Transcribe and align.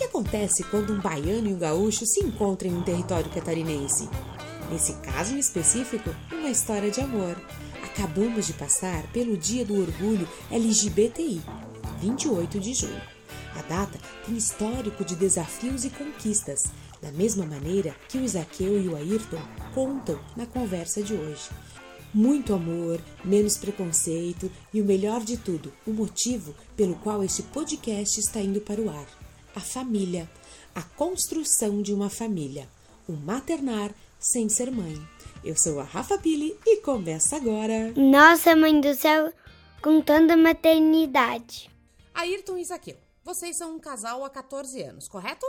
que 0.00 0.04
acontece 0.04 0.64
quando 0.64 0.94
um 0.94 0.98
baiano 0.98 1.46
e 1.46 1.52
um 1.52 1.58
gaúcho 1.58 2.06
se 2.06 2.20
encontram 2.20 2.70
em 2.70 2.74
um 2.74 2.82
território 2.82 3.30
catarinense? 3.30 4.08
Nesse 4.70 4.94
caso 4.94 5.34
em 5.34 5.38
específico, 5.38 6.08
uma 6.32 6.48
história 6.48 6.90
de 6.90 7.02
amor. 7.02 7.36
Acabamos 7.84 8.46
de 8.46 8.54
passar 8.54 9.02
pelo 9.12 9.36
Dia 9.36 9.62
do 9.62 9.78
Orgulho 9.78 10.26
LGBTI, 10.50 11.42
28 12.00 12.58
de 12.58 12.72
junho. 12.72 13.02
A 13.54 13.60
data 13.68 13.98
tem 14.24 14.38
histórico 14.38 15.04
de 15.04 15.14
desafios 15.14 15.84
e 15.84 15.90
conquistas, 15.90 16.64
da 17.02 17.12
mesma 17.12 17.44
maneira 17.44 17.94
que 18.08 18.16
o 18.16 18.24
Isaqueu 18.24 18.82
e 18.82 18.88
o 18.88 18.96
Ayrton 18.96 19.42
contam 19.74 20.18
na 20.34 20.46
conversa 20.46 21.02
de 21.02 21.12
hoje. 21.12 21.50
Muito 22.14 22.54
amor, 22.54 23.02
menos 23.22 23.58
preconceito 23.58 24.50
e 24.72 24.80
o 24.80 24.84
melhor 24.84 25.22
de 25.22 25.36
tudo, 25.36 25.70
o 25.86 25.90
motivo 25.90 26.54
pelo 26.74 26.94
qual 26.94 27.22
este 27.22 27.42
podcast 27.42 28.18
está 28.18 28.40
indo 28.40 28.62
para 28.62 28.80
o 28.80 28.88
ar. 28.88 29.29
A 29.54 29.60
família, 29.60 30.30
a 30.74 30.82
construção 30.82 31.82
de 31.82 31.92
uma 31.92 32.08
família, 32.08 32.68
o 33.08 33.12
maternar 33.12 33.92
sem 34.18 34.48
ser 34.48 34.70
mãe. 34.70 34.96
Eu 35.42 35.56
sou 35.56 35.80
a 35.80 35.84
Rafa 35.84 36.18
Pili 36.18 36.56
e 36.66 36.76
começa 36.78 37.36
agora. 37.36 37.92
Nossa 37.96 38.54
Mãe 38.54 38.80
do 38.80 38.94
Céu 38.94 39.32
contando 39.82 40.30
a 40.30 40.36
maternidade. 40.36 41.70
Ayrton 42.14 42.58
e 42.58 42.62
Isaqueu, 42.62 42.96
vocês 43.24 43.56
são 43.56 43.74
um 43.74 43.80
casal 43.80 44.24
há 44.24 44.30
14 44.30 44.82
anos, 44.82 45.08
correto? 45.08 45.46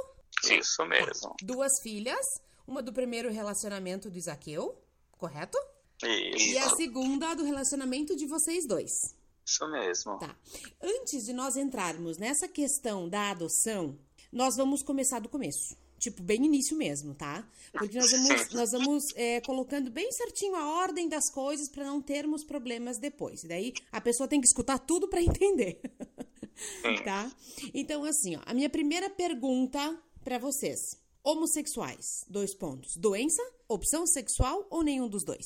Isso 0.49 0.85
mesmo. 0.85 1.35
Duas 1.41 1.79
filhas, 1.81 2.25
uma 2.65 2.81
do 2.81 2.93
primeiro 2.93 3.29
relacionamento 3.29 4.09
do 4.09 4.17
Isaqueu, 4.17 4.81
correto? 5.17 5.57
Isso. 6.03 6.53
E 6.53 6.57
a 6.57 6.69
segunda 6.69 7.35
do 7.35 7.43
relacionamento 7.43 8.15
de 8.15 8.25
vocês 8.25 8.65
dois. 8.65 8.91
Isso 9.51 9.67
mesmo. 9.67 10.17
Tá. 10.17 10.33
Antes 10.81 11.25
de 11.25 11.33
nós 11.33 11.57
entrarmos 11.57 12.17
nessa 12.17 12.47
questão 12.47 13.09
da 13.09 13.31
adoção, 13.31 13.99
nós 14.31 14.55
vamos 14.55 14.81
começar 14.81 15.19
do 15.19 15.27
começo. 15.27 15.75
Tipo, 15.99 16.23
bem 16.23 16.45
início 16.45 16.77
mesmo, 16.77 17.13
tá? 17.13 17.45
Porque 17.73 17.99
nós 17.99 18.09
vamos, 18.09 18.53
nós 18.53 18.71
vamos 18.71 19.03
é, 19.15 19.41
colocando 19.41 19.91
bem 19.91 20.09
certinho 20.13 20.55
a 20.55 20.79
ordem 20.79 21.09
das 21.09 21.29
coisas 21.29 21.67
para 21.69 21.83
não 21.83 22.01
termos 22.01 22.45
problemas 22.45 22.97
depois. 22.97 23.43
E 23.43 23.47
daí 23.47 23.73
a 23.91 23.99
pessoa 23.99 24.27
tem 24.27 24.39
que 24.39 24.47
escutar 24.47 24.79
tudo 24.79 25.09
para 25.09 25.21
entender. 25.21 25.81
tá? 27.03 27.29
Então, 27.73 28.05
assim, 28.05 28.37
ó, 28.37 28.41
a 28.45 28.53
minha 28.53 28.69
primeira 28.69 29.09
pergunta 29.09 30.01
para 30.23 30.39
vocês: 30.39 30.79
homossexuais, 31.23 32.23
dois 32.27 32.55
pontos. 32.55 32.95
Doença, 32.95 33.43
opção 33.67 34.07
sexual 34.07 34.65
ou 34.71 34.81
nenhum 34.81 35.09
dos 35.09 35.25
dois? 35.25 35.45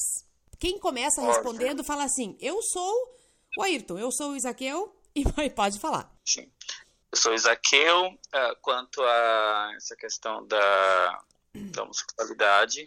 Quem 0.58 0.80
começa 0.80 1.22
respondendo 1.22 1.84
fala 1.84 2.03
assim: 2.06 2.38
Eu 2.40 2.62
sou 2.62 3.15
o 3.58 3.64
Ayrton, 3.64 3.98
eu 3.98 4.11
sou 4.11 4.31
o 4.31 4.36
Isaqueu, 4.36 4.95
e 5.16 5.50
pode 5.50 5.80
falar. 5.80 6.11
Sim. 6.25 6.52
Eu 7.11 7.17
sou 7.17 7.34
Isaqueu. 7.34 8.08
Uh, 8.08 8.56
quanto 8.62 9.02
a 9.02 9.73
essa 9.75 9.95
questão 9.95 10.45
da, 10.47 11.23
da 11.53 11.84
homossexualidade, 11.84 12.86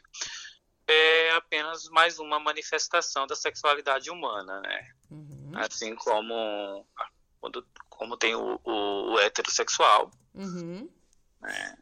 é 0.87 1.31
apenas 1.33 1.85
mais 1.91 2.19
uma 2.19 2.39
manifestação 2.39 3.27
da 3.27 3.35
sexualidade 3.35 4.11
humana, 4.11 4.61
né? 4.61 4.91
Uhum. 5.11 5.53
Assim 5.55 5.95
como, 5.95 6.87
quando, 7.41 7.67
como 7.89 8.17
tem 8.17 8.35
o, 8.35 8.61
o, 8.65 9.13
o 9.13 9.21
heterossexual. 9.21 10.11
Uhum. 10.35 10.89
Né? 11.41 11.79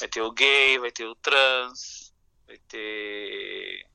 Vai 0.00 0.08
ter 0.08 0.22
o 0.22 0.32
gay, 0.32 0.78
vai 0.78 0.90
ter 0.90 1.04
o 1.04 1.14
trans, 1.16 2.14
vai 2.46 2.56
ter 2.68 3.86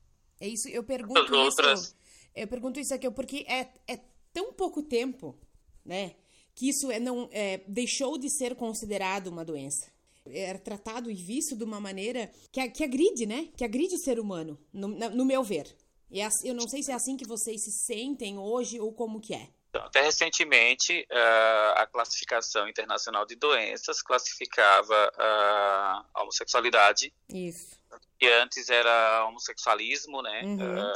é 0.42 0.48
isso, 0.48 0.68
eu 0.68 0.82
pergunto 0.82 1.36
outras... 1.36 1.80
isso. 1.82 1.96
Eu 2.34 2.48
pergunto 2.48 2.80
isso 2.80 2.92
aqui 2.92 3.08
porque 3.12 3.46
é, 3.46 3.68
é 3.86 4.00
tão 4.32 4.52
pouco 4.52 4.82
tempo, 4.82 5.38
né? 5.84 6.14
Que 6.54 6.68
isso 6.68 6.90
é, 6.90 6.98
não 6.98 7.28
é, 7.32 7.62
deixou 7.66 8.18
de 8.18 8.30
ser 8.30 8.54
considerado 8.54 9.28
uma 9.28 9.44
doença. 9.44 9.90
Era 10.26 10.58
tratado 10.58 11.10
e 11.10 11.14
visto 11.14 11.56
de 11.56 11.64
uma 11.64 11.80
maneira 11.80 12.30
que, 12.50 12.68
que 12.70 12.84
agride, 12.84 13.26
né? 13.26 13.48
Que 13.56 13.64
agride 13.64 13.94
o 13.94 13.98
ser 13.98 14.20
humano, 14.20 14.58
no, 14.72 14.88
no 14.88 15.24
meu 15.24 15.42
ver. 15.42 15.74
E 16.10 16.20
é, 16.20 16.28
eu 16.44 16.54
não 16.54 16.68
sei 16.68 16.82
se 16.82 16.92
é 16.92 16.94
assim 16.94 17.16
que 17.16 17.26
vocês 17.26 17.64
se 17.64 17.72
sentem 17.72 18.38
hoje 18.38 18.78
ou 18.78 18.92
como 18.92 19.20
que 19.20 19.34
é. 19.34 19.48
Então, 19.70 19.84
até 19.86 20.02
recentemente, 20.02 21.06
uh, 21.10 21.78
a 21.78 21.86
classificação 21.86 22.68
internacional 22.68 23.24
de 23.24 23.34
doenças 23.34 24.02
classificava 24.02 25.10
uh, 25.14 26.06
a 26.12 26.22
homossexualidade 26.22 27.10
Isso 27.30 27.82
que 28.22 28.28
antes 28.28 28.68
era 28.68 29.26
homossexualismo, 29.26 30.22
né? 30.22 30.42
Uhum. 30.44 30.56
Uh, 30.56 30.92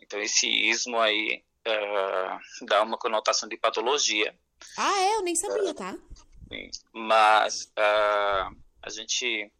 então 0.00 0.20
esse 0.20 0.48
ismo 0.48 0.98
aí 0.98 1.44
uh, 1.66 2.66
dá 2.66 2.82
uma 2.82 2.96
conotação 2.98 3.48
de 3.48 3.56
patologia. 3.56 4.36
Ah, 4.76 4.98
é? 5.00 5.16
Eu 5.16 5.22
nem 5.22 5.34
sabia, 5.34 5.74
tá? 5.74 5.96
Sim. 6.48 6.70
Mas 6.92 7.64
uh, 7.78 8.56
a 8.82 8.90
gente, 8.90 9.52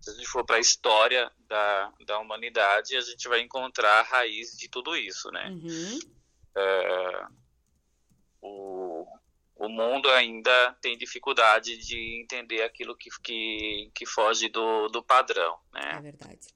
se 0.00 0.10
a 0.10 0.12
gente 0.12 0.26
for 0.26 0.44
para 0.44 0.56
a 0.56 0.60
história 0.60 1.30
da, 1.48 1.92
da 2.06 2.18
humanidade, 2.18 2.96
a 2.96 3.00
gente 3.00 3.28
vai 3.28 3.40
encontrar 3.40 4.00
a 4.00 4.02
raiz 4.02 4.56
de 4.56 4.68
tudo 4.68 4.96
isso, 4.96 5.30
né? 5.30 5.48
Uhum. 5.48 6.00
o 8.42 9.06
o 9.62 9.68
mundo 9.68 10.10
ainda 10.10 10.76
tem 10.80 10.98
dificuldade 10.98 11.76
de 11.76 12.20
entender 12.20 12.62
aquilo 12.62 12.96
que, 12.96 13.08
que, 13.22 13.92
que 13.94 14.04
foge 14.04 14.48
do, 14.48 14.88
do 14.88 15.04
padrão, 15.04 15.56
né? 15.72 15.98
É 15.98 16.00
verdade. 16.00 16.48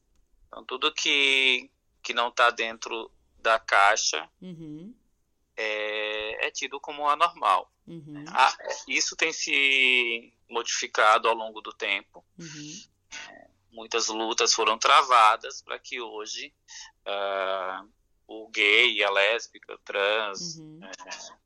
Então, 0.48 0.64
tudo 0.64 0.92
que, 0.92 1.70
que 2.02 2.12
não 2.12 2.30
está 2.30 2.50
dentro 2.50 3.08
da 3.46 3.60
caixa 3.60 4.28
uhum. 4.42 4.92
é, 5.56 6.48
é, 6.48 6.50
tido 6.50 6.80
como 6.80 7.08
anormal. 7.08 7.72
Uhum. 7.86 8.24
Ah, 8.26 8.52
isso 8.88 9.14
tem 9.14 9.32
se 9.32 10.34
modificado 10.50 11.28
ao 11.28 11.34
longo 11.34 11.60
do 11.60 11.72
tempo. 11.72 12.24
Uhum. 12.36 12.82
Muitas 13.70 14.08
lutas 14.08 14.52
foram 14.52 14.76
travadas 14.76 15.62
para 15.62 15.78
que 15.78 16.00
hoje 16.00 16.52
uh, 17.06 17.88
o 18.26 18.48
gay, 18.48 19.04
a 19.04 19.10
lésbica, 19.10 19.74
o 19.74 19.78
trans, 19.78 20.58
uhum. 20.58 20.80
é, 20.82 20.90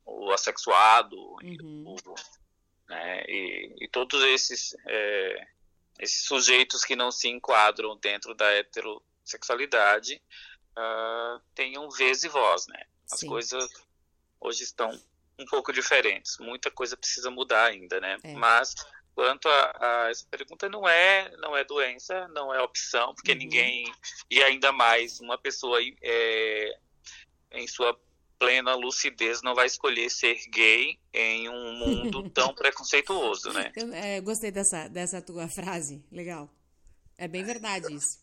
o 0.06 0.33
assexuado, 0.33 1.19
uhum. 1.43 1.84
o, 1.87 2.15
né, 2.89 3.25
e, 3.28 3.75
e, 3.78 3.89
todos 3.89 4.22
esses, 4.22 4.75
é, 4.87 5.47
esses 5.99 6.25
sujeitos 6.25 6.83
que 6.83 6.97
não 6.97 7.12
se 7.12 7.28
enquadram 7.28 7.94
dentro 7.99 8.34
da 8.34 8.50
heterossexualidade 8.55 10.22
uh, 10.76 11.41
tenham 11.54 11.88
vez 11.91 12.25
e 12.25 12.28
voz, 12.28 12.66
né? 12.69 12.84
As 13.10 13.20
Sim. 13.20 13.28
coisas 13.28 13.69
hoje 14.41 14.64
estão 14.64 14.91
um 15.38 15.44
pouco 15.47 15.72
diferentes, 15.72 16.38
muita 16.38 16.70
coisa 16.70 16.97
precisa 16.97 17.31
mudar 17.31 17.66
ainda, 17.66 18.00
né? 18.00 18.19
É. 18.22 18.34
Mas 18.34 18.75
quanto 19.14 19.48
a, 19.48 19.76
a, 19.80 20.10
essa 20.10 20.26
pergunta 20.30 20.69
não 20.69 20.88
é 20.88 21.34
não 21.38 21.56
é 21.56 21.64
doença 21.64 22.28
não 22.28 22.54
é 22.54 22.62
opção 22.62 23.14
porque 23.14 23.32
Uhum. 23.32 23.38
ninguém 23.38 23.92
e 24.30 24.42
ainda 24.42 24.70
mais 24.72 25.20
uma 25.20 25.36
pessoa 25.36 25.78
é, 26.00 26.78
em 27.53 27.66
sua 27.66 27.98
plena 28.38 28.75
lucidez 28.75 29.42
não 29.42 29.54
vai 29.54 29.66
escolher 29.66 30.09
ser 30.10 30.36
gay 30.48 30.98
em 31.12 31.48
um 31.48 31.72
mundo 31.75 32.28
tão 32.30 32.54
preconceituoso 32.54 33.53
né 33.53 33.72
Eu 33.76 33.92
é, 33.92 34.20
gostei 34.20 34.50
dessa, 34.50 34.88
dessa 34.88 35.20
tua 35.20 35.48
frase, 35.48 36.03
legal. 36.10 36.48
É 37.19 37.28
bem 37.28 37.44
verdade 37.44 37.92
isso. 37.92 38.19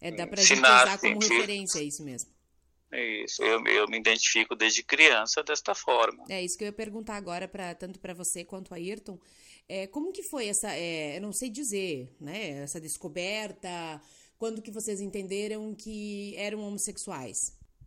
É, 0.00 0.10
dá 0.12 0.26
pra 0.26 0.36
Se 0.40 0.48
gente 0.54 0.60
usar 0.60 0.98
como 0.98 1.18
referência 1.20 1.82
isso 1.82 2.04
mesmo. 2.04 2.30
isso 2.92 3.42
eu, 3.42 3.64
eu 3.66 3.86
me 3.88 3.98
identifico 3.98 4.54
desde 4.54 4.82
criança 4.82 5.42
desta 5.42 5.74
forma 5.74 6.24
É 6.28 6.42
isso 6.42 6.56
que 6.56 6.64
eu 6.64 6.68
ia 6.68 6.72
perguntar 6.72 7.16
agora, 7.16 7.46
pra, 7.48 7.74
tanto 7.74 7.98
para 7.98 8.14
você 8.14 8.44
quanto 8.44 8.72
a 8.72 8.76
Ayrton. 8.76 9.18
É, 9.68 9.86
como 9.86 10.12
que 10.12 10.22
foi 10.30 10.48
essa, 10.48 10.72
é, 10.72 11.16
eu 11.18 11.20
não 11.20 11.32
sei 11.32 11.50
dizer, 11.50 12.14
né, 12.18 12.62
essa 12.62 12.80
descoberta, 12.80 14.00
quando 14.38 14.62
que 14.62 14.70
vocês 14.70 15.00
entenderam 15.00 15.74
que 15.74 16.34
eram 16.36 16.60
homossexuais? 16.60 17.36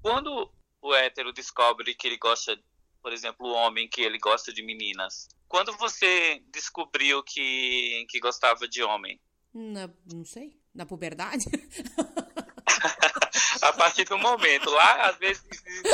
quando 0.02 0.52
o 0.82 0.94
hétero 0.96 1.32
descobre 1.32 1.96
que 1.96 2.08
ele 2.08 2.18
gosta 2.18 2.60
por 3.02 3.14
exemplo 3.14 3.48
o 3.48 3.54
homem 3.54 3.88
que 3.88 4.02
ele 4.02 4.18
gosta 4.20 4.52
de 4.54 4.62
meninas 4.64 5.28
quando 5.48 5.76
você 5.78 6.40
descobriu 6.52 7.24
que 7.24 8.06
que 8.10 8.20
gostava 8.20 8.68
de 8.68 8.82
homem 8.84 9.20
Na, 9.54 9.88
não 10.12 10.26
sei, 10.26 10.58
na 10.74 10.86
puberdade? 10.86 11.46
a 13.62 13.74
partir 13.74 14.06
do 14.06 14.18
momento. 14.18 14.70
Lá, 14.70 15.10
às 15.10 15.18
vezes, 15.18 15.44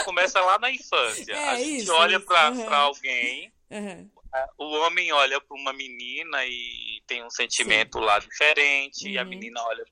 começa 0.06 0.39
lá 0.39 0.57
na 0.59 0.71
infância. 0.71 1.33
É, 1.33 1.50
a 1.50 1.57
gente 1.57 1.83
isso, 1.83 1.94
olha 1.94 2.19
para 2.19 2.51
uhum. 2.51 2.74
alguém, 2.74 3.51
Aham, 3.71 4.09
o 4.57 4.65
homem 4.79 5.12
olha 5.12 5.41
para 5.41 5.57
uma 5.57 5.74
menina 5.74 6.45
e 6.45 6.87
tem 7.07 7.24
um 7.24 7.30
sentimento 7.30 7.98
lá 8.00 8.19
diferente, 8.19 9.09
e 9.09 9.18
a 9.18 9.24
Uhum. 9.24 9.30
menina 9.30 9.63
olha 9.63 9.83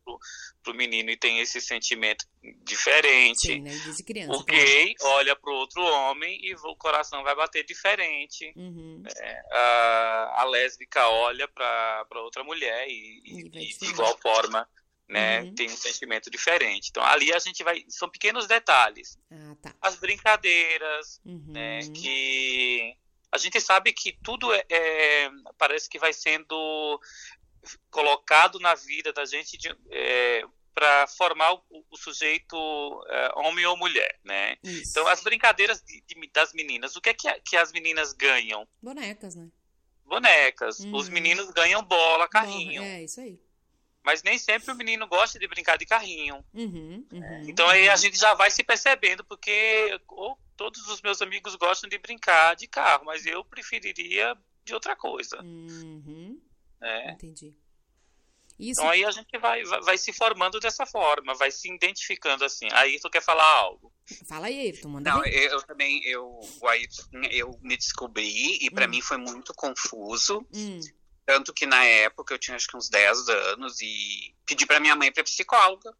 para 0.63 0.73
o 0.73 0.75
menino 0.75 1.09
e 1.09 1.17
tem 1.17 1.39
esse 1.39 1.59
sentimento 1.62 2.25
diferente. 2.63 3.47
Sim, 3.47 3.62
né, 3.62 3.71
criança. 4.06 4.33
O 4.38 4.44
gay 4.44 4.94
olha 5.01 5.35
para 5.35 5.51
o 5.51 5.56
outro 5.56 5.81
homem 5.81 6.38
e 6.44 6.53
o 6.53 6.75
coração 6.75 7.23
vai 7.23 7.35
bater 7.35 7.63
diferente. 7.65 8.51
Uhum. 8.56 9.01
A, 9.51 10.41
a 10.41 10.44
lésbica 10.45 11.07
olha 11.07 11.47
para 11.47 12.06
outra 12.21 12.44
mulher 12.44 12.88
e, 12.88 13.21
e- 13.25 13.39
E 13.47 13.50
de 13.77 13.85
igual 13.89 14.18
forma 14.19 14.68
né, 15.07 15.41
Uhum. 15.41 15.53
tem 15.56 15.68
um 15.68 15.77
sentimento 15.77 16.31
diferente. 16.31 16.89
Então 16.89 17.03
ali 17.03 17.31
a 17.31 17.38
gente 17.39 17.63
vai. 17.63 17.83
São 17.88 18.09
pequenos 18.09 18.47
detalhes 18.47 19.19
Ah, 19.31 19.56
tá. 19.61 19.75
as 19.79 19.95
brincadeiras, 19.97 21.21
Uhum. 21.23 21.45
né, 21.53 21.79
que 21.94 22.95
a 23.35 23.37
gente 23.37 23.59
sabe 23.59 23.91
que 23.91 24.17
tudo 24.23 24.51
é, 24.53 24.63
é 24.69 25.29
parece 25.57 25.89
que 25.89 25.99
vai 25.99 26.13
sendo 26.13 26.99
colocado 27.91 28.59
na 28.59 28.73
vida 28.75 29.11
da 29.11 29.25
gente 29.25 29.57
é, 29.91 30.43
para 30.73 31.05
formar 31.07 31.53
o, 31.53 31.61
o 31.91 31.97
sujeito 31.97 32.55
é, 33.09 33.31
homem 33.35 33.65
ou 33.65 33.77
mulher, 33.77 34.17
né? 34.23 34.55
Isso. 34.63 34.91
Então 34.91 35.07
as 35.07 35.21
brincadeiras 35.21 35.81
de, 35.81 36.01
de, 36.01 36.29
das 36.33 36.53
meninas, 36.53 36.95
o 36.95 37.01
que 37.01 37.09
é 37.09 37.13
que, 37.13 37.31
que, 37.41 37.57
as 37.57 37.73
meninas 37.73 38.13
ganham? 38.13 38.65
Bonecas, 38.81 39.35
né? 39.35 39.49
Bonecas. 40.05 40.79
Uhum. 40.79 40.95
Os 40.95 41.09
meninos 41.09 41.49
ganham 41.51 41.83
bola, 41.83 42.29
carrinho. 42.29 42.83
É 42.83 43.03
isso 43.03 43.19
aí. 43.19 43.39
Mas 44.01 44.21
nem 44.21 44.37
sempre 44.37 44.71
o 44.71 44.75
menino 44.75 45.07
gosta 45.07 45.37
de 45.37 45.47
brincar 45.47 45.77
de 45.77 45.85
carrinho. 45.85 46.45
Uhum, 46.53 47.05
uhum, 47.11 47.43
então 47.49 47.67
aí 47.67 47.89
a 47.89 47.95
gente 47.95 48.17
já 48.17 48.35
vai 48.35 48.51
se 48.51 48.63
percebendo, 48.63 49.25
porque 49.25 49.99
oh, 50.07 50.37
todos 50.56 50.88
os 50.88 51.02
meus 51.02 51.22
amigos 51.22 51.56
gostam 51.56 51.90
de 51.90 51.98
brincar 51.98 52.56
de 52.56 52.68
carro, 52.68 53.06
mas 53.06 53.25
eu 53.25 53.44
preferiria 53.44 54.36
de 54.63 54.74
outra 54.74 54.96
coisa. 54.96 55.42
Uhum. 55.42 56.42
É. 56.81 57.12
Entendi. 57.12 57.56
Isso... 58.57 58.80
Então 58.80 58.90
aí 58.90 59.04
a 59.04 59.12
gente 59.12 59.38
vai, 59.38 59.63
vai, 59.63 59.81
vai, 59.81 59.98
se 59.98 60.13
formando 60.13 60.60
dessa 60.60 60.86
forma, 60.86 61.34
vai 61.36 61.52
se 61.52 61.69
identificando 61.69 62.46
assim. 62.46 62.68
Aí 62.72 63.00
tu 63.00 63.10
quer 63.10 63.22
falar 63.22 63.46
algo? 63.46 63.94
Fala 64.28 64.48
aí, 64.48 64.60
Ayrton, 64.60 64.90
manda 64.90 65.12
Não, 65.12 65.25
eu, 65.25 65.52
eu, 65.52 65.62
também, 65.63 66.02
eu, 66.06 66.40
o 66.62 66.68
Ayrton, 66.68 67.22
eu 67.31 67.60
me 67.62 67.75
descobri 67.75 68.66
e 68.66 68.72
para 68.72 68.86
hum. 68.86 68.90
mim 68.90 69.02
foi 69.02 69.18
muito 69.18 69.54
confuso. 69.54 70.46
Hum. 70.54 70.80
Tanto 71.25 71.54
que 71.54 71.66
na 71.66 71.84
época 71.84 72.34
eu 72.34 72.40
tinha 72.40 72.56
acho 72.56 72.68
que 72.68 72.78
uns 72.78 72.88
10 72.88 73.30
anos 73.30 73.81
e 73.81 74.34
pedi 74.46 74.66
para 74.66 74.80
minha 74.80 74.96
mãe 74.96 75.12
para 75.12 75.24
psicóloga. 75.24 75.92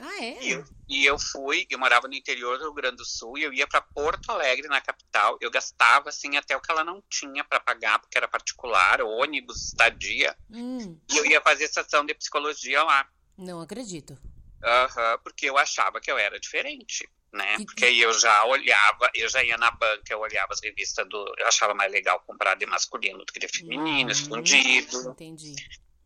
Ah, 0.00 0.24
é? 0.24 0.42
E 0.42 0.50
eu, 0.50 0.64
e 0.88 1.06
eu, 1.06 1.18
fui, 1.18 1.66
eu 1.68 1.78
morava 1.78 2.06
no 2.06 2.14
interior 2.14 2.56
do 2.56 2.64
Rio 2.64 2.74
Grande 2.74 2.96
do 2.96 3.04
Sul 3.04 3.36
e 3.36 3.42
eu 3.42 3.52
ia 3.52 3.66
para 3.66 3.80
Porto 3.80 4.30
Alegre, 4.30 4.68
na 4.68 4.80
capital. 4.80 5.36
Eu 5.40 5.50
gastava, 5.50 6.08
assim, 6.08 6.36
até 6.36 6.56
o 6.56 6.60
que 6.60 6.70
ela 6.70 6.84
não 6.84 7.02
tinha 7.10 7.42
para 7.42 7.58
pagar, 7.58 7.98
porque 7.98 8.16
era 8.16 8.28
particular, 8.28 9.02
ônibus, 9.02 9.68
estadia. 9.68 10.36
Hum. 10.50 10.98
E 11.10 11.16
eu 11.16 11.26
ia 11.26 11.40
fazer 11.40 11.66
sessão 11.66 12.06
de 12.06 12.14
psicologia 12.14 12.82
lá. 12.84 13.08
Não 13.36 13.60
acredito. 13.60 14.16
Aham, 14.62 15.12
uhum, 15.12 15.18
porque 15.22 15.46
eu 15.46 15.58
achava 15.58 16.00
que 16.00 16.10
eu 16.10 16.18
era 16.18 16.38
diferente, 16.38 17.08
né? 17.32 17.56
E... 17.58 17.64
Porque 17.64 17.84
aí 17.84 18.00
eu 18.00 18.12
já 18.12 18.44
olhava, 18.44 19.10
eu 19.14 19.28
já 19.28 19.42
ia 19.42 19.56
na 19.56 19.70
banca, 19.72 20.12
eu 20.12 20.20
olhava 20.20 20.52
as 20.52 20.60
revistas 20.60 21.08
do. 21.08 21.34
Eu 21.38 21.46
achava 21.46 21.74
mais 21.74 21.90
legal 21.90 22.20
comprar 22.26 22.54
de 22.54 22.66
masculino 22.66 23.24
do 23.24 23.32
que 23.32 23.40
de 23.40 23.48
feminino, 23.48 24.08
hum, 24.08 24.12
escondido. 24.12 25.10
Entendi. 25.10 25.56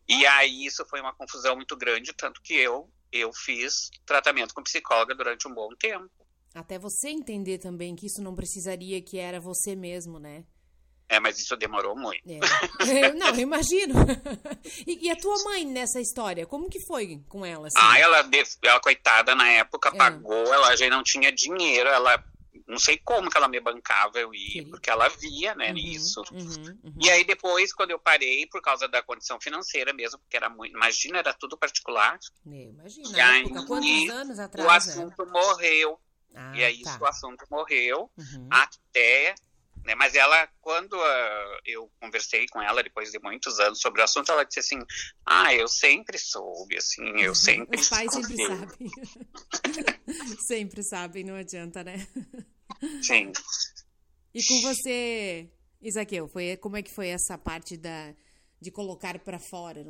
E 0.08 0.26
aí 0.26 0.66
isso 0.66 0.84
foi 0.86 1.00
uma 1.00 1.14
confusão 1.14 1.56
muito 1.56 1.76
grande, 1.76 2.12
tanto 2.12 2.42
que 2.42 2.54
eu 2.54 2.90
eu 3.12 3.32
fiz 3.32 3.90
tratamento 4.06 4.54
com 4.54 4.62
psicóloga 4.62 5.14
durante 5.14 5.46
um 5.46 5.54
bom 5.54 5.68
tempo. 5.78 6.10
Até 6.54 6.78
você 6.78 7.08
entender 7.08 7.58
também 7.58 7.94
que 7.94 8.06
isso 8.06 8.22
não 8.22 8.34
precisaria 8.34 9.00
que 9.02 9.18
era 9.18 9.40
você 9.40 9.74
mesmo, 9.74 10.18
né? 10.18 10.44
É, 11.08 11.20
mas 11.20 11.38
isso 11.38 11.54
demorou 11.56 11.94
muito. 11.94 12.22
É. 12.26 12.40
não, 13.12 13.28
eu 13.28 13.40
imagino. 13.40 13.94
E, 14.86 15.06
e, 15.06 15.10
a 15.10 15.16
tua 15.16 15.34
mãe 15.44 15.64
nessa 15.64 16.00
história, 16.00 16.46
como 16.46 16.68
que 16.68 16.80
foi 16.86 17.20
com 17.28 17.44
ela? 17.44 17.66
Assim? 17.66 17.76
Ah, 17.78 17.98
ela, 17.98 18.28
ela, 18.62 18.80
coitada, 18.80 19.34
na 19.34 19.48
época 19.50 19.90
é. 19.90 19.96
pagou, 19.96 20.46
ela 20.52 20.74
já 20.76 20.88
não 20.88 21.02
tinha 21.02 21.32
dinheiro, 21.32 21.88
ela 21.88 22.24
não 22.72 22.78
sei 22.78 22.98
como 22.98 23.30
que 23.30 23.36
ela 23.36 23.48
me 23.48 23.60
bancava 23.60 24.18
eu 24.18 24.34
ir, 24.34 24.66
porque 24.70 24.90
ela 24.90 25.08
via, 25.08 25.54
né, 25.54 25.68
uhum, 25.68 25.74
nisso. 25.74 26.22
Uhum, 26.32 26.78
uhum. 26.82 26.94
E 27.00 27.10
aí 27.10 27.24
depois, 27.24 27.72
quando 27.72 27.90
eu 27.90 27.98
parei, 27.98 28.46
por 28.46 28.62
causa 28.62 28.88
da 28.88 29.02
condição 29.02 29.38
financeira 29.40 29.92
mesmo, 29.92 30.18
porque 30.18 30.36
era 30.36 30.48
muito, 30.48 30.74
imagina, 30.74 31.18
era 31.18 31.34
tudo 31.34 31.56
particular. 31.56 32.18
Imagina, 32.46 33.08
e 33.16 33.20
aí, 33.20 33.50
quantos 33.66 34.10
anos 34.10 34.38
atrás? 34.38 34.66
O 34.66 34.70
assunto 34.70 35.26
morreu. 35.26 36.00
Ah, 36.34 36.56
e 36.56 36.64
aí 36.64 36.82
tá. 36.82 36.98
o 36.98 37.04
assunto 37.04 37.44
morreu 37.50 38.10
uhum. 38.16 38.48
até 38.50 39.34
né? 39.84 39.94
Mas 39.94 40.14
ela, 40.14 40.48
quando 40.60 40.94
uh, 40.94 41.58
eu 41.64 41.90
conversei 42.00 42.46
com 42.48 42.62
ela 42.62 42.82
depois 42.82 43.10
de 43.10 43.18
muitos 43.18 43.58
anos 43.58 43.80
sobre 43.80 44.00
o 44.00 44.04
assunto, 44.04 44.30
ela 44.30 44.44
disse 44.44 44.60
assim: 44.60 44.78
Ah, 45.26 45.52
eu 45.54 45.66
sempre 45.66 46.18
soube, 46.18 46.76
assim, 46.76 47.20
eu 47.20 47.34
sempre. 47.34 47.80
Os 47.80 47.88
pais 47.88 48.12
sempre 48.12 48.46
sabem. 48.46 48.90
sempre 50.38 50.82
sabem, 50.82 51.24
não 51.24 51.34
adianta, 51.34 51.82
né? 51.82 52.06
Sim. 53.02 53.32
E 54.34 54.42
com 54.44 54.60
você, 54.62 55.50
Isaqueu, 55.80 56.28
foi, 56.28 56.56
como 56.56 56.76
é 56.76 56.82
que 56.82 56.90
foi 56.90 57.08
essa 57.08 57.36
parte 57.36 57.76
da, 57.76 58.14
de 58.60 58.70
colocar 58.70 59.18
para 59.18 59.38
fora, 59.38 59.84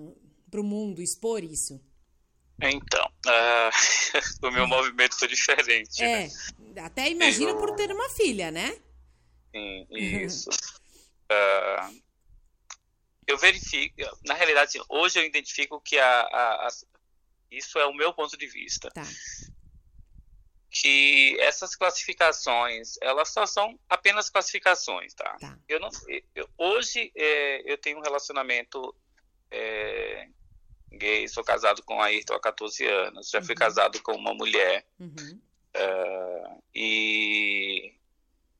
para 0.51 0.61
o 0.61 0.65
mundo, 0.65 1.01
expor 1.01 1.45
isso? 1.45 1.81
Então, 2.61 3.05
uh, 3.27 3.71
o 4.47 4.51
meu 4.51 4.67
movimento 4.67 5.19
foi 5.19 5.29
diferente. 5.29 6.03
É, 6.03 6.27
né? 6.27 6.83
até 6.83 7.11
imagino 7.11 7.51
eu... 7.51 7.57
por 7.57 7.75
ter 7.75 7.91
uma 7.91 8.09
filha, 8.11 8.51
né? 8.51 8.77
Sim, 9.51 9.87
isso. 9.91 10.51
uh, 10.51 12.03
eu 13.27 13.39
verifico, 13.39 13.95
na 14.25 14.35
realidade, 14.35 14.81
hoje 14.89 15.19
eu 15.19 15.25
identifico 15.25 15.81
que 15.81 15.99
a, 15.99 16.21
a, 16.21 16.67
a, 16.67 16.69
isso 17.51 17.79
é 17.79 17.87
o 17.87 17.95
meu 17.95 18.13
ponto 18.13 18.37
de 18.37 18.47
vista. 18.47 18.91
Tá. 18.91 19.07
Que 20.73 21.39
essas 21.39 21.77
classificações, 21.77 22.97
elas 23.03 23.29
só 23.29 23.45
são 23.45 23.79
apenas 23.89 24.31
classificações, 24.31 25.13
tá? 25.13 25.37
tá. 25.39 25.59
Eu 25.69 25.79
não, 25.79 25.91
eu, 26.35 26.49
hoje 26.57 27.13
é, 27.15 27.71
eu 27.71 27.77
tenho 27.77 27.99
um 27.99 28.03
relacionamento 28.03 28.95
é, 29.51 30.29
gay, 30.91 31.29
sou 31.29 31.45
casado 31.45 31.83
com 31.83 32.01
a 32.01 32.07
Ayrton 32.07 32.35
há 32.35 32.41
14 32.41 32.87
anos, 32.87 33.29
já 33.29 33.39
uhum. 33.39 33.45
fui 33.45 33.55
casado 33.55 34.03
com 34.03 34.13
uma 34.13 34.33
mulher. 34.33 34.87
Uhum. 34.99 35.41
Uh, 35.75 36.63
e 36.75 37.95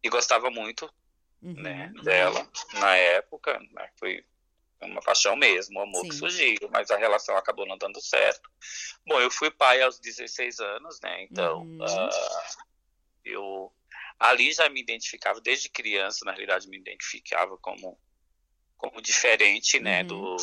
e 0.03 0.09
gostava 0.09 0.51
muito 0.51 0.93
uhum, 1.41 1.55
né, 1.55 1.93
dela 2.03 2.47
na 2.75 2.97
época, 2.97 3.59
né, 3.71 3.89
foi 3.97 4.25
uma 4.83 5.01
paixão 5.01 5.37
mesmo, 5.37 5.79
um 5.79 5.83
amor 5.83 6.03
Sim. 6.03 6.09
que 6.09 6.15
surgiu, 6.15 6.71
mas 6.71 6.91
a 6.91 6.97
relação 6.97 7.37
acabou 7.37 7.67
não 7.67 7.79
dando 7.79 8.01
certo. 8.01 8.51
Bom, 9.07 9.21
eu 9.21 9.31
fui 9.31 9.51
pai 9.51 9.83
aos 9.83 9.99
16 9.99 10.61
anos, 10.61 11.01
né, 11.01 11.25
então 11.25 11.63
uhum. 11.63 11.79
uh, 11.85 12.59
eu 13.25 13.73
ali 14.19 14.53
já 14.53 14.69
me 14.69 14.81
identificava, 14.81 15.41
desde 15.41 15.69
criança, 15.69 16.25
na 16.25 16.33
realidade, 16.33 16.69
me 16.69 16.79
identificava 16.79 17.57
como, 17.59 17.99
como 18.77 19.01
diferente, 19.01 19.81
né, 19.81 20.03
uhum. 20.03 20.07
do... 20.07 20.37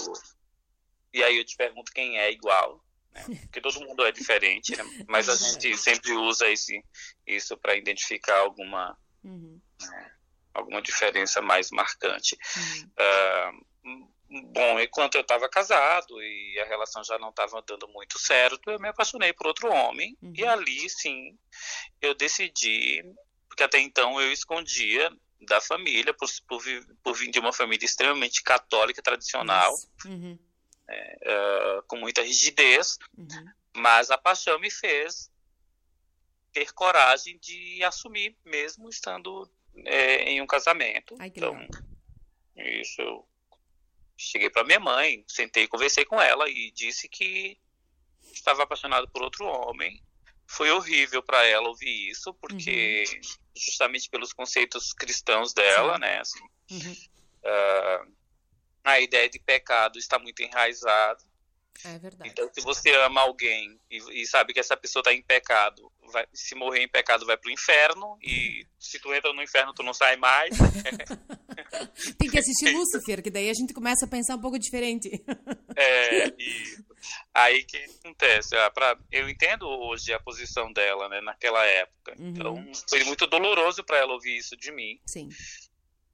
E 1.11 1.23
aí 1.23 1.37
eu 1.37 1.45
te 1.45 1.55
pergunto 1.55 1.91
quem 1.91 2.19
é 2.19 2.31
igual, 2.31 2.83
né? 3.11 3.23
Porque 3.49 3.61
todo 3.61 3.81
mundo 3.81 4.05
é 4.05 4.11
diferente, 4.11 4.75
né? 4.77 4.83
mas 5.07 5.27
a 5.27 5.35
gente 5.35 5.75
sempre 5.75 6.11
usa 6.11 6.47
esse, 6.49 6.83
isso 7.25 7.57
para 7.57 7.75
identificar 7.75 8.37
alguma 8.37 8.95
Uhum. 9.23 9.61
Né? 9.81 10.11
Alguma 10.53 10.81
diferença 10.81 11.41
mais 11.41 11.69
marcante. 11.71 12.37
Uhum. 12.57 14.03
Uh, 14.03 14.09
bom, 14.29 14.79
enquanto 14.79 15.15
eu 15.15 15.21
estava 15.21 15.49
casado 15.49 16.21
e 16.21 16.59
a 16.59 16.65
relação 16.65 17.03
já 17.03 17.17
não 17.17 17.29
estava 17.29 17.61
dando 17.61 17.87
muito 17.87 18.19
certo, 18.19 18.69
eu 18.69 18.79
me 18.79 18.87
apaixonei 18.87 19.33
por 19.33 19.47
outro 19.47 19.71
homem. 19.71 20.15
Uhum. 20.21 20.33
E 20.35 20.45
ali, 20.45 20.89
sim, 20.89 21.37
eu 22.01 22.13
decidi, 22.13 23.03
porque 23.47 23.63
até 23.63 23.79
então 23.79 24.21
eu 24.21 24.31
escondia 24.31 25.11
da 25.41 25.59
família, 25.59 26.13
por, 26.13 26.29
por, 26.47 26.61
por 27.01 27.15
vir 27.15 27.31
de 27.31 27.39
uma 27.39 27.53
família 27.53 27.85
extremamente 27.85 28.43
católica, 28.43 29.01
tradicional, 29.01 29.73
uhum. 30.05 30.37
é, 30.87 31.17
uh, 31.79 31.83
com 31.87 31.95
muita 31.95 32.21
rigidez, 32.21 32.97
uhum. 33.17 33.45
mas 33.75 34.11
a 34.11 34.17
paixão 34.17 34.59
me 34.59 34.69
fez 34.69 35.31
ter 36.51 36.71
coragem 36.73 37.37
de 37.39 37.83
assumir, 37.83 38.35
mesmo 38.43 38.89
estando 38.89 39.49
é, 39.85 40.23
em 40.23 40.41
um 40.41 40.47
casamento. 40.47 41.15
Ai, 41.19 41.31
então, 41.33 41.53
legal. 41.57 41.81
isso 42.57 43.01
eu 43.01 43.27
cheguei 44.19 44.49
para 44.49 44.65
minha 44.65 44.79
mãe, 44.79 45.23
sentei, 45.27 45.67
conversei 45.67 46.03
com 46.03 46.21
ela 46.21 46.49
e 46.49 46.71
disse 46.71 47.07
que 47.07 47.57
estava 48.33 48.63
apaixonado 48.63 49.07
por 49.09 49.21
outro 49.21 49.45
homem. 49.45 50.03
Foi 50.45 50.69
horrível 50.71 51.23
para 51.23 51.45
ela 51.45 51.69
ouvir 51.69 52.09
isso, 52.09 52.33
porque 52.33 53.05
uhum. 53.07 53.21
justamente 53.55 54.09
pelos 54.09 54.33
conceitos 54.33 54.91
cristãos 54.93 55.53
dela, 55.53 55.93
Sim. 55.93 55.99
né, 56.01 56.19
assim, 56.19 56.43
uhum. 56.71 56.95
uh, 57.45 58.13
a 58.83 58.99
ideia 58.99 59.29
de 59.29 59.39
pecado 59.39 59.97
está 59.97 60.19
muito 60.19 60.41
enraizada. 60.41 61.23
É 61.85 61.97
verdade. 61.97 62.29
Então, 62.29 62.49
se 62.53 62.61
você 62.61 62.91
ama 62.95 63.21
alguém 63.21 63.79
e, 63.89 64.21
e 64.21 64.27
sabe 64.27 64.53
que 64.53 64.59
essa 64.59 64.75
pessoa 64.75 65.01
está 65.01 65.13
em 65.13 65.21
pecado, 65.21 65.91
vai, 66.11 66.27
se 66.33 66.55
morrer 66.55 66.83
em 66.83 66.89
pecado 66.89 67.25
vai 67.25 67.37
pro 67.37 67.51
inferno 67.51 68.17
e 68.21 68.65
se 68.77 68.99
tu 68.99 69.13
entra 69.13 69.31
no 69.33 69.41
inferno 69.41 69.73
tu 69.73 69.83
não 69.83 69.93
sai 69.93 70.17
mais. 70.17 70.55
Tem 72.17 72.29
que 72.29 72.37
assistir 72.37 72.71
Lúcifer, 72.75 73.21
que 73.21 73.29
daí 73.29 73.49
a 73.49 73.53
gente 73.53 73.73
começa 73.73 74.05
a 74.05 74.09
pensar 74.09 74.35
um 74.35 74.41
pouco 74.41 74.59
diferente. 74.59 75.09
é, 75.75 76.27
e 76.37 76.77
aí 77.33 77.63
que 77.63 77.77
acontece? 77.77 78.55
Ah, 78.57 78.69
pra, 78.69 78.97
eu 79.11 79.29
entendo 79.29 79.67
hoje 79.67 80.11
a 80.13 80.19
posição 80.19 80.71
dela, 80.73 81.07
né, 81.07 81.21
naquela 81.21 81.65
época. 81.65 82.15
Uhum. 82.19 82.29
Então, 82.29 82.71
foi 82.89 83.03
muito 83.05 83.25
doloroso 83.25 83.83
para 83.83 83.97
ela 83.97 84.13
ouvir 84.13 84.37
isso 84.37 84.57
de 84.57 84.71
mim. 84.71 84.99
Sim. 85.05 85.29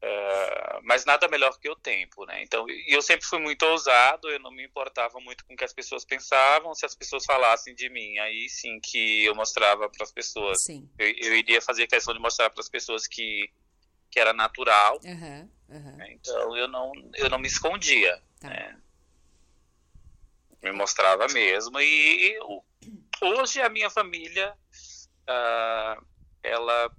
Uh, 0.03 0.81
mas 0.83 1.03
nada 1.05 1.27
melhor 1.27 1.57
que 1.59 1.69
o 1.69 1.75
tempo, 1.75 2.25
né? 2.25 2.43
Então, 2.43 2.65
eu 2.87 3.01
sempre 3.01 3.25
fui 3.25 3.39
muito 3.39 3.65
ousado, 3.65 4.29
eu 4.29 4.39
não 4.39 4.51
me 4.51 4.63
importava 4.63 5.19
muito 5.19 5.43
com 5.45 5.53
o 5.53 5.57
que 5.57 5.63
as 5.63 5.73
pessoas 5.73 6.05
pensavam, 6.05 6.75
se 6.75 6.85
as 6.85 6.93
pessoas 6.93 7.25
falassem 7.25 7.73
de 7.73 7.89
mim, 7.89 8.19
aí 8.19 8.47
sim 8.47 8.79
que 8.79 9.25
eu 9.25 9.33
mostrava 9.33 9.89
para 9.89 10.03
as 10.03 10.11
pessoas. 10.11 10.61
Sim. 10.61 10.87
Eu, 10.99 11.07
eu, 11.07 11.35
iria 11.35 11.61
fazer 11.61 11.87
questão 11.87 12.13
de 12.13 12.19
mostrar 12.19 12.49
para 12.49 12.61
as 12.61 12.69
pessoas 12.69 13.07
que, 13.07 13.49
que 14.11 14.19
era 14.19 14.33
natural. 14.33 14.99
Uhum. 15.03 15.49
Uhum. 15.69 16.01
Então 16.09 16.55
eu 16.55 16.67
não, 16.67 16.91
eu 17.15 17.29
não 17.29 17.39
me 17.39 17.47
escondia. 17.47 18.21
Tá. 18.39 18.49
Né? 18.49 18.77
Me 20.61 20.71
mostrava 20.71 21.27
mesmo. 21.27 21.79
E, 21.79 22.31
e 22.31 22.39
hoje 23.21 23.61
a 23.61 23.69
minha 23.69 23.89
família, 23.89 24.55
uh, 25.29 26.05
ela. 26.43 26.91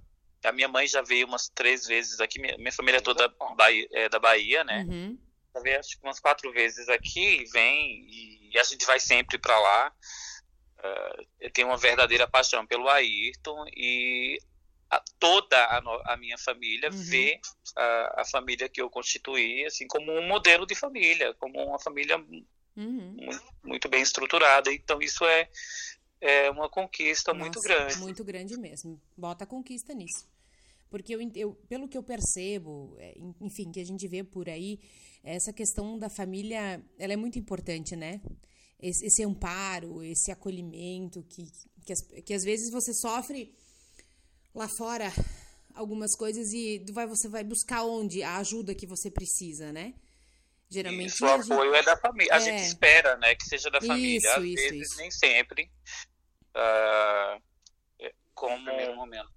A 0.43 0.51
minha 0.51 0.67
mãe 0.67 0.87
já 0.87 1.01
veio 1.01 1.27
umas 1.27 1.49
três 1.49 1.85
vezes 1.85 2.19
aqui, 2.19 2.39
minha, 2.39 2.57
minha 2.57 2.71
família 2.71 2.99
é 2.99 3.01
toda 3.01 3.27
Bahia, 3.55 3.87
é 3.91 4.09
da 4.09 4.19
Bahia, 4.19 4.63
né? 4.63 4.85
Uhum. 4.87 5.17
Já 5.53 5.61
veio 5.61 5.79
acho 5.79 5.99
que 5.99 6.05
umas 6.05 6.19
quatro 6.19 6.51
vezes 6.51 6.87
aqui, 6.89 7.43
vem 7.51 8.07
e 8.51 8.59
a 8.59 8.63
gente 8.63 8.85
vai 8.85 8.99
sempre 8.99 9.37
para 9.37 9.57
lá. 9.59 9.91
Uh, 10.79 11.27
eu 11.39 11.51
tenho 11.51 11.67
uma 11.67 11.77
verdadeira 11.77 12.27
paixão 12.27 12.65
pelo 12.65 12.87
Ayrton 12.87 13.65
e 13.75 14.39
a, 14.89 15.01
toda 15.19 15.57
a, 15.57 16.13
a, 16.13 16.17
minha 16.17 16.37
família 16.37 16.89
uhum. 16.91 16.97
vê 16.97 17.39
a, 17.75 18.21
a, 18.21 18.25
família 18.25 18.69
que 18.69 18.81
eu 18.81 18.89
constituí 18.89 19.65
assim 19.65 19.87
como 19.87 20.11
um 20.11 20.27
modelo 20.27 20.65
de 20.65 20.75
família, 20.75 21.33
como 21.35 21.59
uma 21.61 21.79
família 21.79 22.17
uhum. 22.17 23.15
muito, 23.17 23.43
muito, 23.63 23.89
bem 23.89 24.01
estruturada. 24.01 24.71
Então 24.71 25.01
isso 25.01 25.25
é, 25.25 25.49
é 26.21 26.49
uma 26.49 26.69
conquista 26.69 27.33
Nossa, 27.33 27.43
muito 27.43 27.61
grande. 27.61 27.97
Muito 27.97 28.23
grande 28.23 28.57
mesmo. 28.57 29.01
Bota 29.15 29.43
a 29.43 29.47
conquista 29.47 29.93
nisso. 29.93 30.27
Porque 30.89 31.13
eu, 31.13 31.19
eu, 31.35 31.53
pelo 31.67 31.87
que 31.87 31.97
eu 31.97 32.03
percebo, 32.03 32.95
é, 32.97 33.17
enfim, 33.41 33.71
que 33.71 33.79
a 33.79 33.85
gente 33.85 34.07
vê 34.07 34.23
por 34.23 34.47
aí, 34.49 34.79
essa 35.23 35.51
questão 35.51 35.97
da 35.97 36.09
família, 36.09 36.81
ela 36.97 37.13
é 37.13 37.17
muito 37.17 37.37
importante, 37.37 37.95
né? 37.95 38.21
Esse, 38.79 39.05
esse 39.05 39.23
amparo, 39.23 40.03
esse 40.03 40.31
acolhimento 40.31 41.23
que, 41.23 41.51
que, 41.85 41.93
as, 41.93 42.01
que 42.01 42.33
às 42.33 42.43
vezes 42.43 42.71
você 42.71 42.93
sofre 42.93 43.53
lá 44.53 44.67
fora 44.77 45.11
algumas 45.73 46.15
coisas 46.15 46.53
e 46.53 46.83
vai, 46.91 47.05
você 47.05 47.27
vai 47.27 47.43
buscar 47.43 47.83
onde 47.83 48.23
a 48.23 48.37
ajuda 48.37 48.73
que 48.73 48.87
você 48.87 49.11
precisa, 49.11 49.71
né? 49.71 49.93
Geralmente 50.69 51.07
isso, 51.07 51.25
o 51.25 51.29
apoio 51.29 51.73
gente... 51.73 51.81
é 51.81 51.83
da 51.83 51.97
família. 51.97 52.33
A 52.33 52.37
é. 52.37 52.39
gente 52.41 52.61
espera, 52.63 53.17
né, 53.17 53.35
que 53.35 53.45
seja 53.45 53.69
da 53.69 53.79
família. 53.79 54.17
Isso, 54.17 54.29
Às 54.29 54.43
isso, 54.43 54.55
vezes 54.55 54.87
isso. 54.89 54.97
nem 54.97 55.11
sempre. 55.11 55.71
Uh, 56.55 57.41
como 58.37 58.71
no 58.71 58.95
momento. 58.95 59.29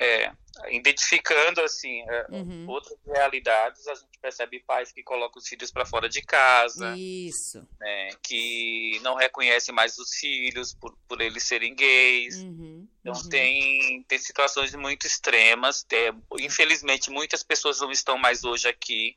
É, 0.00 0.32
identificando 0.70 1.60
assim 1.60 2.02
é, 2.08 2.26
uhum. 2.30 2.66
outras 2.68 2.98
realidades, 3.06 3.86
a 3.86 3.94
gente 3.94 4.18
percebe 4.20 4.60
pais 4.60 4.90
que 4.90 5.04
colocam 5.04 5.40
os 5.40 5.46
filhos 5.46 5.70
para 5.70 5.86
fora 5.86 6.08
de 6.08 6.20
casa, 6.20 6.96
isso, 6.96 7.64
né, 7.78 8.10
que 8.20 8.98
não 9.02 9.14
reconhecem 9.14 9.72
mais 9.72 9.96
os 9.98 10.14
filhos 10.14 10.74
por, 10.74 10.96
por 11.06 11.20
eles 11.20 11.44
serem 11.44 11.76
gays. 11.76 12.36
Uhum. 12.38 12.88
Então 13.00 13.12
uhum. 13.12 13.28
tem 13.28 14.02
tem 14.08 14.18
situações 14.18 14.74
muito 14.74 15.06
extremas. 15.06 15.84
Tem, 15.84 16.12
infelizmente 16.40 17.10
muitas 17.10 17.42
pessoas 17.44 17.80
não 17.80 17.92
estão 17.92 18.18
mais 18.18 18.42
hoje 18.42 18.68
aqui 18.68 19.16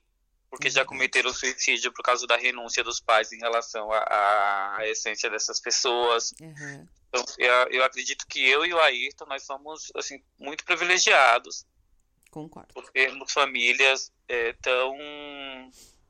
porque 0.50 0.70
já 0.70 0.86
cometeram 0.86 1.34
suicídio 1.34 1.92
por 1.92 2.04
causa 2.04 2.25
da 2.25 2.38
renúncia 2.38 2.84
dos 2.84 3.00
pais 3.00 3.32
em 3.32 3.38
relação 3.38 3.89
à 3.92 4.80
essência 4.84 5.30
dessas 5.30 5.60
pessoas. 5.60 6.34
Uhum. 6.39 6.88
Então, 7.10 7.25
eu, 7.38 7.54
eu, 7.70 7.84
acredito 7.84 8.25
que 8.27 8.48
eu 8.48 8.66
e 8.66 8.74
o 8.74 8.80
Ayrton, 8.80 9.25
nós 9.25 9.44
somos, 9.44 9.92
assim, 9.96 10.22
muito 10.38 10.63
privilegiados. 10.66 11.66
Concordo. 12.32 12.74
Por 12.74 12.89
termos 12.92 13.32
famílias 13.32 14.12
é, 14.27 14.54
tão, 14.62 14.98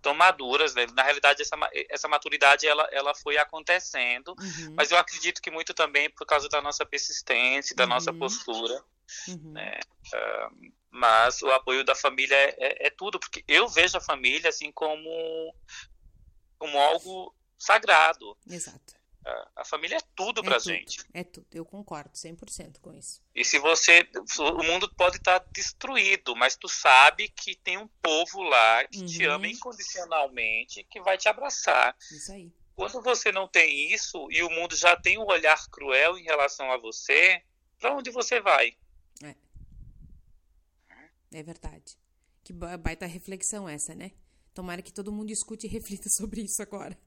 tão 0.01 0.13
maduras, 0.13 0.73
né? 0.73 0.87
Na 0.93 1.03
realidade, 1.03 1.41
essa, 1.41 1.55
essa 1.89 2.07
maturidade, 2.07 2.67
ela, 2.67 2.87
ela 2.91 3.15
foi 3.15 3.37
acontecendo, 3.37 4.35
uhum. 4.39 4.73
mas 4.75 4.91
eu 4.91 4.97
acredito 4.97 5.41
que 5.41 5.51
muito 5.51 5.73
também 5.73 6.09
por 6.09 6.25
causa 6.25 6.49
da 6.49 6.61
nossa 6.61 6.85
persistência, 6.85 7.75
da 7.75 7.83
uhum. 7.83 7.89
nossa 7.89 8.13
postura, 8.13 8.83
uhum. 9.27 9.51
né? 9.51 9.79
Uh, 10.07 10.71
mas 10.89 11.41
o 11.41 11.51
apoio 11.51 11.83
da 11.83 11.95
família 11.95 12.35
é, 12.35 12.55
é, 12.57 12.87
é, 12.87 12.89
tudo, 12.89 13.19
porque 13.19 13.43
eu 13.47 13.67
vejo 13.67 13.97
a 13.97 14.01
família, 14.01 14.49
assim, 14.49 14.71
como, 14.71 15.53
como 16.57 16.77
algo 16.77 17.35
sagrado. 17.57 18.37
Exato. 18.49 18.97
A 19.55 19.65
família 19.65 19.97
é 19.97 20.01
tudo 20.15 20.41
pra 20.41 20.55
é 20.55 20.59
gente. 20.59 20.99
É 21.13 21.23
tudo, 21.23 21.47
eu 21.53 21.65
concordo 21.65 22.11
100% 22.11 22.79
com 22.79 22.93
isso. 22.93 23.21
E 23.35 23.43
se 23.43 23.59
você. 23.59 24.07
O 24.39 24.63
mundo 24.63 24.89
pode 24.95 25.17
estar 25.17 25.39
destruído, 25.51 26.35
mas 26.35 26.55
tu 26.55 26.69
sabe 26.69 27.27
que 27.29 27.55
tem 27.55 27.77
um 27.77 27.87
povo 28.01 28.41
lá 28.41 28.85
que 28.85 28.99
uhum. 28.99 29.05
te 29.05 29.25
ama 29.25 29.47
incondicionalmente, 29.47 30.85
que 30.85 31.01
vai 31.01 31.17
te 31.17 31.27
abraçar. 31.27 31.95
Isso 32.11 32.31
aí. 32.31 32.51
Quando 32.75 33.01
você 33.01 33.31
não 33.31 33.47
tem 33.47 33.91
isso 33.91 34.27
e 34.31 34.43
o 34.43 34.49
mundo 34.49 34.75
já 34.75 34.95
tem 34.95 35.17
um 35.17 35.25
olhar 35.25 35.59
cruel 35.69 36.17
em 36.17 36.23
relação 36.23 36.71
a 36.71 36.77
você, 36.77 37.41
para 37.79 37.95
onde 37.95 38.11
você 38.11 38.39
vai? 38.39 38.77
É. 41.33 41.39
É 41.39 41.43
verdade. 41.43 41.97
Que 42.43 42.53
baita 42.53 43.05
reflexão 43.05 43.67
essa, 43.67 43.93
né? 43.93 44.11
Tomara 44.53 44.81
que 44.81 44.93
todo 44.93 45.11
mundo 45.11 45.31
escute 45.31 45.67
e 45.67 45.69
reflita 45.69 46.09
sobre 46.17 46.41
isso 46.41 46.61
agora. 46.61 46.97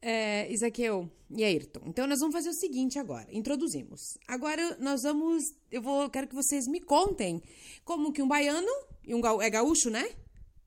É, 0.00 0.50
Isaqueu 0.52 1.10
e 1.30 1.44
Ayrton. 1.44 1.82
Então 1.86 2.06
nós 2.06 2.18
vamos 2.20 2.34
fazer 2.34 2.50
o 2.50 2.54
seguinte 2.54 2.98
agora. 2.98 3.26
Introduzimos. 3.30 4.18
Agora 4.26 4.76
nós 4.78 5.02
vamos. 5.02 5.42
Eu 5.70 5.80
vou. 5.80 6.10
Quero 6.10 6.28
que 6.28 6.34
vocês 6.34 6.66
me 6.66 6.80
contem 6.80 7.40
como 7.84 8.12
que 8.12 8.20
um 8.20 8.28
baiano 8.28 8.70
e 9.04 9.14
um 9.14 9.20
ga, 9.20 9.30
é 9.40 9.48
gaúcho, 9.50 9.90
né? 9.90 10.08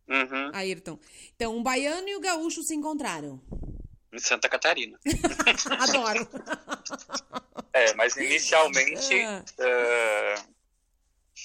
Uhum. 0.08 0.52
Ayrton. 0.54 1.00
Então, 1.36 1.56
um 1.56 1.64
baiano 1.64 2.08
e 2.08 2.16
o 2.16 2.20
um 2.20 2.22
gaúcho 2.22 2.62
se 2.64 2.76
encontraram. 2.76 3.42
Em 4.14 4.20
Santa 4.20 4.48
Catarina. 4.48 4.98
Adoro. 5.80 6.28
é, 7.74 7.94
mas 7.96 8.16
inicialmente 8.16 9.16
uh, 9.16 10.55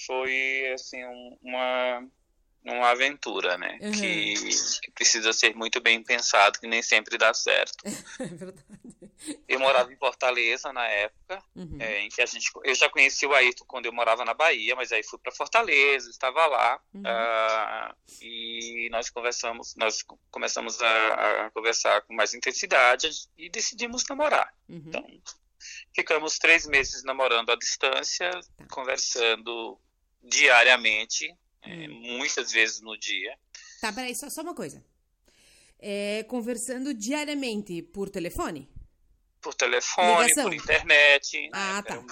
foi 0.05 0.71
assim 0.73 1.03
um, 1.05 1.37
uma 1.41 2.03
uma 2.63 2.89
aventura, 2.89 3.57
né? 3.57 3.79
Uhum. 3.81 3.91
Que, 3.91 4.33
que, 4.81 4.91
precisa 4.91 5.33
ser 5.33 5.55
muito 5.55 5.81
bem 5.81 6.03
pensado, 6.03 6.59
que 6.59 6.67
nem 6.67 6.81
sempre 6.81 7.17
dá 7.17 7.33
certo. 7.33 7.83
É 8.19 8.25
verdade. 8.25 8.63
Eu 9.47 9.59
morava 9.59 9.93
em 9.93 9.97
Fortaleza 9.97 10.73
na 10.73 10.87
época, 10.87 11.43
uhum. 11.55 11.77
é, 11.79 12.01
em 12.01 12.09
que 12.09 12.21
a 12.21 12.25
gente, 12.25 12.49
eu 12.63 12.73
já 12.73 12.89
conheci 12.89 13.25
o 13.25 13.33
Ayrton 13.33 13.65
quando 13.65 13.85
eu 13.85 13.93
morava 13.93 14.25
na 14.25 14.33
Bahia, 14.33 14.75
mas 14.75 14.91
aí 14.91 15.03
fui 15.03 15.19
para 15.19 15.31
Fortaleza, 15.31 16.09
estava 16.09 16.45
lá 16.47 16.79
uhum. 16.93 17.01
uh, 17.01 17.95
e 18.19 18.89
nós 18.91 19.11
conversamos, 19.11 19.75
nós 19.75 20.03
começamos 20.31 20.81
a, 20.81 21.45
a, 21.45 21.51
conversar 21.51 22.01
com 22.01 22.15
mais 22.15 22.33
intensidade 22.33 23.09
e 23.37 23.49
decidimos 23.49 24.03
namorar. 24.09 24.51
Uhum. 24.67 24.83
Então, 24.87 25.05
ficamos 25.93 26.39
três 26.39 26.65
meses 26.65 27.03
namorando 27.03 27.51
à 27.51 27.55
distância, 27.55 28.31
tá. 28.31 28.65
conversando 28.71 29.79
diariamente 30.23 31.33
é, 31.61 31.87
hum. 31.87 32.17
muitas 32.17 32.51
vezes 32.51 32.81
no 32.81 32.97
dia. 32.97 33.37
Tá, 33.79 33.91
peraí, 33.91 34.15
só, 34.15 34.29
só 34.29 34.41
uma 34.41 34.55
coisa. 34.55 34.83
É, 35.79 36.23
conversando 36.23 36.93
diariamente 36.93 37.81
por 37.81 38.09
telefone? 38.09 38.69
Por 39.41 39.55
telefone, 39.55 40.27
Ligação. 40.27 40.43
por 40.43 40.53
internet. 40.53 41.49
Ah, 41.51 41.77
né, 41.77 41.81
tá. 41.81 42.03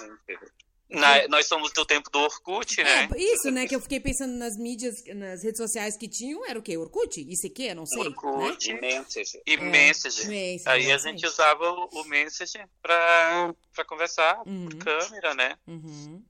Na, 0.90 1.28
nós 1.28 1.46
somos 1.46 1.72
do 1.72 1.86
tempo 1.86 2.10
do 2.10 2.18
Orkut, 2.18 2.82
né? 2.82 3.08
É, 3.14 3.22
isso, 3.22 3.48
né? 3.52 3.68
Que 3.68 3.76
eu 3.76 3.80
fiquei 3.80 4.00
pensando 4.00 4.32
nas 4.36 4.56
mídias, 4.56 5.04
nas 5.14 5.44
redes 5.44 5.58
sociais 5.58 5.96
que 5.96 6.08
tinham, 6.08 6.44
era 6.44 6.58
o 6.58 6.62
quê? 6.62 6.76
Orkut? 6.76 7.20
ICQ? 7.20 7.74
Não 7.74 7.86
sei. 7.86 8.08
Orkut, 8.08 8.72
né? 8.72 8.98
Messenger. 8.98 9.42
E 9.46 9.54
é, 9.54 9.56
Messenger. 9.56 10.28
Messenger. 10.28 10.68
Aí 10.68 10.90
a 10.90 10.98
gente 10.98 11.24
usava 11.24 11.70
o, 11.70 11.88
o 11.92 12.04
Messenger 12.04 12.68
pra, 12.82 13.54
pra 13.72 13.84
conversar 13.84 14.42
uhum. 14.44 14.68
por 14.68 14.78
câmera, 14.78 15.32
né? 15.32 15.56
Uhum. 15.68 16.24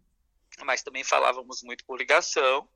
Mas 0.65 0.83
também 0.83 1.05
falávamos 1.05 1.63
muito 1.63 1.85
por 1.85 1.99
ligação. 1.99 2.69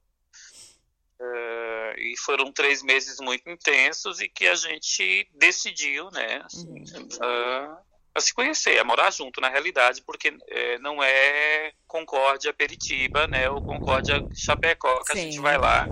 Uh, 1.21 1.97
e 1.97 2.14
foram 2.19 2.53
três 2.53 2.83
meses 2.83 3.19
muito 3.21 3.49
intensos 3.49 4.21
e 4.21 4.29
que 4.29 4.49
a 4.49 4.55
gente 4.57 5.29
decidiu, 5.33 6.11
né, 6.11 6.43
assim, 6.45 6.67
uhum. 6.67 7.05
uh, 7.05 7.79
a 8.12 8.21
se 8.21 8.35
conhecer, 8.35 8.79
a 8.79 8.85
morar 8.85 9.12
junto 9.12 9.41
na 9.41 9.49
realidade, 9.49 10.03
porque 10.03 10.37
é, 10.49 10.79
não 10.81 11.03
é 11.03 11.73
Concórdia 11.87 12.53
Peritiba, 12.53 13.29
né, 13.29 13.49
ou 13.49 13.62
Concórdia 13.62 14.25
Chapecó, 14.35 15.05
que 15.05 15.12
Sim. 15.12 15.19
a 15.19 15.23
gente 15.23 15.41
vai 15.41 15.57
lá, 15.57 15.87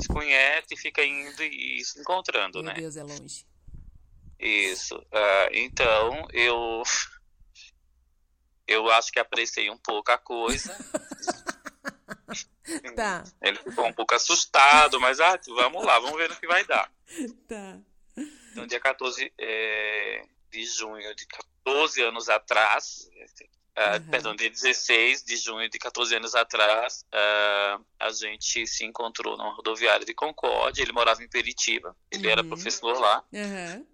se 0.00 0.08
conhece, 0.08 0.76
fica 0.76 1.04
indo 1.04 1.42
e 1.42 1.84
se 1.84 2.00
encontrando, 2.00 2.62
Meu 2.62 2.72
né. 2.72 2.74
Deus, 2.74 2.96
é 2.96 3.02
longe. 3.02 3.44
Isso. 4.38 4.96
Uh, 4.96 5.50
então, 5.52 6.26
eu 6.32 6.82
eu 8.70 8.88
acho 8.90 9.10
que 9.10 9.18
apreciei 9.18 9.68
um 9.68 9.76
pouco 9.76 10.10
a 10.10 10.18
coisa. 10.18 10.74
Tá. 12.94 13.24
Ele 13.42 13.58
ficou 13.58 13.84
um 13.84 13.92
pouco 13.92 14.14
assustado, 14.14 15.00
mas 15.00 15.18
ah, 15.18 15.36
vamos 15.48 15.84
lá, 15.84 15.98
vamos 15.98 16.16
ver 16.16 16.28
no 16.28 16.36
que 16.36 16.46
vai 16.46 16.64
dar. 16.64 16.88
Tá. 17.48 17.78
No 18.54 18.64
dia 18.64 18.78
14 18.78 19.32
é, 19.36 20.24
de 20.50 20.64
junho 20.66 21.14
de 21.16 21.26
14 21.26 22.02
anos 22.02 22.28
atrás, 22.28 23.10
uh, 23.70 24.10
perdão, 24.10 24.36
dia 24.36 24.50
16 24.50 25.24
de 25.24 25.36
junho 25.36 25.68
de 25.68 25.78
14 25.78 26.14
anos 26.14 26.34
atrás, 26.36 27.04
uh, 27.12 27.84
a 27.98 28.10
gente 28.10 28.66
se 28.66 28.84
encontrou 28.84 29.36
na 29.36 29.50
rodoviária 29.50 30.06
de 30.06 30.14
Concórdia. 30.14 30.82
Ele 30.82 30.92
morava 30.92 31.22
em 31.24 31.28
Peritiba, 31.28 31.96
ele 32.10 32.26
uhum. 32.26 32.32
era 32.32 32.44
professor 32.44 32.98
lá. 32.98 33.24
Uhum. 33.32 33.86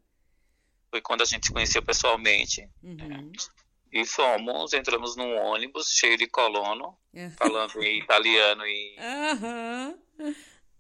Foi 0.91 1.01
quando 1.01 1.23
a 1.23 1.27
gente 1.27 1.47
se 1.47 1.53
conheceu 1.53 1.83
pessoalmente. 1.83 2.69
Uhum. 2.83 3.33
E 3.93 4.05
fomos, 4.05 4.73
entramos 4.73 5.17
num 5.17 5.37
ônibus 5.37 5.89
cheio 5.89 6.19
de 6.19 6.27
colono, 6.27 6.97
é. 7.15 7.31
falando 7.31 7.83
em 7.83 7.99
italiano 8.01 8.67
e. 8.67 8.97
Uhum. 8.99 10.35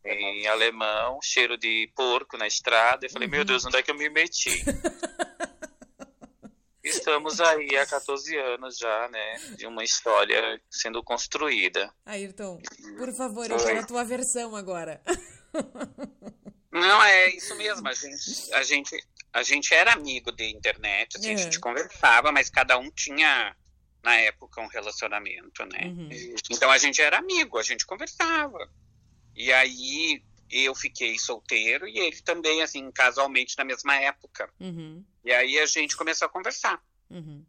em 0.05 0.47
alemão, 0.47 1.19
cheiro 1.23 1.57
de 1.57 1.91
porco 1.95 2.37
na 2.37 2.47
estrada. 2.47 3.07
Eu 3.07 3.11
falei, 3.11 3.29
meu 3.29 3.45
Deus, 3.45 3.65
onde 3.65 3.77
é 3.77 3.83
que 3.83 3.91
eu 3.91 3.97
me 3.97 4.09
meti? 4.09 4.51
Estamos 6.87 7.41
aí 7.41 7.77
há 7.77 7.85
14 7.85 8.37
anos 8.37 8.79
já, 8.79 9.09
né? 9.09 9.37
De 9.57 9.67
uma 9.67 9.83
história 9.83 10.61
sendo 10.71 11.03
construída. 11.03 11.93
Ayrton, 12.05 12.61
por 12.97 13.13
favor, 13.13 13.51
eu 13.51 13.57
quero 13.57 13.81
a 13.81 13.87
tua 13.87 14.05
versão 14.05 14.55
agora. 14.55 15.03
Não, 16.71 17.03
é 17.03 17.31
isso 17.31 17.57
mesmo. 17.57 17.89
A 17.89 17.93
gente, 17.93 18.53
a 18.53 18.63
gente, 18.63 19.05
a 19.33 19.43
gente 19.43 19.73
era 19.75 19.93
amigo 19.93 20.33
de 20.33 20.45
internet, 20.51 21.17
assim, 21.17 21.31
É. 21.31 21.35
a 21.35 21.37
gente 21.37 21.61
conversava, 21.61 22.33
mas 22.33 22.49
cada 22.51 22.79
um 22.79 22.91
tinha, 22.91 23.55
na 24.03 24.15
época, 24.17 24.61
um 24.61 24.67
relacionamento, 24.69 25.65
né? 25.67 25.87
Uhum. 25.87 26.09
Então 26.51 26.71
a 26.71 26.79
gente 26.79 27.01
era 27.03 27.19
amigo, 27.19 27.59
a 27.59 27.63
gente 27.63 27.85
conversava. 27.87 28.59
E 29.35 29.53
aí 29.53 30.23
eu 30.51 30.75
fiquei 30.75 31.19
solteiro 31.19 31.87
e 31.89 31.99
ele 31.99 32.21
também, 32.23 32.63
assim, 32.63 32.91
casualmente 32.93 33.57
na 33.59 33.65
mesma 33.65 33.97
época. 33.97 34.49
Uhum, 34.61 35.05
E 35.25 35.33
aí 35.33 35.59
a 35.59 35.67
gente 35.67 35.97
começou 35.97 36.27
a 36.27 36.31
conversar. 36.31 36.81
uhum. 37.11 37.45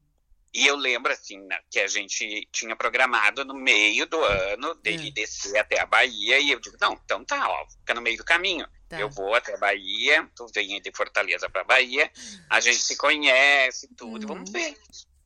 E 0.53 0.65
eu 0.65 0.75
lembro, 0.75 1.11
assim, 1.11 1.39
né, 1.45 1.59
que 1.69 1.79
a 1.79 1.87
gente 1.87 2.47
tinha 2.51 2.75
programado 2.75 3.43
no 3.45 3.53
meio 3.53 4.05
do 4.07 4.23
ano 4.23 4.73
dele 4.75 5.09
Hum. 5.09 5.13
descer 5.13 5.57
até 5.57 5.79
a 5.79 5.85
Bahia. 5.85 6.39
E 6.39 6.51
eu 6.51 6.59
digo, 6.59 6.77
não, 6.81 6.93
então 6.93 7.23
tá, 7.23 7.47
ó, 7.49 7.69
fica 7.69 7.93
no 7.93 8.01
meio 8.01 8.17
do 8.17 8.23
caminho. 8.23 8.67
Tá. 8.89 8.99
Eu 8.99 9.09
vou 9.09 9.35
até 9.35 9.53
a 9.53 9.57
Bahia, 9.57 10.29
tu 10.35 10.47
vem 10.55 10.81
de 10.81 10.91
Fortaleza 10.95 11.49
pra 11.49 11.63
Bahia, 11.63 12.09
a 12.49 12.59
gente 12.61 12.81
se 12.81 12.95
conhece, 12.97 13.87
tudo, 13.95 14.21
Uhum. 14.27 14.35
vamos 14.35 14.49
ver. 14.51 14.75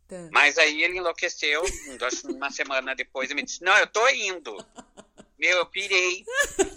Tá. 0.07 0.27
Mas 0.31 0.57
aí 0.57 0.83
ele 0.83 0.97
enlouqueceu, 0.97 1.63
acho 2.05 2.21
que 2.21 2.27
uma 2.27 2.49
semana 2.49 2.93
depois, 2.95 3.29
e 3.29 3.33
me 3.35 3.43
disse, 3.43 3.63
não, 3.63 3.77
eu 3.77 3.87
tô 3.87 4.05
indo. 4.09 4.57
Meu, 5.39 5.57
eu 5.57 5.65
pirei. 5.67 6.23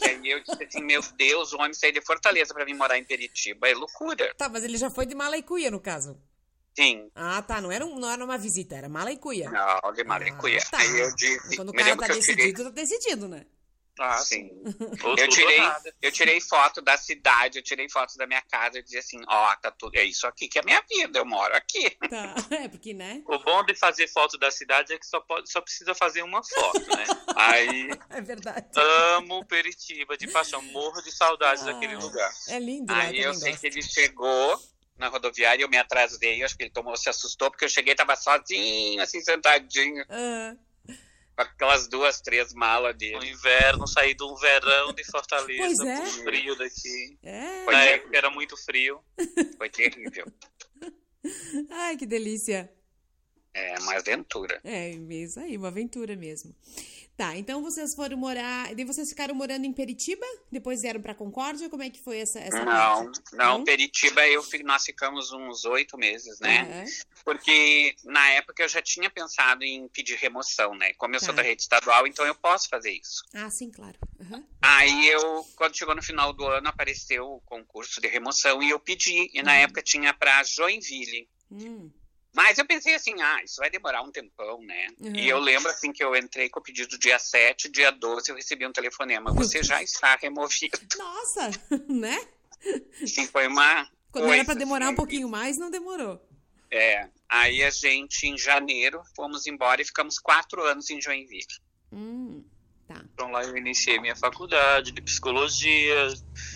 E 0.02 0.08
aí 0.08 0.30
eu 0.30 0.40
disse 0.42 0.62
assim, 0.62 0.82
meu 0.82 1.02
Deus, 1.16 1.52
o 1.52 1.56
homem 1.56 1.74
saiu 1.74 1.92
de 1.92 2.00
Fortaleza 2.02 2.54
pra 2.54 2.64
vir 2.64 2.74
morar 2.74 2.96
em 2.98 3.04
Peritiba, 3.04 3.68
é 3.68 3.74
loucura. 3.74 4.32
Tá, 4.36 4.48
mas 4.48 4.62
ele 4.64 4.76
já 4.78 4.88
foi 4.90 5.04
de 5.06 5.14
mala 5.14 5.36
e 5.36 5.42
cuia, 5.42 5.70
no 5.70 5.80
caso. 5.80 6.16
Sim, 6.76 7.08
Ah, 7.14 7.40
tá. 7.42 7.60
Não 7.60 7.70
era, 7.70 7.84
um- 7.86 7.98
não 7.98 8.10
era 8.10 8.24
uma 8.24 8.36
visita, 8.38 8.74
era 8.76 8.88
mala 8.88 9.12
e 9.12 9.16
cuia. 9.16 9.48
não, 9.50 9.92
de 9.92 10.02
Maracuia. 10.04 10.58
Ah, 10.66 10.70
tá. 10.70 10.78
Aí 10.78 11.00
eu 11.00 11.14
disse, 11.14 11.56
Quando 11.56 11.68
o 11.68 11.72
cara 11.72 11.96
tá 11.96 12.06
eu 12.08 12.20
tirei 12.20 12.46
decidido, 12.52 12.64
tá 12.64 12.70
decidido, 12.70 13.28
né? 13.28 13.46
Ah, 13.96 14.18
Sim. 14.18 14.50
Eu 15.16 15.28
tirei, 15.28 15.60
eu 16.02 16.10
tirei 16.10 16.40
foto 16.40 16.82
da 16.82 16.96
cidade, 16.98 17.60
eu 17.60 17.62
tirei 17.62 17.88
foto 17.88 18.16
da 18.16 18.26
minha 18.26 18.42
casa 18.42 18.80
e 18.80 18.82
dizia 18.82 18.98
assim, 18.98 19.20
ó, 19.28 19.54
tá 19.54 19.70
tudo, 19.70 19.94
é 19.96 20.02
isso 20.02 20.26
aqui 20.26 20.48
que 20.48 20.58
é 20.58 20.62
minha 20.64 20.82
vida, 20.90 21.20
eu 21.20 21.24
moro 21.24 21.54
aqui. 21.54 21.90
Tá. 22.10 22.34
É, 22.50 22.66
porque, 22.68 22.92
né? 22.92 23.22
O 23.24 23.38
bom 23.38 23.64
de 23.64 23.72
fazer 23.76 24.08
foto 24.08 24.36
da 24.36 24.50
cidade 24.50 24.92
é 24.92 24.98
que 24.98 25.06
só, 25.06 25.20
pode, 25.20 25.48
só 25.48 25.60
precisa 25.60 25.94
fazer 25.94 26.22
uma 26.24 26.42
foto, 26.42 26.80
né? 26.80 27.04
Aí 27.36 27.88
É 28.10 28.20
verdade. 28.20 28.66
amo 29.16 29.44
Peritiba 29.46 30.16
de 30.18 30.26
paixão, 30.26 30.60
morro 30.60 31.00
de 31.00 31.12
saudades 31.12 31.62
Ah. 31.62 31.66
daquele 31.72 31.94
lugar. 31.94 32.32
É 32.48 32.58
lindo, 32.58 32.92
né? 32.92 33.00
Aí 33.00 33.20
eu 33.20 33.32
sei 33.32 33.52
gosto. 33.52 33.60
que 33.60 33.66
ele 33.68 33.82
chegou 33.82 34.60
na 34.98 35.08
rodoviária, 35.08 35.62
eu 35.62 35.68
me 35.68 35.76
atrasei, 35.76 36.40
eu 36.40 36.46
acho 36.46 36.56
que 36.56 36.64
ele 36.64 36.70
tomou, 36.70 36.96
se 36.96 37.08
assustou, 37.08 37.50
porque 37.50 37.64
eu 37.64 37.68
cheguei, 37.68 37.94
tava 37.94 38.14
sozinho, 38.16 39.02
assim, 39.02 39.20
sentadinho, 39.20 40.04
Ah, 40.08 40.54
com 41.36 41.42
aquelas 41.42 41.88
duas, 41.88 42.20
três 42.20 42.52
malas 42.54 42.92
No 42.92 42.98
dele. 42.98 43.28
inverno, 43.30 43.88
saí 43.88 44.14
de 44.14 44.22
um 44.22 44.36
verão 44.36 44.92
de 44.92 45.02
Fortaleza, 45.04 45.58
Pois 45.58 45.80
é. 45.80 46.00
pro 46.00 46.10
frio 46.22 46.56
daqui. 46.56 47.18
é. 47.24 47.64
Na 47.66 47.84
época 47.84 48.16
era 48.16 48.30
muito 48.30 48.56
frio. 48.56 49.00
Foi 49.58 49.68
terrível. 49.68 50.26
Ai, 51.70 51.96
que 51.96 52.06
delícia. 52.06 52.70
É 53.52 53.78
uma 53.80 53.94
aventura. 53.96 54.60
É, 54.64 54.90
isso 54.90 55.38
aí, 55.40 55.56
uma 55.56 55.68
aventura 55.68 56.14
mesmo. 56.16 56.54
Tá, 57.16 57.36
então 57.36 57.62
vocês 57.62 57.94
foram 57.94 58.16
morar. 58.16 58.76
E 58.76 58.84
vocês 58.84 59.08
ficaram 59.08 59.34
morando 59.36 59.64
em 59.64 59.72
Peritiba? 59.72 60.26
Depois 60.50 60.82
vieram 60.82 61.00
pra 61.00 61.14
Concórdia? 61.14 61.70
Como 61.70 61.82
é 61.82 61.88
que 61.88 62.00
foi 62.02 62.18
essa, 62.18 62.40
essa 62.40 62.58
Não, 62.64 62.64
parte? 63.04 63.20
não, 63.32 63.58
Não? 63.58 63.64
Peritiba 63.64 64.26
eu, 64.26 64.44
nós 64.64 64.84
ficamos 64.84 65.30
uns 65.32 65.64
oito 65.64 65.96
meses, 65.96 66.40
né? 66.40 66.60
Aham. 66.62 66.84
Porque 67.24 67.94
na 68.04 68.30
época 68.30 68.64
eu 68.64 68.68
já 68.68 68.82
tinha 68.82 69.08
pensado 69.08 69.62
em 69.62 69.86
pedir 69.88 70.16
remoção, 70.16 70.74
né? 70.74 70.92
Como 70.94 71.14
eu 71.14 71.20
sou 71.20 71.28
Tá. 71.28 71.34
da 71.36 71.42
rede 71.42 71.62
estadual, 71.62 72.04
então 72.06 72.26
eu 72.26 72.34
posso 72.34 72.68
fazer 72.68 72.90
isso. 72.90 73.22
Ah, 73.32 73.48
sim, 73.48 73.70
claro. 73.70 73.96
Aham. 74.20 74.44
Aí 74.60 75.06
eu, 75.08 75.44
quando 75.56 75.76
chegou 75.76 75.94
no 75.94 76.02
final 76.02 76.32
do 76.32 76.44
ano, 76.46 76.68
apareceu 76.68 77.24
o 77.26 77.40
concurso 77.42 78.00
de 78.00 78.08
remoção 78.08 78.60
e 78.62 78.70
eu 78.70 78.80
pedi. 78.80 79.30
E 79.32 79.40
na 79.42 79.54
época 79.54 79.80
tinha 79.82 80.12
para 80.12 80.42
Joinville. 80.42 81.28
Hum, 81.50 81.90
Mas 82.34 82.58
eu 82.58 82.66
pensei 82.66 82.94
assim, 82.94 83.14
ah, 83.22 83.42
isso 83.44 83.56
vai 83.58 83.70
demorar 83.70 84.02
um 84.02 84.10
tempão, 84.10 84.60
né? 84.60 84.88
Uhum. 84.98 85.14
E 85.14 85.28
eu 85.28 85.38
lembro 85.38 85.70
assim 85.70 85.92
que 85.92 86.02
eu 86.02 86.16
entrei 86.16 86.48
com 86.48 86.58
o 86.58 86.62
pedido 86.62 86.98
dia 86.98 87.18
7, 87.18 87.70
dia 87.70 87.92
12 87.92 88.28
eu 88.28 88.34
recebi 88.34 88.66
um 88.66 88.72
telefonema. 88.72 89.32
Você 89.32 89.62
já 89.62 89.80
está 89.82 90.16
removido. 90.16 90.78
Nossa, 90.98 91.50
né? 91.88 92.20
Assim, 93.00 93.26
foi 93.26 93.46
uma. 93.46 93.88
Quando 94.10 94.24
era 94.24 94.34
coisa, 94.34 94.44
pra 94.46 94.54
demorar 94.54 94.86
um 94.86 94.88
assim, 94.88 94.96
pouquinho 94.96 95.28
mais, 95.28 95.56
não 95.56 95.70
demorou. 95.70 96.20
É. 96.70 97.08
Aí 97.28 97.62
a 97.62 97.70
gente, 97.70 98.26
em 98.26 98.36
janeiro, 98.36 99.00
fomos 99.14 99.46
embora 99.46 99.80
e 99.80 99.84
ficamos 99.84 100.18
quatro 100.18 100.62
anos 100.62 100.90
em 100.90 101.00
Joinville. 101.00 101.46
Hum, 101.92 102.44
tá. 102.86 103.04
Então 103.12 103.30
lá 103.30 103.42
eu 103.44 103.56
iniciei 103.56 103.98
minha 104.00 104.16
faculdade 104.16 104.92
de 104.92 105.00
psicologia, 105.02 106.08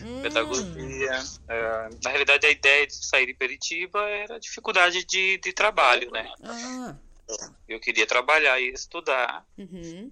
Hum, 0.03 0.23
pedagogia. 0.23 1.23
É, 1.49 1.89
na 2.03 2.11
realidade, 2.11 2.47
a 2.47 2.51
ideia 2.51 2.87
de 2.87 2.95
sair 2.95 3.27
de 3.27 3.35
Peritiba 3.35 4.01
era 4.09 4.37
a 4.37 4.39
dificuldade 4.39 5.05
de, 5.05 5.39
de 5.39 5.53
trabalho, 5.53 6.11
né? 6.11 6.31
Ah, 6.45 6.97
Eu 7.69 7.79
queria 7.81 8.07
trabalhar 8.07 8.59
e 8.61 8.69
estudar. 8.73 9.45
uhum, 9.59 10.11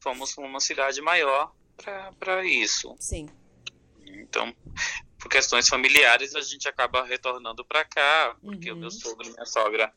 Fomos 0.00 0.34
para 0.34 0.44
uma 0.44 0.60
cidade 0.60 1.00
maior 1.00 1.52
para 2.18 2.44
isso. 2.44 2.94
sim. 2.98 3.28
Então, 4.06 4.54
por 5.18 5.28
questões 5.28 5.66
familiares, 5.68 6.34
a 6.34 6.40
gente 6.40 6.68
acaba 6.68 7.04
retornando 7.04 7.64
para 7.64 7.84
cá, 7.84 8.36
porque 8.42 8.70
Uhum. 8.70 8.76
o 8.76 8.80
meu 8.80 8.90
sogro 8.90 9.26
e 9.26 9.32
minha 9.32 9.46
sogra 9.46 9.92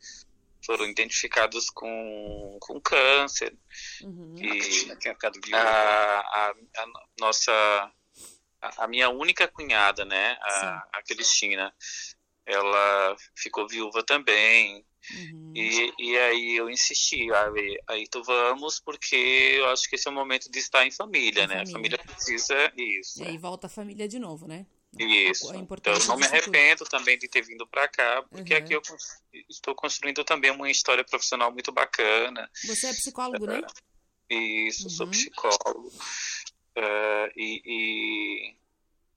foram 0.67 0.85
identificados 0.85 1.69
com, 1.69 2.57
com 2.59 2.79
câncer. 2.81 3.57
Uhum. 4.03 4.35
E 4.37 4.61
ficado 4.61 5.39
a, 5.39 5.47
viúva. 5.47 5.63
a, 5.63 6.49
a 6.49 6.85
nossa. 7.19 7.51
A, 8.61 8.83
a 8.83 8.87
minha 8.87 9.09
única 9.09 9.47
cunhada, 9.47 10.03
né, 10.03 10.35
a, 10.41 10.87
a 10.93 11.03
Cristina, 11.03 11.73
ela 12.45 13.15
ficou 13.35 13.67
viúva 13.67 14.03
também. 14.03 14.85
Uhum. 15.13 15.53
E, 15.55 15.93
e 15.99 16.17
aí 16.17 16.57
eu 16.57 16.69
insisti, 16.69 17.31
aí, 17.31 17.79
aí 17.87 18.07
tu 18.09 18.21
vamos, 18.23 18.79
porque 18.79 19.15
eu 19.57 19.69
acho 19.69 19.87
que 19.89 19.95
esse 19.95 20.07
é 20.07 20.11
o 20.11 20.13
momento 20.13 20.51
de 20.51 20.59
estar 20.59 20.85
em 20.85 20.91
família, 20.91 21.43
Em 21.43 21.47
né? 21.47 21.65
família. 21.65 21.69
A 21.69 21.71
família 21.71 21.97
precisa 21.99 22.73
isso. 22.75 23.23
E 23.23 23.27
aí 23.27 23.37
volta 23.37 23.67
a 23.67 23.69
família 23.69 24.07
de 24.07 24.19
novo, 24.19 24.47
né? 24.47 24.65
Isso. 24.99 25.51
A 25.51 25.57
Então 25.57 25.93
eu 25.93 25.99
não 26.05 26.15
me 26.15 26.21
disso 26.23 26.33
tudo. 26.33 26.55
arrependo 26.55 26.85
também 26.85 27.17
de 27.17 27.27
ter 27.27 27.41
vindo 27.41 27.65
para 27.67 27.87
cá, 27.87 28.23
porque 28.29 28.53
Uhum. 28.53 28.59
aqui 28.59 28.73
eu 28.73 28.81
estou 29.49 29.73
construindo 29.75 30.23
também 30.23 30.51
uma 30.51 30.69
história 30.69 31.03
profissional 31.03 31.51
muito 31.51 31.71
bacana. 31.71 32.49
Você 32.65 32.87
é 32.87 32.93
psicólogo, 32.93 33.45
né? 33.45 33.61
Isso, 34.29 34.89
sou 34.89 35.05
Uhum. 35.05 35.11
psicólogo. 35.11 35.91
Eh, 36.75 37.31
e, 37.35 37.61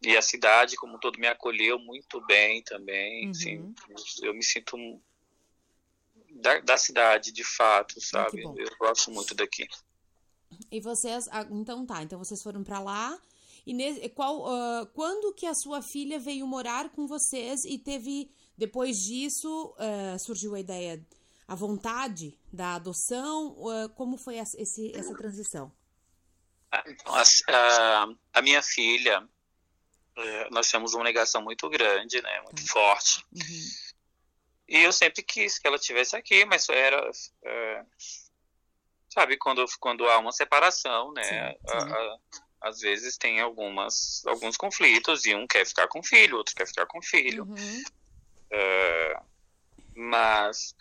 e, 0.02 0.10
e 0.10 0.16
a 0.16 0.22
cidade, 0.22 0.76
como 0.76 0.96
um 0.96 0.98
todo, 0.98 1.18
me 1.18 1.26
acolheu 1.26 1.78
muito 1.78 2.20
bem 2.26 2.62
também. 2.62 3.24
Uhum. 3.26 3.30
assim, 3.30 3.74
eu 4.22 4.32
me 4.34 4.42
sinto 4.42 4.76
da, 6.30 6.60
da 6.60 6.76
cidade, 6.76 7.32
de 7.32 7.44
fato, 7.44 8.00
sabe? 8.00 8.42
eu 8.42 8.76
gosto 8.78 9.10
muito 9.10 9.34
daqui. 9.34 9.66
E 10.70 10.80
vocês, 10.80 11.28
ah, 11.30 11.46
então 11.50 11.84
tá, 11.86 12.02
então 12.02 12.18
vocês 12.18 12.42
foram 12.42 12.64
pra 12.64 12.80
lá. 12.80 13.18
E 13.66 13.72
ne- 13.74 14.08
qual, 14.10 14.46
ah, 14.46 14.86
quando 14.94 15.34
que 15.34 15.46
a 15.46 15.54
sua 15.54 15.82
filha 15.82 16.18
veio 16.18 16.46
morar 16.46 16.90
com 16.90 17.06
vocês 17.06 17.64
e 17.64 17.78
teve, 17.78 18.30
depois 18.56 18.98
disso, 18.98 19.74
ah, 19.78 20.18
surgiu 20.18 20.54
a 20.54 20.60
ideia, 20.60 21.04
a 21.46 21.54
vontade 21.54 22.38
da 22.52 22.74
adoção? 22.76 23.56
Ah, 23.68 23.88
como 23.90 24.16
foi 24.16 24.36
essa, 24.36 24.60
esse, 24.60 24.94
essa 24.96 25.14
transição? 25.14 25.72
Ah, 26.72 26.84
então, 26.86 27.12
a, 27.48 28.08
a 28.34 28.42
minha 28.42 28.62
filha, 28.62 29.28
nós 30.50 30.70
temos 30.70 30.94
uma 30.94 31.04
negação 31.04 31.42
muito 31.42 31.68
grande, 31.68 32.20
né? 32.22 32.40
Muito 32.42 32.68
forte. 32.68 33.24
Uhum. 33.34 33.90
E 34.68 34.84
eu 34.84 34.92
sempre 34.92 35.22
quis 35.22 35.58
que 35.58 35.66
ela 35.66 35.76
estivesse 35.76 36.14
aqui, 36.14 36.44
mas 36.44 36.68
era. 36.68 37.10
sabe, 39.12 39.36
quando, 39.36 39.64
quando 39.80 40.08
há 40.08 40.18
uma 40.18 40.30
separação, 40.30 41.12
né? 41.12 41.24
Sim, 41.24 41.34
a- 41.34 41.56
sim. 41.80 41.92
a- 41.92 42.18
às 42.60 42.80
vezes 42.80 43.16
tem 43.16 43.40
algumas, 43.40 44.22
alguns 44.26 44.56
conflitos 44.56 45.24
e 45.26 45.34
um 45.34 45.46
quer 45.46 45.66
ficar 45.66 45.88
com 45.88 46.00
o 46.00 46.04
filho, 46.04 46.36
outro 46.36 46.54
quer 46.54 46.66
ficar 46.66 46.86
com 46.86 46.98
o 46.98 47.02
filho. 47.02 47.44
Uhum. 47.44 47.82
É, 48.50 49.20
mas 49.94 50.74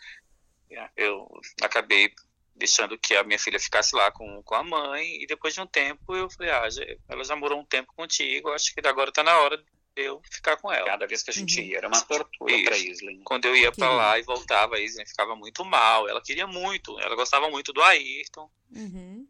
é, 0.72 0.90
eu 0.96 1.28
acabei 1.62 2.14
deixando 2.56 2.98
que 2.98 3.16
a 3.16 3.24
minha 3.24 3.40
filha 3.40 3.60
ficasse 3.60 3.96
lá 3.96 4.12
com, 4.12 4.42
com 4.44 4.56
a 4.56 4.64
mãe 4.64 5.22
e 5.24 5.28
depois 5.28 5.54
de 5.54 5.62
um 5.62 5.68
tempo 5.68 6.14
eu 6.16 6.30
falei, 6.30 6.52
ah, 6.52 6.70
já- 6.70 6.84
ela 7.08 7.24
já 7.24 7.36
morou 7.36 7.60
um 7.60 7.66
tempo 7.66 7.94
contigo, 7.96 8.50
acho 8.52 8.74
que 8.74 8.86
agora 8.86 9.12
tá 9.12 9.24
na 9.24 9.38
hora 9.40 9.58
de 9.58 9.64
eu 9.96 10.22
ficar 10.30 10.58
com 10.58 10.72
ela. 10.72 10.86
Cada 10.86 11.08
vez 11.08 11.24
que 11.24 11.30
a 11.30 11.34
gente 11.34 11.60
Uhum. 11.60 11.66
ia, 11.68 11.78
era 11.78 11.88
uma 11.88 12.02
tortura 12.02 12.54
Isso. 12.54 12.66
pra 12.66 12.78
Isla. 12.78 13.12
Quando 13.24 13.46
eu 13.46 13.56
ia 13.56 13.72
Queria. 13.72 13.90
lá 13.90 14.20
e 14.20 14.24
voltava, 14.24 14.76
a 14.76 14.80
Isla 14.80 15.06
ficava 15.06 15.36
muito 15.36 15.64
mal. 15.66 16.08
Ela 16.08 16.22
queria 16.22 16.48
muito, 16.48 17.00
ela 17.00 17.16
gostava 17.16 17.50
muito 17.50 17.72
do 17.74 17.82
Ayrton. 17.82 18.50
Uhum. 18.76 19.28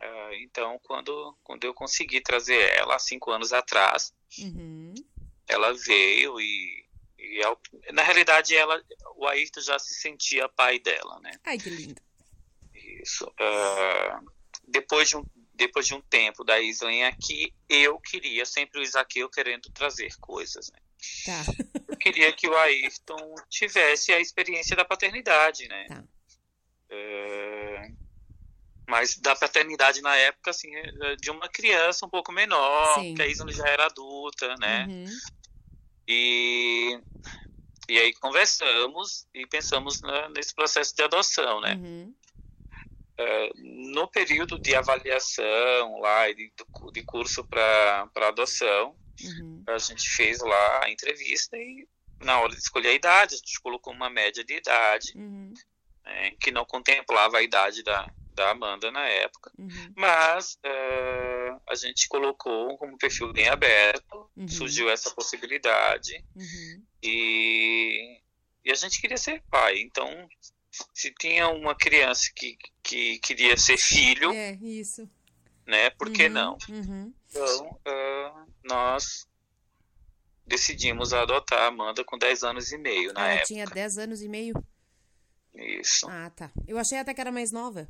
Uh, 0.00 0.34
então, 0.42 0.78
quando, 0.84 1.36
quando 1.42 1.64
eu 1.64 1.74
consegui 1.74 2.20
trazer 2.20 2.60
ela 2.76 2.96
há 2.96 2.98
cinco 2.98 3.30
anos 3.30 3.52
atrás, 3.52 4.12
uhum. 4.38 4.94
ela 5.46 5.74
veio 5.74 6.40
e, 6.40 6.84
e 7.18 7.40
ela, 7.40 7.58
na 7.92 8.02
realidade 8.02 8.54
ela, 8.54 8.80
o 9.16 9.26
Ayrton 9.26 9.60
já 9.60 9.78
se 9.78 9.94
sentia 9.94 10.48
pai 10.48 10.78
dela, 10.78 11.18
né? 11.20 11.32
Ai, 11.44 11.58
que 11.58 11.68
lindo. 11.68 12.00
Isso. 13.02 13.26
Uh, 13.26 14.30
depois 14.66 15.08
de 15.08 15.16
um 15.16 15.24
depois 15.58 15.88
de 15.88 15.94
um 15.94 16.00
tempo 16.00 16.44
da 16.44 16.60
Islen 16.60 17.04
aqui, 17.04 17.52
eu 17.68 17.98
queria 17.98 18.46
sempre 18.46 18.78
o 18.78 18.82
Isaqueu 18.82 19.28
querendo 19.28 19.68
trazer 19.72 20.14
coisas, 20.20 20.70
né? 20.70 20.78
Tá. 21.24 21.44
Eu 21.88 21.96
queria 21.96 22.32
que 22.32 22.48
o 22.48 22.56
Ayrton 22.56 23.34
tivesse 23.50 24.12
a 24.12 24.20
experiência 24.20 24.76
da 24.76 24.84
paternidade, 24.84 25.66
né? 25.66 25.86
Tá. 25.88 26.04
É, 26.90 27.90
mas 28.88 29.18
da 29.18 29.36
paternidade 29.36 30.00
na 30.00 30.16
época, 30.16 30.50
assim, 30.50 30.74
é, 30.74 31.16
de 31.16 31.30
uma 31.30 31.46
criança 31.48 32.06
um 32.06 32.08
pouco 32.08 32.32
menor, 32.32 32.94
Sim. 32.94 33.14
que 33.14 33.20
a 33.20 33.26
Isla 33.26 33.52
já 33.52 33.68
era 33.68 33.84
adulta, 33.84 34.56
né? 34.56 34.86
Uhum. 34.88 35.06
E, 36.08 36.98
e 37.86 37.98
aí 37.98 38.14
conversamos 38.14 39.26
e 39.34 39.46
pensamos 39.46 40.00
na, 40.00 40.30
nesse 40.30 40.54
processo 40.54 40.96
de 40.96 41.02
adoção, 41.02 41.60
né? 41.60 41.74
Uhum. 41.74 42.14
É, 43.18 43.50
no 43.56 44.08
período 44.08 44.58
de 44.58 44.74
avaliação 44.74 46.00
lá, 46.00 46.32
de, 46.32 46.50
de 46.92 47.02
curso 47.02 47.44
para 47.44 48.08
adoção, 48.16 48.96
uhum. 49.22 49.64
a 49.68 49.76
gente 49.76 50.08
fez 50.08 50.40
lá 50.40 50.84
a 50.84 50.90
entrevista 50.90 51.58
e 51.58 51.86
na 52.22 52.40
hora 52.40 52.54
de 52.54 52.58
escolher 52.58 52.88
a 52.88 52.94
idade, 52.94 53.34
a 53.34 53.38
gente 53.38 53.60
colocou 53.60 53.92
uma 53.92 54.08
média 54.08 54.42
de 54.42 54.54
idade, 54.54 55.12
uhum. 55.14 55.52
é, 56.06 56.30
que 56.40 56.50
não 56.50 56.64
contemplava 56.64 57.36
a 57.36 57.42
idade 57.42 57.82
da, 57.82 58.10
da 58.38 58.50
Amanda 58.50 58.90
na 58.90 59.04
época, 59.06 59.50
uhum. 59.58 59.92
mas 59.96 60.54
uh, 60.64 61.60
a 61.68 61.74
gente 61.74 62.08
colocou 62.08 62.78
como 62.78 62.96
perfil 62.96 63.32
bem 63.32 63.48
aberto, 63.48 64.30
uhum. 64.36 64.48
surgiu 64.48 64.88
essa 64.88 65.10
possibilidade 65.10 66.24
uhum. 66.36 66.82
e, 67.02 68.20
e 68.64 68.70
a 68.70 68.74
gente 68.74 69.00
queria 69.00 69.16
ser 69.16 69.42
pai, 69.50 69.80
então 69.80 70.08
se 70.94 71.12
tinha 71.18 71.48
uma 71.48 71.74
criança 71.74 72.30
que, 72.34 72.56
que 72.82 73.18
queria 73.18 73.56
ser 73.56 73.76
filho, 73.76 74.30
é 74.32 74.52
isso, 74.62 75.10
né? 75.66 75.90
Por 75.90 76.12
que 76.12 76.26
uhum, 76.26 76.32
não? 76.32 76.58
Uhum. 76.68 77.12
Então 77.28 77.66
uh, 77.66 78.52
nós 78.62 79.26
decidimos 80.46 81.12
adotar 81.12 81.58
a 81.62 81.66
Amanda 81.66 82.04
com 82.04 82.16
10 82.16 82.44
anos 82.44 82.70
e 82.70 82.78
meio 82.78 83.12
na 83.12 83.20
Ela 83.20 83.30
época. 83.32 83.46
tinha 83.46 83.66
10 83.66 83.98
anos 83.98 84.22
e 84.22 84.28
meio. 84.28 84.54
Isso. 85.54 86.06
Ah, 86.08 86.30
tá. 86.30 86.50
Eu 86.66 86.78
achei 86.78 86.98
até 86.98 87.12
que 87.12 87.20
era 87.20 87.32
mais 87.32 87.50
nova. 87.50 87.88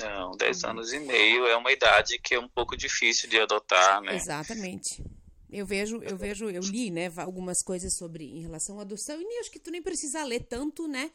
Não, 0.00 0.32
10 0.32 0.62
uhum. 0.62 0.70
anos 0.70 0.92
e 0.92 0.98
meio 1.00 1.46
é 1.46 1.56
uma 1.56 1.72
idade 1.72 2.18
que 2.18 2.34
é 2.34 2.40
um 2.40 2.48
pouco 2.48 2.76
difícil 2.76 3.28
de 3.28 3.38
adotar, 3.38 4.00
né? 4.02 4.16
Exatamente. 4.16 5.04
Eu 5.50 5.64
vejo, 5.64 6.02
eu 6.02 6.16
vejo, 6.16 6.50
eu 6.50 6.62
li, 6.62 6.90
né, 6.90 7.12
algumas 7.16 7.62
coisas 7.62 7.96
sobre 7.96 8.24
em 8.24 8.40
relação 8.40 8.78
à 8.78 8.82
adoção 8.82 9.20
e 9.20 9.24
nem 9.24 9.38
acho 9.38 9.50
que 9.50 9.60
tu 9.60 9.70
nem 9.70 9.80
precisa 9.80 10.24
ler 10.24 10.40
tanto, 10.40 10.88
né, 10.88 11.12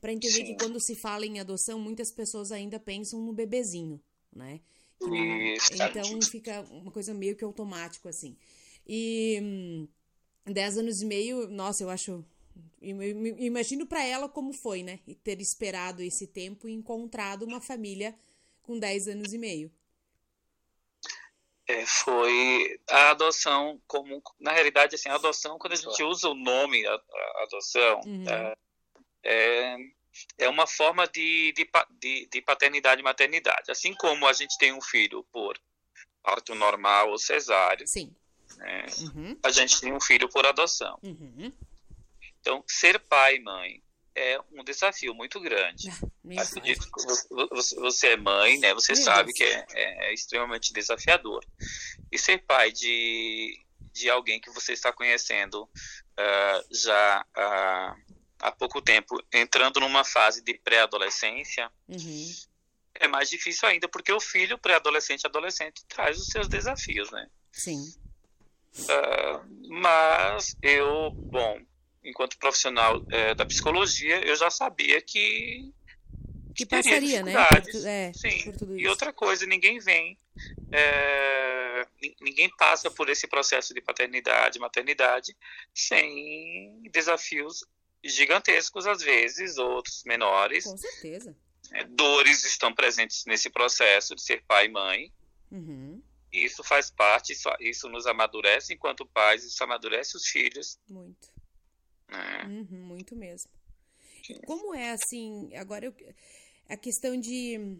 para 0.00 0.12
entender 0.12 0.32
Sim. 0.32 0.44
que 0.46 0.56
quando 0.56 0.80
se 0.80 0.94
fala 0.94 1.26
em 1.26 1.38
adoção, 1.38 1.78
muitas 1.78 2.10
pessoas 2.10 2.50
ainda 2.50 2.80
pensam 2.80 3.20
no 3.20 3.32
bebezinho, 3.34 4.00
né? 4.34 4.60
Isso. 5.00 5.74
Então 5.74 6.22
fica 6.22 6.62
uma 6.70 6.90
coisa 6.90 7.12
meio 7.12 7.36
que 7.36 7.44
automático 7.44 8.08
assim. 8.08 8.36
E 8.86 9.38
hum, 9.42 9.88
10 10.46 10.78
anos 10.78 11.02
e 11.02 11.06
meio, 11.06 11.48
nossa, 11.48 11.82
eu 11.82 11.90
acho 11.90 12.24
Imagino 12.80 13.86
para 13.86 14.04
ela 14.04 14.28
como 14.28 14.52
foi, 14.52 14.82
né? 14.82 15.00
E 15.06 15.14
ter 15.14 15.40
esperado 15.40 16.02
esse 16.02 16.26
tempo 16.26 16.68
e 16.68 16.72
encontrado 16.72 17.44
uma 17.44 17.60
família 17.60 18.14
com 18.62 18.78
10 18.78 19.08
anos 19.08 19.32
e 19.32 19.38
meio. 19.38 19.70
É, 21.66 21.86
foi 21.86 22.80
a 22.90 23.10
adoção 23.10 23.80
como 23.86 24.20
na 24.40 24.52
realidade 24.52 24.96
assim 24.96 25.08
a 25.08 25.14
adoção 25.14 25.58
quando 25.58 25.74
a 25.74 25.76
gente 25.76 26.02
usa 26.02 26.28
o 26.28 26.34
nome 26.34 26.84
a, 26.84 26.92
a 26.92 27.42
adoção 27.44 28.00
uhum. 28.04 28.24
é, 28.28 28.56
é, 29.22 29.76
é, 30.38 30.48
uma 30.48 30.66
forma 30.66 31.06
de, 31.06 31.52
de, 31.52 31.68
de, 32.00 32.26
de 32.26 32.42
paternidade 32.42 33.00
e 33.00 33.04
maternidade 33.04 33.70
assim 33.70 33.94
como 33.94 34.26
a 34.26 34.32
gente 34.32 34.58
tem 34.58 34.72
um 34.72 34.82
filho 34.82 35.24
por 35.32 35.56
parto 36.20 36.52
normal 36.52 37.10
ou 37.10 37.18
cesáreo 37.18 37.86
Sim. 37.86 38.12
Né, 38.56 38.86
uhum. 39.14 39.38
a 39.40 39.50
gente 39.50 39.80
tem 39.80 39.92
um 39.92 40.00
filho 40.00 40.28
por 40.28 40.44
adoção 40.44 40.98
uhum. 41.00 41.52
Então, 42.42 42.62
ser 42.66 42.98
pai 42.98 43.36
e 43.36 43.40
mãe 43.40 43.82
é 44.14 44.38
um 44.50 44.64
desafio 44.64 45.14
muito 45.14 45.40
grande. 45.40 45.88
Ah, 45.88 46.42
Acredito 46.42 46.90
que 46.90 47.76
você 47.76 48.08
é 48.08 48.16
mãe, 48.16 48.58
né? 48.58 48.74
Você 48.74 48.92
Meu 48.94 49.02
sabe 49.02 49.32
Deus. 49.32 49.38
que 49.38 49.44
é, 49.44 49.66
é, 49.72 50.06
é, 50.06 50.14
extremamente 50.14 50.72
desafiador. 50.72 51.44
E 52.10 52.18
ser 52.18 52.38
pai 52.44 52.72
de, 52.72 53.58
de 53.92 54.10
alguém 54.10 54.40
que 54.40 54.50
você 54.50 54.72
está 54.72 54.92
conhecendo 54.92 55.62
uh, 55.62 56.74
já 56.74 57.24
uh, 57.36 58.14
há 58.40 58.52
pouco 58.52 58.82
tempo, 58.82 59.22
entrando 59.32 59.78
numa 59.78 60.04
fase 60.04 60.42
de 60.42 60.54
pré-adolescência, 60.54 61.70
uhum. 61.88 62.34
é 62.96 63.06
mais 63.06 63.30
difícil 63.30 63.68
ainda, 63.68 63.88
porque 63.88 64.12
o 64.12 64.20
filho 64.20 64.58
pré-adolescente 64.58 65.26
adolescente 65.26 65.84
traz 65.86 66.18
os 66.18 66.26
seus 66.26 66.48
desafios, 66.48 67.10
né? 67.12 67.30
Sim. 67.52 67.94
Uh, 68.74 69.68
mas 69.68 70.56
eu, 70.60 71.10
bom, 71.12 71.60
enquanto 72.04 72.38
profissional 72.38 73.04
é, 73.10 73.34
da 73.34 73.46
psicologia, 73.46 74.24
eu 74.24 74.36
já 74.36 74.50
sabia 74.50 75.00
que 75.00 75.72
que 76.54 76.66
passaria, 76.66 77.22
né? 77.22 77.32
Por, 77.48 77.86
é, 77.86 78.12
Sim. 78.12 78.52
Por 78.52 78.78
e 78.78 78.86
outra 78.86 79.12
coisa, 79.12 79.46
ninguém 79.46 79.78
vem, 79.78 80.18
é, 80.70 81.86
ninguém 82.20 82.50
passa 82.56 82.90
por 82.90 83.08
esse 83.08 83.26
processo 83.26 83.72
de 83.72 83.80
paternidade, 83.80 84.58
maternidade, 84.58 85.34
sem 85.74 86.82
desafios 86.90 87.64
gigantescos 88.04 88.86
às 88.86 89.02
vezes, 89.02 89.56
outros 89.56 90.02
menores. 90.04 90.64
Com 90.64 90.76
certeza. 90.76 91.34
É, 91.72 91.84
dores 91.84 92.44
estão 92.44 92.74
presentes 92.74 93.24
nesse 93.24 93.48
processo 93.48 94.14
de 94.14 94.22
ser 94.22 94.42
pai 94.46 94.66
e 94.66 94.70
mãe. 94.70 95.12
Uhum. 95.50 96.02
Isso 96.30 96.62
faz 96.64 96.90
parte, 96.90 97.32
isso, 97.32 97.48
isso 97.60 97.88
nos 97.88 98.06
amadurece 98.06 98.74
enquanto 98.74 99.06
pais, 99.06 99.44
isso 99.44 99.62
amadurece 99.62 100.16
os 100.16 100.26
filhos. 100.26 100.78
Muito. 100.88 101.31
É. 102.12 102.46
Uhum, 102.46 102.86
muito 102.86 103.16
mesmo. 103.16 103.50
Como 104.46 104.74
é 104.74 104.90
assim, 104.90 105.54
agora 105.56 105.86
eu, 105.86 105.94
a 106.68 106.76
questão 106.76 107.18
de. 107.18 107.78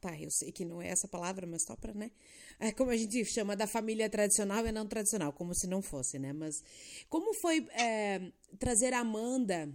Tá, 0.00 0.18
eu 0.18 0.30
sei 0.30 0.50
que 0.50 0.64
não 0.64 0.80
é 0.80 0.88
essa 0.88 1.06
palavra, 1.06 1.46
mas 1.46 1.62
só 1.62 1.76
para, 1.76 1.92
né? 1.92 2.10
É 2.58 2.72
como 2.72 2.90
a 2.90 2.96
gente 2.96 3.22
chama 3.26 3.54
da 3.54 3.66
família 3.66 4.08
tradicional 4.08 4.66
e 4.66 4.72
não 4.72 4.86
tradicional, 4.86 5.30
como 5.32 5.54
se 5.54 5.66
não 5.66 5.82
fosse, 5.82 6.18
né? 6.18 6.32
Mas 6.32 6.62
como 7.08 7.34
foi 7.34 7.66
é, 7.72 8.32
trazer 8.58 8.94
a 8.94 9.00
Amanda 9.00 9.70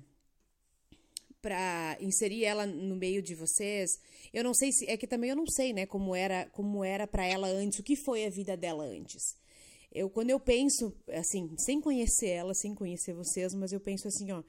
para 1.44 1.96
inserir 2.02 2.44
ela 2.44 2.66
no 2.66 2.96
meio 2.96 3.22
de 3.22 3.36
vocês? 3.36 4.00
Eu 4.34 4.44
não 4.44 4.54
sei 4.56 4.72
se 4.72 4.90
é 4.90 4.98
que 4.98 5.06
também 5.06 5.30
eu 5.30 5.36
não 5.36 5.46
sei, 5.46 5.74
né? 5.74 5.86
Como 5.86 6.16
era, 6.16 6.50
como 6.50 6.84
era 6.84 7.06
para 7.06 7.24
ela 7.24 7.48
antes, 7.48 7.78
o 7.78 7.84
que 7.84 7.96
foi 7.96 8.26
a 8.26 8.30
vida 8.30 8.58
dela 8.58 8.84
antes? 8.84 9.36
Eu 9.96 10.10
quando 10.10 10.30
eu 10.30 10.40
penso, 10.40 10.94
assim, 11.08 11.56
sem 11.58 11.80
conhecer 11.80 12.28
ela, 12.28 12.54
sem 12.54 12.76
conhecer 12.76 13.14
vocês, 13.14 13.54
mas 13.54 13.72
eu 13.72 13.80
penso 13.80 14.10
assim, 14.10 14.30
ó, 14.32 14.44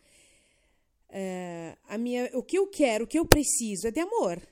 é, 1.09 1.79
a 1.89 1.97
minha, 1.97 2.29
o 2.35 2.43
que 2.43 2.59
eu 2.59 2.67
quero, 2.67 3.05
o 3.05 3.07
que 3.07 3.19
eu 3.19 3.25
preciso 3.25 3.87
é 3.87 3.93
de 3.93 4.01
amor, 4.01 4.43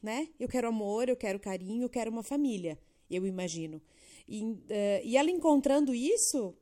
né? 0.00 0.28
Eu 0.38 0.48
quero 0.48 0.68
amor, 0.68 1.08
eu 1.08 1.16
quero 1.16 1.40
carinho, 1.40 1.82
eu 1.82 1.90
quero 1.90 2.10
uma 2.10 2.22
família, 2.22 2.78
eu 3.10 3.26
imagino. 3.26 3.82
E, 4.28 4.42
uh, 4.44 4.60
e 5.02 5.16
ela 5.16 5.30
encontrando 5.30 5.92
isso, 5.92 6.54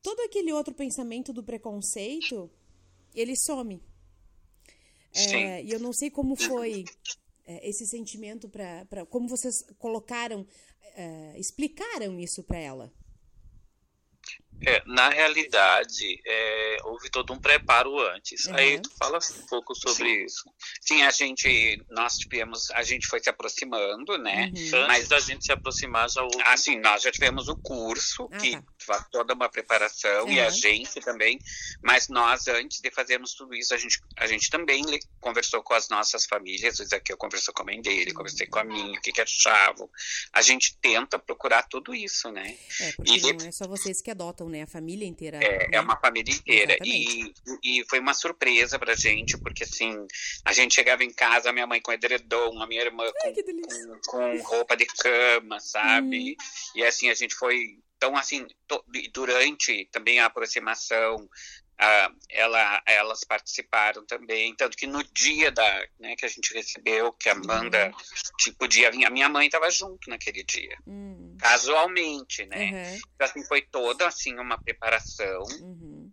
todo 0.00 0.20
aquele 0.20 0.52
outro 0.52 0.72
pensamento 0.72 1.32
do 1.32 1.42
preconceito, 1.42 2.48
ele 3.14 3.34
some. 3.36 3.82
É, 5.12 5.64
e 5.64 5.72
eu 5.72 5.80
não 5.80 5.92
sei 5.92 6.10
como 6.10 6.36
foi 6.36 6.84
esse 7.46 7.86
sentimento 7.86 8.48
para 8.48 9.06
como 9.06 9.28
vocês 9.28 9.64
colocaram 9.78 10.40
uh, 10.42 11.36
explicaram 11.36 12.18
isso 12.18 12.42
para 12.42 12.58
ela? 12.58 12.92
É, 14.64 14.82
na 14.86 15.10
realidade, 15.10 16.20
é, 16.24 16.76
houve 16.84 17.10
todo 17.10 17.32
um 17.32 17.38
preparo 17.38 17.98
antes. 18.00 18.46
Uhum. 18.46 18.56
Aí 18.56 18.80
tu 18.80 18.90
fala 18.98 19.18
um 19.18 19.46
pouco 19.46 19.74
sobre 19.74 20.08
Sim. 20.08 20.24
isso. 20.24 20.50
Sim, 20.80 21.02
a 21.02 21.10
gente, 21.10 21.84
nós 21.90 22.16
tivemos, 22.16 22.70
a 22.70 22.82
gente 22.82 23.06
foi 23.06 23.20
se 23.20 23.28
aproximando, 23.28 24.16
né? 24.18 24.50
Uhum. 24.54 24.86
Mas 24.86 25.08
da 25.08 25.20
gente 25.20 25.44
se 25.44 25.52
aproximar 25.52 26.08
já 26.08 26.22
houve... 26.22 26.42
Ah, 26.44 26.56
sim, 26.56 26.78
nós 26.78 27.02
já 27.02 27.12
tivemos 27.12 27.48
o 27.48 27.56
curso, 27.56 28.28
ah, 28.32 28.38
que 28.38 28.52
tá. 28.52 28.62
faz 28.86 29.06
toda 29.10 29.34
uma 29.34 29.48
preparação, 29.48 30.24
uhum. 30.24 30.32
e 30.32 30.40
a 30.40 30.48
gente 30.48 31.00
também. 31.00 31.38
Mas 31.82 32.08
nós, 32.08 32.48
antes 32.48 32.80
de 32.80 32.90
fazermos 32.90 33.34
tudo 33.34 33.54
isso, 33.54 33.74
a 33.74 33.76
gente, 33.76 34.00
a 34.16 34.26
gente 34.26 34.50
também 34.50 34.82
conversou 35.20 35.62
com 35.62 35.74
as 35.74 35.88
nossas 35.88 36.24
famílias. 36.24 36.78
O 36.78 36.82
Isaqueu 36.82 37.16
conversou 37.16 37.52
com 37.52 37.62
a 37.62 37.66
mãe 37.66 37.80
dele, 37.80 38.12
conversei 38.12 38.46
com 38.46 38.58
a 38.58 38.64
minha, 38.64 38.98
o 38.98 39.02
que, 39.02 39.12
que 39.12 39.20
achavam. 39.20 39.88
A 40.32 40.40
gente 40.40 40.76
tenta 40.80 41.18
procurar 41.18 41.64
tudo 41.64 41.94
isso, 41.94 42.30
né? 42.30 42.56
É, 42.80 42.92
porque 42.92 43.12
e... 43.12 43.32
não 43.32 43.46
é 43.46 43.52
só 43.52 43.66
vocês 43.66 44.00
que 44.00 44.10
adotam 44.10 44.45
né? 44.48 44.62
A 44.62 44.66
família 44.66 45.06
inteira. 45.06 45.38
É, 45.38 45.58
né? 45.58 45.68
é 45.72 45.80
uma 45.80 45.96
família 45.96 46.32
inteira. 46.34 46.76
E, 46.84 47.32
e 47.62 47.84
foi 47.88 47.98
uma 47.98 48.14
surpresa 48.14 48.78
pra 48.78 48.94
gente, 48.94 49.38
porque 49.38 49.64
assim, 49.64 50.06
a 50.44 50.52
gente 50.52 50.74
chegava 50.74 51.04
em 51.04 51.12
casa, 51.12 51.50
a 51.50 51.52
minha 51.52 51.66
mãe 51.66 51.80
com 51.80 51.92
edredom, 51.92 52.60
a 52.60 52.66
minha 52.66 52.82
irmã 52.82 53.04
Ai, 53.24 53.32
com, 53.32 54.00
com, 54.06 54.38
com 54.38 54.42
roupa 54.42 54.76
de 54.76 54.86
cama, 54.86 55.60
sabe? 55.60 56.30
Uhum. 56.30 56.36
E 56.76 56.84
assim, 56.84 57.10
a 57.10 57.14
gente 57.14 57.34
foi. 57.34 57.78
Então, 57.96 58.14
assim, 58.14 58.46
durante 59.12 59.86
também 59.90 60.20
a 60.20 60.26
aproximação, 60.26 61.28
ah, 61.78 62.10
ela, 62.30 62.82
elas 62.86 63.24
participaram 63.24 64.04
também. 64.06 64.54
Tanto 64.54 64.76
que 64.76 64.86
no 64.86 65.02
dia 65.04 65.50
da, 65.50 65.86
né, 65.98 66.16
que 66.16 66.24
a 66.24 66.28
gente 66.28 66.52
recebeu, 66.54 67.12
que 67.12 67.28
a 67.28 67.32
Amanda 67.32 67.92
que 68.38 68.52
podia 68.52 68.90
vir, 68.90 69.04
a 69.04 69.10
minha 69.10 69.28
mãe 69.28 69.46
estava 69.46 69.70
junto 69.70 70.08
naquele 70.08 70.42
dia, 70.42 70.76
Hum, 70.86 71.25
casualmente, 71.38 72.44
né? 72.46 72.64
aham, 72.70 72.98
Então, 73.14 73.26
assim, 73.26 73.44
foi 73.46 73.62
toda 73.62 74.06
assim 74.06 74.38
uma 74.38 74.58
preparação 74.58 75.42
uhum. 75.60 76.10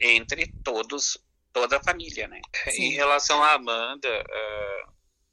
entre 0.00 0.46
todos, 0.62 1.18
toda 1.52 1.76
a 1.78 1.82
família, 1.82 2.26
né? 2.28 2.40
Sim. 2.70 2.84
Em 2.84 2.90
relação 2.90 3.42
à 3.42 3.52
Amanda, 3.52 4.08
eh, 4.08 4.82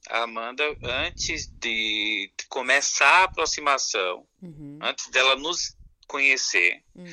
a 0.09 0.23
Amanda, 0.23 0.63
antes 0.83 1.47
de 1.47 2.31
começar 2.49 3.21
a 3.21 3.23
aproximação, 3.25 4.27
Uhum. 4.41 4.79
antes 4.81 5.07
dela 5.11 5.35
nos 5.35 5.75
conhecer, 6.07 6.83
Hum. 6.95 7.05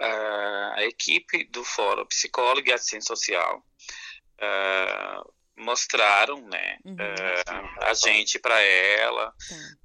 a, 0.00 0.74
a 0.76 0.84
equipe 0.84 1.44
do 1.50 1.64
Fórum 1.64 2.06
Psicólogo 2.06 2.68
e 2.68 2.72
Assistente 2.72 3.04
Social 3.06 3.64
ah, 4.40 5.22
mostraram, 5.58 6.40
né, 6.48 6.76
Uhum. 6.84 6.96
ah, 7.46 7.88
a 7.90 7.94
gente 7.94 8.38
para 8.38 8.60
ela, 8.60 9.32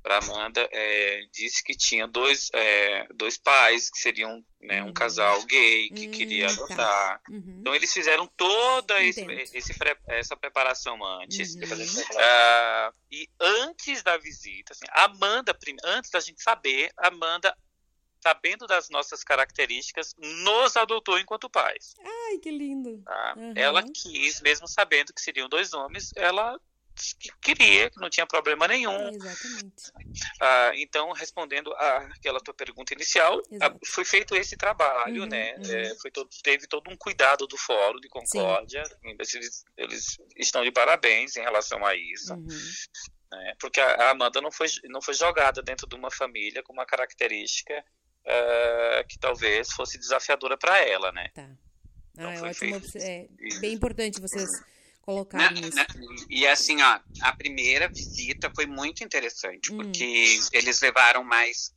para 0.02 0.18
Amanda, 0.18 0.68
eh, 0.72 1.22
disse 1.32 1.64
que 1.64 1.76
tinha 1.76 2.08
dois, 2.08 2.50
eh, 2.54 3.08
dois 3.16 3.38
pais 3.38 3.90
que 3.90 3.98
seriam 4.00 4.44
né, 4.62 4.82
um 4.82 4.88
Uhum. 4.88 4.94
casal 4.94 5.44
gay 5.46 5.90
que 5.90 6.08
queria 6.08 6.48
tá. 6.48 6.54
adotar. 6.54 7.22
Uhum. 7.30 7.58
Então 7.60 7.76
eles 7.76 7.92
fizeram 7.92 8.26
toda 8.38 9.02
esse, 9.04 9.26
esse 9.54 9.78
pre- 9.78 9.98
essa 10.08 10.38
preparação 10.38 11.04
antes. 11.04 11.56
Uhum. 11.56 12.04
Ah, 12.18 12.92
e 13.12 13.28
antes 13.40 14.02
da 14.04 14.18
visita, 14.18 14.72
assim, 14.74 14.86
a 14.90 15.04
Amanda, 15.06 15.58
antes 15.84 16.10
da 16.10 16.20
gente 16.22 16.42
saber, 16.42 16.92
a 16.98 17.08
Amanda, 17.08 17.56
sabendo 18.24 18.66
das 18.66 18.90
nossas 18.90 19.22
características, 19.24 20.16
nos 20.18 20.78
adotou 20.78 21.20
enquanto 21.20 21.50
pais. 21.50 21.94
Ai, 22.00 22.38
que 22.38 22.50
lindo. 22.50 23.02
tá? 23.04 23.34
Uhum. 23.38 23.54
Ela 23.56 23.84
quis, 23.84 24.40
mesmo 24.42 24.66
sabendo 24.68 25.14
que 25.14 25.22
seriam 25.22 25.50
dois 25.50 25.74
homens, 25.74 26.12
ela 26.16 26.58
que 27.20 27.30
queria, 27.42 27.90
que 27.90 28.00
não 28.00 28.10
tinha 28.10 28.26
problema 28.26 28.68
nenhum. 28.68 29.10
Exatamente. 29.10 29.92
Ah, 30.40 30.72
então, 30.76 31.12
respondendo 31.12 31.74
àquela 31.74 32.40
tua 32.40 32.54
pergunta 32.54 32.94
inicial, 32.94 33.42
Exato. 33.52 33.80
foi 33.86 34.06
feito 34.06 34.36
esse 34.36 34.56
trabalho, 34.56 35.24
Uhum, 35.24 35.28
né? 35.30 35.56
uhum. 35.58 35.76
É, 35.76 35.96
foi 35.96 36.12
todo- 36.12 36.30
teve 36.44 36.68
todo 36.68 36.90
um 36.90 36.96
cuidado 36.96 37.46
do 37.48 37.58
Fórum 37.58 38.00
de 38.00 38.08
Concórdia. 38.08 38.84
Eles, 39.04 39.66
eles 39.76 40.18
estão 40.38 40.64
de 40.64 40.72
parabéns 40.72 41.36
em 41.36 41.42
relação 41.42 41.84
a 41.84 41.96
isso, 41.96 42.32
Uhum. 42.36 42.48
né? 43.32 43.56
porque 43.60 43.82
a 43.82 43.96
a 43.96 44.10
Amanda 44.12 44.40
não 44.40 44.52
foi, 44.52 44.68
não 44.86 45.02
foi 45.02 45.16
jogada 45.16 45.62
dentro 45.64 45.88
de 45.88 45.96
uma 45.96 46.12
família 46.12 46.62
com 46.62 46.72
uma 46.74 46.86
característica 46.86 47.84
ah, 48.26 49.04
que 49.08 49.18
talvez 49.20 49.72
fosse 49.72 49.98
desafiadora 49.98 50.58
para 50.58 50.80
ela, 50.80 51.12
né? 51.12 51.30
Tá. 51.34 51.50
Então 52.14 52.30
Ah, 52.30 52.34
é 52.34 52.54
foi 52.54 52.72
ótimo. 52.74 52.98
É 53.02 53.28
bem 53.60 53.74
importante 53.74 54.22
vocês 54.22 54.52
Na- 54.52 54.66
colocarem 55.02 55.60
isso. 55.68 55.76
na- 55.76 55.86
e 56.30 56.46
assim, 56.48 56.82
ó, 56.82 57.00
a 57.22 57.34
primeira 57.34 57.88
visita 57.90 58.52
foi 58.56 58.66
muito 58.66 59.04
interessante, 59.04 59.72
Hum. 59.74 59.78
porque 59.78 60.40
eles 60.54 60.80
levaram 60.82 61.24
mais 61.24 61.74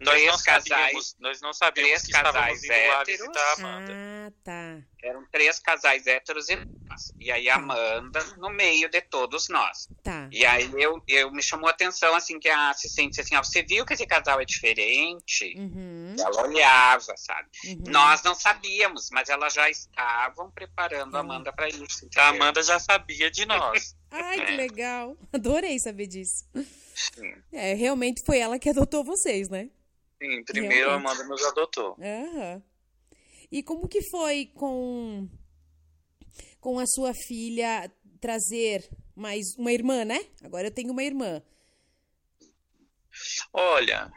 Nós 0.00 0.22
não 0.24 0.38
casais, 0.38 0.64
sabíamos, 0.68 1.16
nós 1.18 1.40
não 1.40 1.52
sabíamos 1.52 1.88
três 1.90 2.02
que 2.02 2.08
estávamos 2.08 2.40
casais 2.40 2.64
indo 2.64 2.72
lá 2.72 3.00
héteros. 3.00 3.20
visitar 3.20 3.40
a 3.40 3.52
Amanda. 3.54 3.92
Ah, 3.94 4.32
tá. 4.44 4.82
eram 5.02 5.26
três 5.30 5.58
casais 5.58 6.06
héteros 6.06 6.48
e 6.48 6.56
nós. 6.56 7.12
E 7.18 7.30
aí 7.32 7.48
a 7.48 7.56
Amanda 7.56 8.22
no 8.36 8.50
meio 8.50 8.88
de 8.88 9.00
todos 9.00 9.48
nós. 9.48 9.88
Tá. 10.02 10.28
E 10.30 10.44
aí 10.46 10.70
eu, 10.76 11.02
eu 11.08 11.32
me 11.32 11.42
chamou 11.42 11.66
a 11.68 11.70
atenção, 11.72 12.14
assim, 12.14 12.38
que 12.38 12.48
a 12.48 12.70
assistente 12.70 13.10
disse 13.10 13.22
assim, 13.22 13.36
ó, 13.36 13.42
você 13.42 13.62
viu 13.62 13.84
que 13.84 13.94
esse 13.94 14.06
casal 14.06 14.40
é 14.40 14.44
diferente? 14.44 15.54
Uhum. 15.56 16.14
Ela 16.18 16.42
olhava, 16.42 17.16
sabe? 17.16 17.48
uhum. 17.64 17.82
Nós 17.88 18.22
não 18.22 18.34
sabíamos, 18.34 19.08
mas 19.10 19.28
elas 19.28 19.52
já 19.52 19.68
estavam 19.68 20.50
preparando 20.50 21.16
a 21.16 21.18
Hum. 21.18 21.22
Amanda 21.22 21.52
para 21.52 21.68
isso. 21.68 21.80
A 21.80 22.06
entendeu? 22.06 22.24
Amanda 22.24 22.62
já 22.62 22.78
sabia 22.78 23.30
de 23.30 23.44
nós. 23.46 23.96
Ai, 24.10 24.46
que 24.46 24.52
legal. 24.52 25.16
Adorei 25.32 25.78
saber 25.78 26.06
disso. 26.06 26.44
Sim. 26.94 27.34
É, 27.52 27.74
realmente 27.74 28.22
foi 28.24 28.38
ela 28.38 28.58
que 28.58 28.68
adotou 28.70 29.04
vocês, 29.04 29.48
né? 29.48 29.68
Sim, 30.20 30.44
primeiro 30.44 30.90
a. 30.90 30.94
Amanda 30.94 31.24
nos 31.24 31.44
adotou. 31.44 31.96
Aham. 32.00 32.62
E 33.50 33.62
como 33.62 33.88
que 33.88 34.00
foi 34.10 34.46
com 34.54 35.28
com 36.60 36.78
a 36.78 36.86
sua 36.86 37.12
filha 37.14 37.90
trazer 38.20 38.88
mais 39.14 39.54
uma 39.56 39.72
irmã, 39.72 40.04
né? 40.04 40.20
Agora 40.42 40.66
eu 40.66 40.74
tenho 40.74 40.92
uma 40.92 41.02
irmã. 41.02 41.42
Olha, 43.52 44.12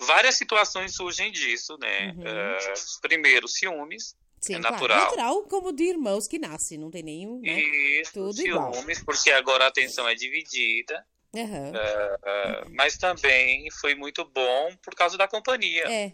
várias 0.00 0.36
situações 0.36 0.94
surgem 0.94 1.32
disso, 1.32 1.76
né? 1.78 2.12
Uhum. 2.12 2.26
Eh, 2.26 2.74
primeiro, 3.02 3.48
ciúmes. 3.48 4.14
Sim, 4.40 4.56
É 4.56 4.60
claro. 4.60 4.72
natural. 4.74 5.00
Natural 5.04 5.42
como 5.44 5.72
de 5.72 5.84
irmãos 5.84 6.26
que 6.28 6.38
nascem, 6.38 6.78
não 6.78 6.90
tem 6.90 7.02
nenhum, 7.02 7.40
né? 7.40 7.60
Isso, 7.60 8.12
Tudo 8.12 8.40
igual. 8.40 8.74
ciúmes, 8.74 9.02
porque 9.02 9.30
agora 9.30 9.64
a 9.64 9.68
atenção 9.68 10.06
é 10.06 10.14
dividida. 10.14 11.04
Aham. 11.34 11.72
eh, 11.74 12.64
mas 12.70 12.96
também 12.96 13.68
foi 13.70 13.94
muito 13.94 14.24
bom 14.24 14.76
por 14.82 14.94
causa 14.94 15.16
da 15.18 15.26
companhia. 15.28 15.84
É. 15.90 16.12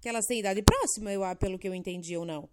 Que 0.00 0.08
elas 0.08 0.26
têm 0.26 0.40
idade 0.40 0.62
próxima, 0.62 1.12
eu, 1.12 1.22
ah, 1.24 1.34
pelo 1.34 1.58
que 1.58 1.68
eu 1.68 1.74
entendi 1.74 2.16
ou 2.16 2.24
não. 2.24 2.48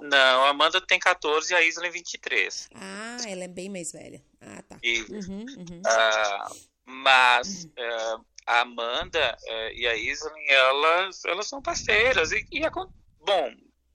Não, 0.00 0.44
a 0.44 0.48
Amanda 0.50 0.80
tem 0.80 0.98
14 0.98 1.52
e 1.52 1.56
a 1.56 1.62
Isla 1.62 1.90
23. 1.90 2.68
Ah, 2.74 3.16
ela 3.28 3.44
é 3.44 3.48
bem 3.48 3.68
mais 3.68 3.92
velha. 3.92 4.22
Ah, 4.40 4.62
tá. 4.62 4.78
E, 4.82 5.02
Uhum, 5.02 5.44
uhum. 5.58 5.82
ah, 5.86 6.48
mas 6.86 7.68
eh, 7.76 8.16
a 8.46 8.60
Amanda 8.60 9.36
e 9.74 9.86
a 9.86 9.96
Isla, 9.96 10.32
elas, 10.48 11.24
elas 11.24 11.46
são 11.48 11.60
parceiras. 11.60 12.32
E, 12.32 12.46
e 12.52 12.64
acon- 12.64 12.88
bom, 13.20 13.50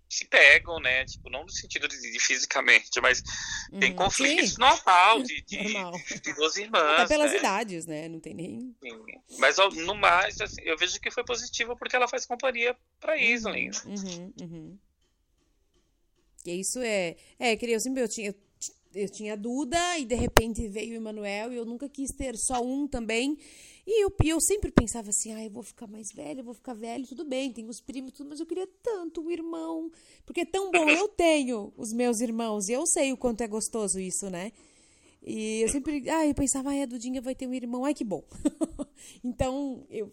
se 0.09 0.25
pegam, 0.25 0.79
né? 0.79 1.05
Tipo, 1.05 1.29
não 1.29 1.43
no 1.43 1.51
sentido 1.51 1.87
de, 1.87 1.99
de 1.99 2.19
fisicamente, 2.19 2.99
mas 2.99 3.21
tem 3.79 3.91
Uhum. 3.91 3.95
conflitos 3.95 4.49
Sim, 4.53 4.59
normal 4.59 5.21
de, 5.21 5.41
de, 5.43 5.63
normal. 5.73 5.93
de 6.23 6.33
duas 6.33 6.57
irmãs. 6.57 6.99
Até 7.01 7.07
pelas 7.07 7.31
né? 7.31 7.37
idades, 7.37 7.85
né? 7.85 8.07
Não 8.09 8.19
tem 8.19 8.33
nem. 8.33 8.75
Sim. 8.81 9.05
Mas 9.37 9.59
ao- 9.59 9.69
no 9.71 9.93
mais, 9.93 10.41
assim, 10.41 10.61
eu 10.63 10.75
vejo 10.77 10.99
que 10.99 11.11
foi 11.11 11.23
positivo 11.23 11.77
porque 11.77 11.95
ela 11.95 12.07
faz 12.07 12.25
companhia 12.25 12.75
pra 12.99 13.17
Islin. 13.17 13.69
Uhum, 13.85 14.33
uhum. 14.41 14.77
E 16.45 16.59
isso 16.59 16.79
é. 16.79 17.15
É, 17.37 17.55
que 17.55 17.65
eu 17.69 17.79
sempre 17.79 18.01
eu 18.01 18.07
tinha, 18.07 18.29
eu, 18.29 18.35
eu 19.03 19.09
tinha 19.09 19.37
Duda 19.37 19.97
e 19.99 20.05
de 20.05 20.15
repente 20.15 20.67
veio 20.67 20.93
o 20.93 20.95
Emanuel 20.95 21.51
e 21.53 21.57
eu 21.57 21.65
nunca 21.65 21.87
quis 21.87 22.11
ter 22.11 22.35
só 22.37 22.61
um 22.63 22.87
também. 22.87 23.37
E 23.85 24.03
eu, 24.03 24.13
e 24.23 24.29
eu 24.29 24.39
sempre 24.39 24.71
pensava 24.71 25.09
assim, 25.09 25.33
ah, 25.33 25.43
eu 25.43 25.49
vou 25.49 25.63
ficar 25.63 25.87
mais 25.87 26.11
velha, 26.11 26.41
eu 26.41 26.43
vou 26.43 26.53
ficar 26.53 26.73
velho, 26.73 27.07
tudo 27.07 27.25
bem, 27.25 27.51
tenho 27.51 27.69
os 27.69 27.81
primos, 27.81 28.13
tudo, 28.13 28.29
mas 28.29 28.39
eu 28.39 28.45
queria 28.45 28.67
tanto 28.83 29.21
um 29.21 29.31
irmão. 29.31 29.91
Porque 30.25 30.41
é 30.41 30.45
tão 30.45 30.71
bom, 30.71 30.89
eu 30.89 31.07
tenho 31.15 31.73
os 31.75 31.91
meus 31.91 32.19
irmãos 32.19 32.69
e 32.69 32.73
eu 32.73 32.85
sei 32.85 33.11
o 33.11 33.17
quanto 33.17 33.41
é 33.41 33.47
gostoso 33.47 33.99
isso, 33.99 34.29
né? 34.29 34.51
E 35.21 35.61
eu 35.61 35.69
sempre, 35.69 36.09
ah, 36.09 36.25
eu 36.25 36.33
pensava, 36.33 36.69
ai, 36.69 36.83
a 36.83 36.85
Dudinha 36.85 37.21
vai 37.21 37.35
ter 37.35 37.47
um 37.47 37.53
irmão, 37.53 37.83
ai, 37.83 37.93
que 37.93 38.03
bom. 38.03 38.23
então, 39.23 39.85
eu, 39.89 40.11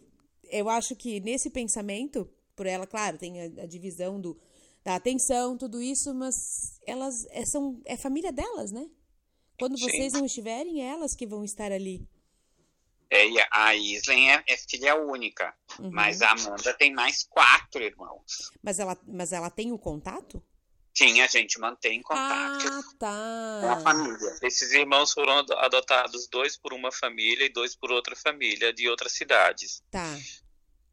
eu 0.51 0.69
acho 0.69 0.97
que 0.97 1.21
nesse 1.21 1.51
pensamento, 1.51 2.29
por 2.55 2.67
ela, 2.67 2.87
claro, 2.87 3.17
tem 3.19 3.41
a, 3.41 3.45
a 3.63 3.67
divisão 3.67 4.21
do, 4.21 4.37
da 4.85 4.97
atenção, 4.97 5.57
tudo 5.57 5.81
isso, 5.81 6.15
mas 6.15 6.35
elas 6.87 7.27
é, 7.31 7.45
são, 7.45 7.81
é 7.85 7.97
família 7.97 8.33
delas, 8.33 8.73
né? 8.73 8.89
Quando 9.59 9.79
Sim. 9.79 9.85
vocês 9.85 10.13
não 10.13 10.25
estiverem, 10.25 10.83
é 10.83 10.89
elas 10.89 11.15
que 11.15 11.27
vão 11.27 11.45
estar 11.45 11.73
ali. 11.73 12.07
É, 13.11 13.27
e 13.29 13.37
a 13.53 13.75
Islen 13.75 14.33
é, 14.33 14.45
é 14.49 14.57
filha 14.57 14.97
única, 14.97 15.55
Uhum. 15.79 15.91
mas 15.93 16.23
a 16.23 16.31
Amanda 16.33 16.75
tem 16.75 16.93
mais 16.93 17.23
quatro 17.23 17.83
irmãos. 17.83 18.51
Mas 18.63 18.79
ela, 18.81 18.99
mas 19.07 19.33
ela 19.33 19.49
tem 19.51 19.73
o 19.73 19.79
contato? 19.79 20.43
Sim, 20.97 21.21
a 21.21 21.27
gente 21.27 21.59
mantém 21.61 22.01
contato 22.03 22.67
Ah, 23.03 23.61
com 23.61 23.69
a 23.71 23.77
tá. 23.77 23.81
família. 23.83 24.35
Esses 24.43 24.73
irmãos 24.73 25.13
foram 25.13 25.39
ado- 25.39 25.53
adotados, 25.59 26.27
dois 26.27 26.57
por 26.57 26.73
uma 26.73 26.91
família 26.91 27.45
e 27.45 27.49
dois 27.51 27.77
por 27.77 27.93
outra 27.93 28.17
família 28.17 28.73
de 28.73 28.89
outras 28.89 29.13
cidades. 29.13 29.83
Tá. 29.91 30.19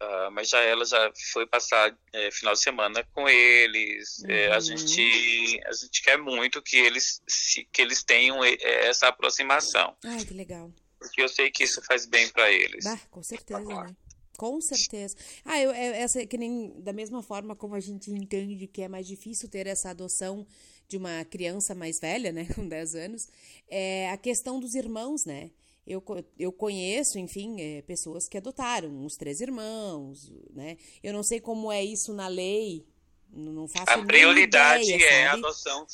Ah, 0.02 0.30
mas 0.32 0.50
já 0.50 0.60
ela 0.60 0.84
já 0.86 1.10
foi 1.32 1.48
passar 1.48 1.98
eh, 2.12 2.30
final 2.32 2.54
de 2.54 2.60
semana 2.60 3.08
com 3.14 3.30
eles. 3.30 4.22
Eh, 4.28 4.52
a 4.52 4.56
Uhum. 4.56 4.62
gente 4.62 5.62
a 5.66 5.72
gente 5.72 6.02
quer 6.02 6.18
muito 6.18 6.62
que 6.62 6.76
eles 6.76 7.22
se- 7.28 7.64
que 7.72 7.82
eles 7.82 8.04
tenham 8.04 8.44
eh, 8.44 8.58
essa 8.62 9.08
aproximação, 9.08 9.96
Ai, 10.04 10.26
que 10.26 10.34
legal. 10.34 10.70
Porque 11.04 11.22
eu 11.22 11.30
sei 11.30 11.52
que 11.52 11.64
isso 11.64 11.82
faz 11.84 12.06
bem 12.06 12.30
para 12.30 12.52
eles. 12.52 12.86
Ah, 12.86 13.00
com 13.12 13.22
certeza, 13.22 13.62
né? 13.84 13.96
Com 14.38 14.60
certeza. 14.60 15.16
Ah, 15.46 15.60
eu, 15.62 15.72
é- 15.72 16.00
essa 16.02 16.26
que 16.26 16.38
nem 16.38 16.82
da 16.82 16.92
mesma 16.92 17.22
forma 17.22 17.56
como 17.56 17.76
a 17.76 17.80
gente 17.80 18.10
entende 18.12 18.68
que 18.68 18.82
é 18.82 18.88
mais 18.88 19.06
difícil 19.08 19.48
ter 19.50 19.68
essa 19.68 19.90
adoção 19.92 20.46
de 20.88 20.98
uma 20.98 21.24
criança 21.26 21.76
mais 21.76 22.00
velha, 22.00 22.32
né, 22.32 22.46
com 22.56 22.68
10 22.68 22.96
anos, 22.96 23.28
é 23.70 24.10
a 24.10 24.18
questão 24.18 24.60
dos 24.60 24.74
irmãos, 24.76 25.26
né? 25.26 25.52
Eu, 25.86 26.02
eu 26.40 26.52
conheço, 26.52 27.20
enfim, 27.20 27.60
é, 27.62 27.82
pessoas 27.82 28.28
que 28.28 28.38
adotaram 28.38 29.06
os 29.06 29.16
três 29.18 29.42
irmãos, 29.42 30.32
né? 30.52 30.78
Eu 31.04 31.12
não 31.14 31.22
sei 31.24 31.40
como 31.42 31.72
é 31.72 31.84
isso 31.84 32.14
na 32.14 32.28
lei, 32.28 32.86
não 33.30 33.68
faço 33.68 33.92
A 33.92 34.04
prioridade 34.06 34.84
ideia, 34.92 35.06
é 35.10 35.26
a 35.28 35.32
sabe? 35.32 35.46
adoção. 35.46 35.88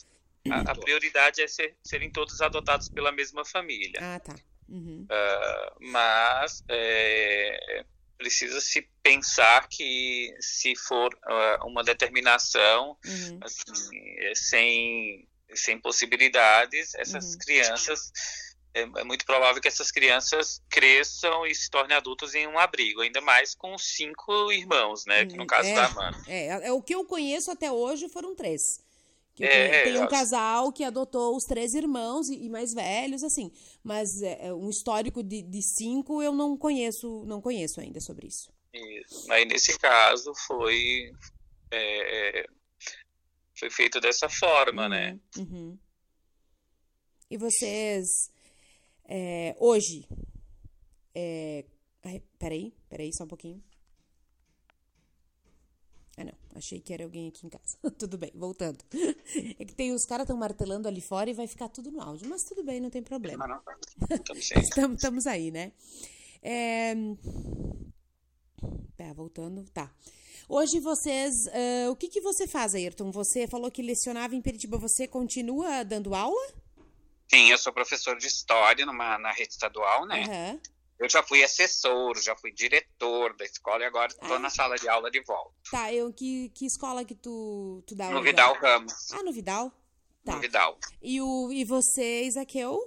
A, 0.49 0.71
a 0.71 0.75
prioridade 0.75 1.41
é 1.41 1.47
ser- 1.47 1.75
serem 1.83 2.09
todos 2.09 2.39
adotados 2.41 2.87
pela 2.87 3.11
mesma 3.11 3.43
família. 3.43 3.99
Ah, 4.01 4.19
tá. 4.19 4.35
Uhum. 4.69 5.05
Ah, 5.09 5.73
mas 5.79 6.63
é, 6.69 7.83
precisa 8.17 8.59
se 8.61 8.87
pensar 9.01 9.67
que 9.69 10.33
se 10.39 10.75
for 10.75 11.09
ah, 11.25 11.59
uma 11.65 11.83
determinação 11.83 12.97
Uhum. 13.05 13.39
assim, 13.41 14.19
é, 14.19 14.33
sem, 14.35 15.27
sem 15.53 15.79
possibilidades, 15.79 16.93
essas 16.95 17.33
Uhum. 17.33 17.37
crianças 17.39 18.11
é, 18.73 18.81
é 18.81 19.03
muito 19.03 19.25
provável 19.25 19.59
que 19.59 19.67
essas 19.67 19.89
crianças 19.91 20.61
cresçam 20.69 21.43
e 21.47 21.55
se 21.55 21.69
tornem 21.71 21.97
adultos 21.97 22.35
em 22.35 22.45
um 22.45 22.59
abrigo, 22.59 23.01
ainda 23.01 23.19
mais 23.19 23.55
com 23.55 23.75
cinco 23.79 24.51
irmãos, 24.51 25.05
né? 25.07 25.25
Que 25.25 25.35
no 25.35 25.47
caso 25.47 25.67
É. 25.69 25.73
da 25.73 25.85
Amanda. 25.87 26.17
É, 26.27 26.67
é, 26.67 26.71
o 26.71 26.79
que 26.81 26.93
eu 26.93 27.03
conheço 27.03 27.49
até 27.49 27.71
hoje 27.71 28.07
foram 28.09 28.35
três. 28.35 28.79
Que 29.39 29.45
É, 29.45 29.69
conhe- 29.69 29.83
tem 29.83 30.03
um 30.03 30.07
casal 30.07 30.69
que 30.73 30.83
adotou 30.83 31.33
os 31.33 31.45
três 31.45 31.73
irmãos 31.73 32.27
e, 32.27 32.35
e 32.43 32.49
mais 32.49 32.73
velhos, 32.73 33.23
assim. 33.23 33.49
Mas 33.81 34.21
é, 34.21 34.47
é, 34.47 34.53
um 34.53 34.69
histórico 34.69 35.23
de, 35.23 35.41
de 35.41 35.61
cinco 35.61 36.21
eu 36.21 36.33
não 36.33 36.57
conheço, 36.57 37.23
não 37.25 37.39
conheço 37.41 37.79
ainda 37.79 38.01
sobre 38.01 38.27
isso. 38.27 38.51
Isso. 38.73 39.31
Aí 39.31 39.45
nesse 39.45 39.79
caso 39.79 40.33
foi 40.45 41.13
é, 41.71 42.45
foi 43.57 43.69
feito 43.69 44.01
dessa 44.01 44.27
forma, 44.27 44.89
né? 44.89 45.17
Uhum, 45.37 45.45
uhum. 45.69 45.79
E 47.31 47.37
vocês, 47.37 48.07
é, 49.05 49.55
hoje, 49.57 50.05
é, 51.15 51.63
ai, 52.03 52.21
peraí, 52.37 52.73
peraí, 52.89 53.13
só 53.13 53.23
um 53.23 53.27
pouquinho. 53.27 53.63
Achei 56.59 56.79
que 56.79 56.93
era 56.93 57.03
alguém 57.03 57.29
aqui 57.29 57.45
em 57.45 57.49
casa. 57.49 57.77
tudo 57.97 58.17
bem, 58.17 58.31
voltando. 58.35 58.77
É 59.57 59.65
que 59.65 59.73
tem 59.73 59.91
os 59.91 60.05
caras 60.05 60.25
estão 60.25 60.37
martelando 60.37 60.87
ali 60.87 61.01
fora 61.01 61.29
e 61.29 61.33
vai 61.33 61.47
ficar 61.47 61.69
tudo 61.69 61.91
no 61.91 62.01
áudio, 62.01 62.29
mas 62.29 62.43
tudo 62.43 62.63
bem, 62.63 62.79
não 62.79 62.89
tem 62.89 63.01
problema. 63.01 63.47
Não- 63.47 63.61
sim. 64.41 64.59
Estamos, 64.59 64.97
estamos 64.97 65.25
aí, 65.25 65.51
né? 65.51 65.71
É... 66.43 66.93
Tá, 68.97 69.13
voltando. 69.13 69.63
Tá. 69.73 69.91
Hoje 70.47 70.79
vocês. 70.79 71.47
ah, 71.47 71.91
o 71.91 71.95
que, 71.95 72.07
que 72.09 72.21
você 72.21 72.47
faz, 72.47 72.75
Ayrton? 72.75 73.11
Você 73.11 73.47
falou 73.47 73.71
que 73.71 73.81
lecionava 73.81 74.35
em 74.35 74.41
Peritiba. 74.41 74.77
Você 74.77 75.07
continua 75.07 75.83
dando 75.83 76.13
aula? 76.13 76.53
Sim, 77.29 77.49
eu 77.51 77.57
sou 77.57 77.71
professor 77.71 78.17
de 78.17 78.27
história 78.27 78.85
numa, 78.85 79.17
na 79.19 79.31
rede 79.31 79.53
estadual, 79.53 80.05
né? 80.05 80.23
Aham. 80.23 80.59
Eu 80.99 81.09
já 81.09 81.23
fui 81.23 81.41
assessor, 81.43 82.19
já 82.21 82.35
fui 82.35 82.51
diretor 82.51 83.33
da 83.37 83.45
escola 83.45 83.81
e 83.83 83.85
agora 83.85 84.11
estou 84.11 84.33
Ah. 84.35 84.39
na 84.39 84.49
sala 84.49 84.75
de 84.75 84.89
aula 84.89 85.09
de 85.09 85.21
volta. 85.21 85.53
Tá, 85.71 85.93
eu, 85.93 86.11
que, 86.11 86.49
que 86.49 86.65
escola 86.65 87.05
que 87.05 87.15
tu, 87.15 87.81
tu 87.87 87.95
dá? 87.95 88.09
No 88.09 88.21
Vidal 88.21 88.53
Ramos. 88.55 88.93
Ah, 89.13 89.23
no 89.23 89.31
Vidal? 89.31 89.71
Tá. 90.25 90.35
No 90.35 90.41
Vidal. 90.41 90.77
E, 91.01 91.21
o, 91.21 91.51
e 91.53 91.63
você, 91.63 92.23
Isaqueu, 92.23 92.77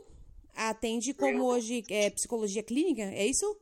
atende 0.54 1.14
como 1.14 1.38
Eu. 1.38 1.44
hoje 1.46 1.82
é 1.88 2.10
psicologia 2.10 2.62
clínica? 2.62 3.02
É 3.02 3.24
isso? 3.26 3.58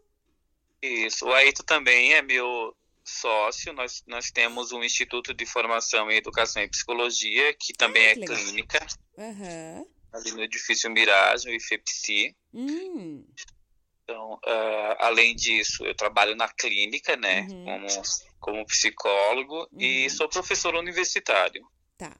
Isso. 0.83 1.27
O 1.27 1.33
Aito 1.33 1.63
também 1.63 2.15
é 2.15 2.21
meu 2.23 2.75
sócio. 3.05 3.73
Nós, 3.73 4.03
nós 4.09 4.33
temos 4.33 4.73
um 4.73 4.83
Instituto 4.83 5.33
de 5.33 5.47
Formação 5.47 6.11
em 6.11 6.17
Educação 6.17 6.61
e 6.61 6.69
Psicologia, 6.69 7.55
que 7.55 7.73
também 7.73 8.03
Ah, 8.05 8.11
é 8.11 8.15
legal. 8.15 8.37
clínica, 8.37 8.87
Aham. 9.17 9.87
ali 10.13 10.33
no 10.33 10.43
edifício 10.43 10.91
Miragem, 10.91 11.53
o 11.53 11.55
IFEPSI. 11.57 12.37
Hum. 12.53 13.25
Então, 14.11 14.41
ah, 14.45 15.07
além 15.07 15.37
disso, 15.37 15.85
eu 15.85 15.95
trabalho 15.95 16.35
na 16.35 16.49
clínica, 16.49 17.17
né, 17.17 17.43
Uhum. 17.49 17.65
como, 17.65 17.87
como 18.41 18.67
psicólogo 18.67 19.69
e 19.79 20.03
Uhum. 20.05 20.11
sou 20.11 20.29
professor 20.29 20.75
universitário. 20.75 21.65
Tá. 21.97 22.19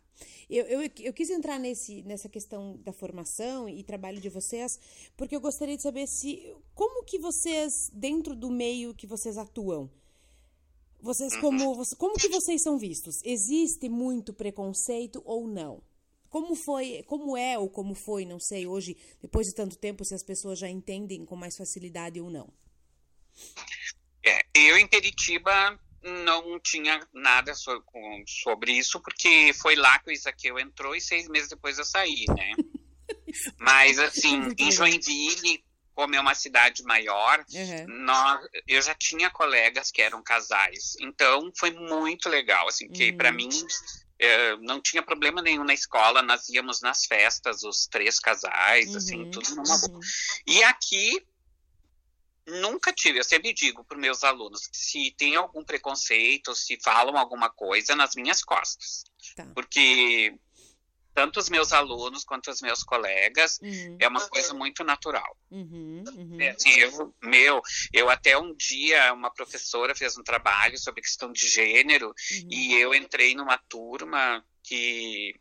Eu, 0.49 0.67
eu, 0.67 0.91
eu 1.01 1.13
quis 1.13 1.31
entrar 1.31 1.59
nesse, 1.59 2.03
nessa 2.03 2.29
questão 2.29 2.77
da 2.85 2.93
formação 2.93 3.69
e 3.69 3.83
trabalho 3.83 4.21
de 4.21 4.29
vocês, 4.29 4.79
porque 5.17 5.35
eu 5.35 5.41
gostaria 5.41 5.77
de 5.77 5.83
saber 5.83 6.07
se 6.07 6.55
como 6.75 7.05
que 7.05 7.19
vocês, 7.19 7.91
dentro 7.93 8.37
do 8.37 8.51
meio 8.51 8.95
que 8.95 9.07
vocês 9.07 9.37
atuam, 9.37 9.91
vocês 11.01 11.35
como, 11.39 11.75
você- 11.75 11.97
como 11.97 12.15
que 12.15 12.29
vocês 12.29 12.63
são 12.63 12.79
vistos? 12.79 13.21
Existe 13.25 13.89
muito 13.89 14.33
preconceito 14.33 15.23
ou 15.25 15.49
não? 15.49 15.83
Como 16.31 16.55
foi, 16.55 17.03
como 17.09 17.37
é 17.37 17.59
ou 17.59 17.69
como 17.69 17.95
foi, 17.95 18.25
não 18.25 18.39
sei, 18.39 18.67
hoje, 18.67 18.97
depois 19.21 19.47
de 19.49 19.55
tanto 19.55 19.77
tempo, 19.77 20.05
se 20.05 20.15
as 20.15 20.23
pessoas 20.23 20.59
já 20.61 20.69
entendem 20.69 21.25
com 21.25 21.35
mais 21.37 21.57
facilidade 21.57 22.21
ou 22.21 22.31
não. 22.31 22.49
É, 24.25 24.41
eu 24.55 24.79
em 24.79 24.87
Peritiba 24.87 25.79
não 26.03 26.59
tinha 26.61 27.07
nada 27.13 27.53
so- 27.55 27.83
com- 27.83 28.23
sobre 28.27 28.73
isso, 28.73 29.01
porque 29.01 29.53
foi 29.55 29.75
lá 29.75 29.99
que 29.99 30.11
o 30.11 30.13
Isaqueu 30.13 30.59
entrou 30.59 30.95
e 30.95 31.01
seis 31.01 31.29
meses 31.29 31.49
depois 31.49 31.79
eu 31.79 31.85
saí, 31.85 32.25
né? 32.29 32.53
Mas, 33.59 33.99
assim, 33.99 34.49
em. 34.59 34.71
Joinville, 34.71 35.65
como 35.95 36.15
é 36.15 36.21
uma 36.21 36.35
cidade 36.35 36.83
maior, 36.85 37.45
Aham. 37.55 37.87
nós, 38.05 38.47
eu 38.69 38.81
já 38.81 38.95
tinha 38.95 39.31
colegas 39.31 39.91
que 39.91 40.01
eram 40.01 40.23
casais. 40.23 40.95
Então, 41.01 41.51
foi 41.59 41.73
muito 41.73 42.29
legal, 42.29 42.69
assim, 42.69 42.89
que 42.89 43.11
Uhum. 43.11 43.17
para 43.17 43.33
mim 43.33 43.49
eh, 44.21 44.57
não 44.61 44.81
tinha 44.81 45.03
problema 45.03 45.41
nenhum 45.43 45.65
na 45.65 45.75
escola, 45.75 46.23
nós 46.23 46.49
íamos 46.49 46.81
nas 46.81 47.07
festas, 47.07 47.63
os 47.63 47.87
três 47.87 48.19
casais, 48.21 48.95
assim, 48.95 49.23
Uhum, 49.23 49.31
tudo 49.31 49.51
numa 49.57 49.79
boa. 49.89 50.01
E 50.47 50.63
aqui 50.65 51.27
nunca 52.47 52.93
tive, 52.93 53.19
eu 53.21 53.25
sempre 53.25 53.53
digo 53.53 53.85
para 53.85 53.97
meus 53.97 54.25
alunos, 54.25 54.69
se 54.73 55.13
tem 55.17 55.37
algum 55.37 55.63
preconceito, 55.65 56.55
se 56.55 56.79
falam 56.83 57.17
alguma 57.17 57.49
coisa 57.51 57.95
nas 57.95 58.15
minhas 58.15 58.43
costas, 58.43 59.05
Tá. 59.37 59.47
porque 59.55 60.35
tanto 61.21 61.39
os 61.39 61.51
meus 61.51 61.71
alunos 61.71 62.25
quanto 62.25 62.51
os 62.51 62.63
meus 62.63 62.83
colegas 62.83 63.61
Uhum, 63.61 63.99
é 64.01 64.09
uma 64.09 64.27
coisa 64.27 64.55
muito 64.55 64.83
natural. 64.83 65.37
uhum, 65.51 66.03
uhum. 66.17 66.41
É, 66.41 66.51
assim, 66.51 66.71
eu, 66.79 67.15
meu, 67.23 67.61
eu 67.93 68.09
até 68.09 68.39
um 68.39 68.55
dia 68.55 69.13
uma 69.13 69.31
professora 69.31 69.95
fez 69.95 70.17
um 70.17 70.23
trabalho 70.23 70.79
sobre 70.79 71.03
questão 71.03 71.31
de 71.31 71.47
gênero 71.47 72.07
uhum. 72.07 72.49
e 72.51 72.75
eu 72.75 72.95
entrei 72.95 73.35
numa 73.35 73.59
turma 73.59 74.43
que 74.63 75.35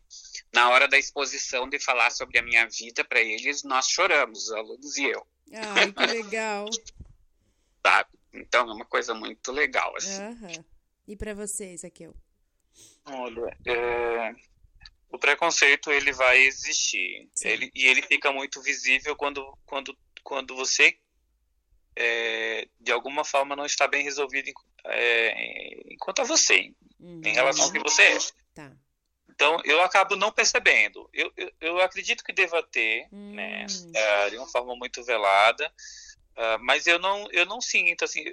na 0.53 0.69
hora 0.69 0.85
da 0.85 0.97
exposição 0.97 1.69
de 1.69 1.79
falar 1.79 2.09
sobre 2.09 2.37
a 2.37 2.43
minha 2.43 2.67
vida 2.67 3.05
para 3.05 3.21
eles 3.21 3.63
nós 3.63 3.87
choramos, 3.87 4.45
os 4.45 4.51
alunos 4.51 4.97
e 4.97 5.05
eu, 5.05 5.25
Ai, 5.53 5.93
que 5.93 6.05
legal. 6.07 6.65
sabe? 7.85 8.09
Então 8.33 8.69
é 8.69 8.73
uma 8.73 8.85
coisa 8.85 9.13
muito 9.13 9.49
legal 9.53 9.95
assim. 9.95 10.21
Aham. 10.23 10.65
E 11.07 11.15
pra 11.15 11.33
vocês, 11.33 11.85
Aquel? 11.85 12.13
Olha, 13.05 13.57
é, 13.65 14.35
o 15.09 15.17
preconceito 15.17 15.91
ele 15.91 16.11
vai 16.13 16.39
existir. 16.39 17.27
Ele, 17.43 17.71
e 17.75 17.87
ele 17.87 18.01
fica 18.01 18.31
muito 18.31 18.61
visível 18.61 19.15
quando, 19.15 19.57
quando, 19.65 19.97
quando 20.23 20.55
você, 20.55 20.97
é, 21.95 22.67
de 22.79 22.91
alguma 22.91 23.23
forma, 23.23 23.55
não 23.55 23.65
está 23.65 23.87
bem 23.87 24.03
resolvido 24.03 24.47
em, 24.49 24.53
é, 24.85 25.93
enquanto 25.93 26.21
a 26.21 26.25
você, 26.25 26.71
Uhum. 26.99 27.21
em 27.23 27.33
relação 27.33 27.65
ao 27.65 27.71
que 27.71 27.79
você 27.79 28.01
é. 28.03 28.17
Tá. 28.53 28.71
Então, 29.29 29.61
eu 29.63 29.81
acabo 29.81 30.17
não 30.17 30.33
percebendo. 30.33 31.09
Eu, 31.13 31.31
eu, 31.37 31.51
eu 31.61 31.81
acredito 31.81 32.23
que 32.25 32.33
deva 32.33 32.61
ter, 32.61 33.07
né, 33.11 33.65
Hum. 33.69 33.91
é, 33.95 34.29
de 34.29 34.37
uma 34.37 34.49
forma 34.49 34.75
muito 34.75 35.01
velada, 35.03 35.73
ah, 36.41 36.57
mas 36.61 36.87
eu 36.87 36.97
não, 36.97 37.27
eu 37.31 37.45
não 37.45 37.59
sinto, 37.59 38.05
assim, 38.05 38.23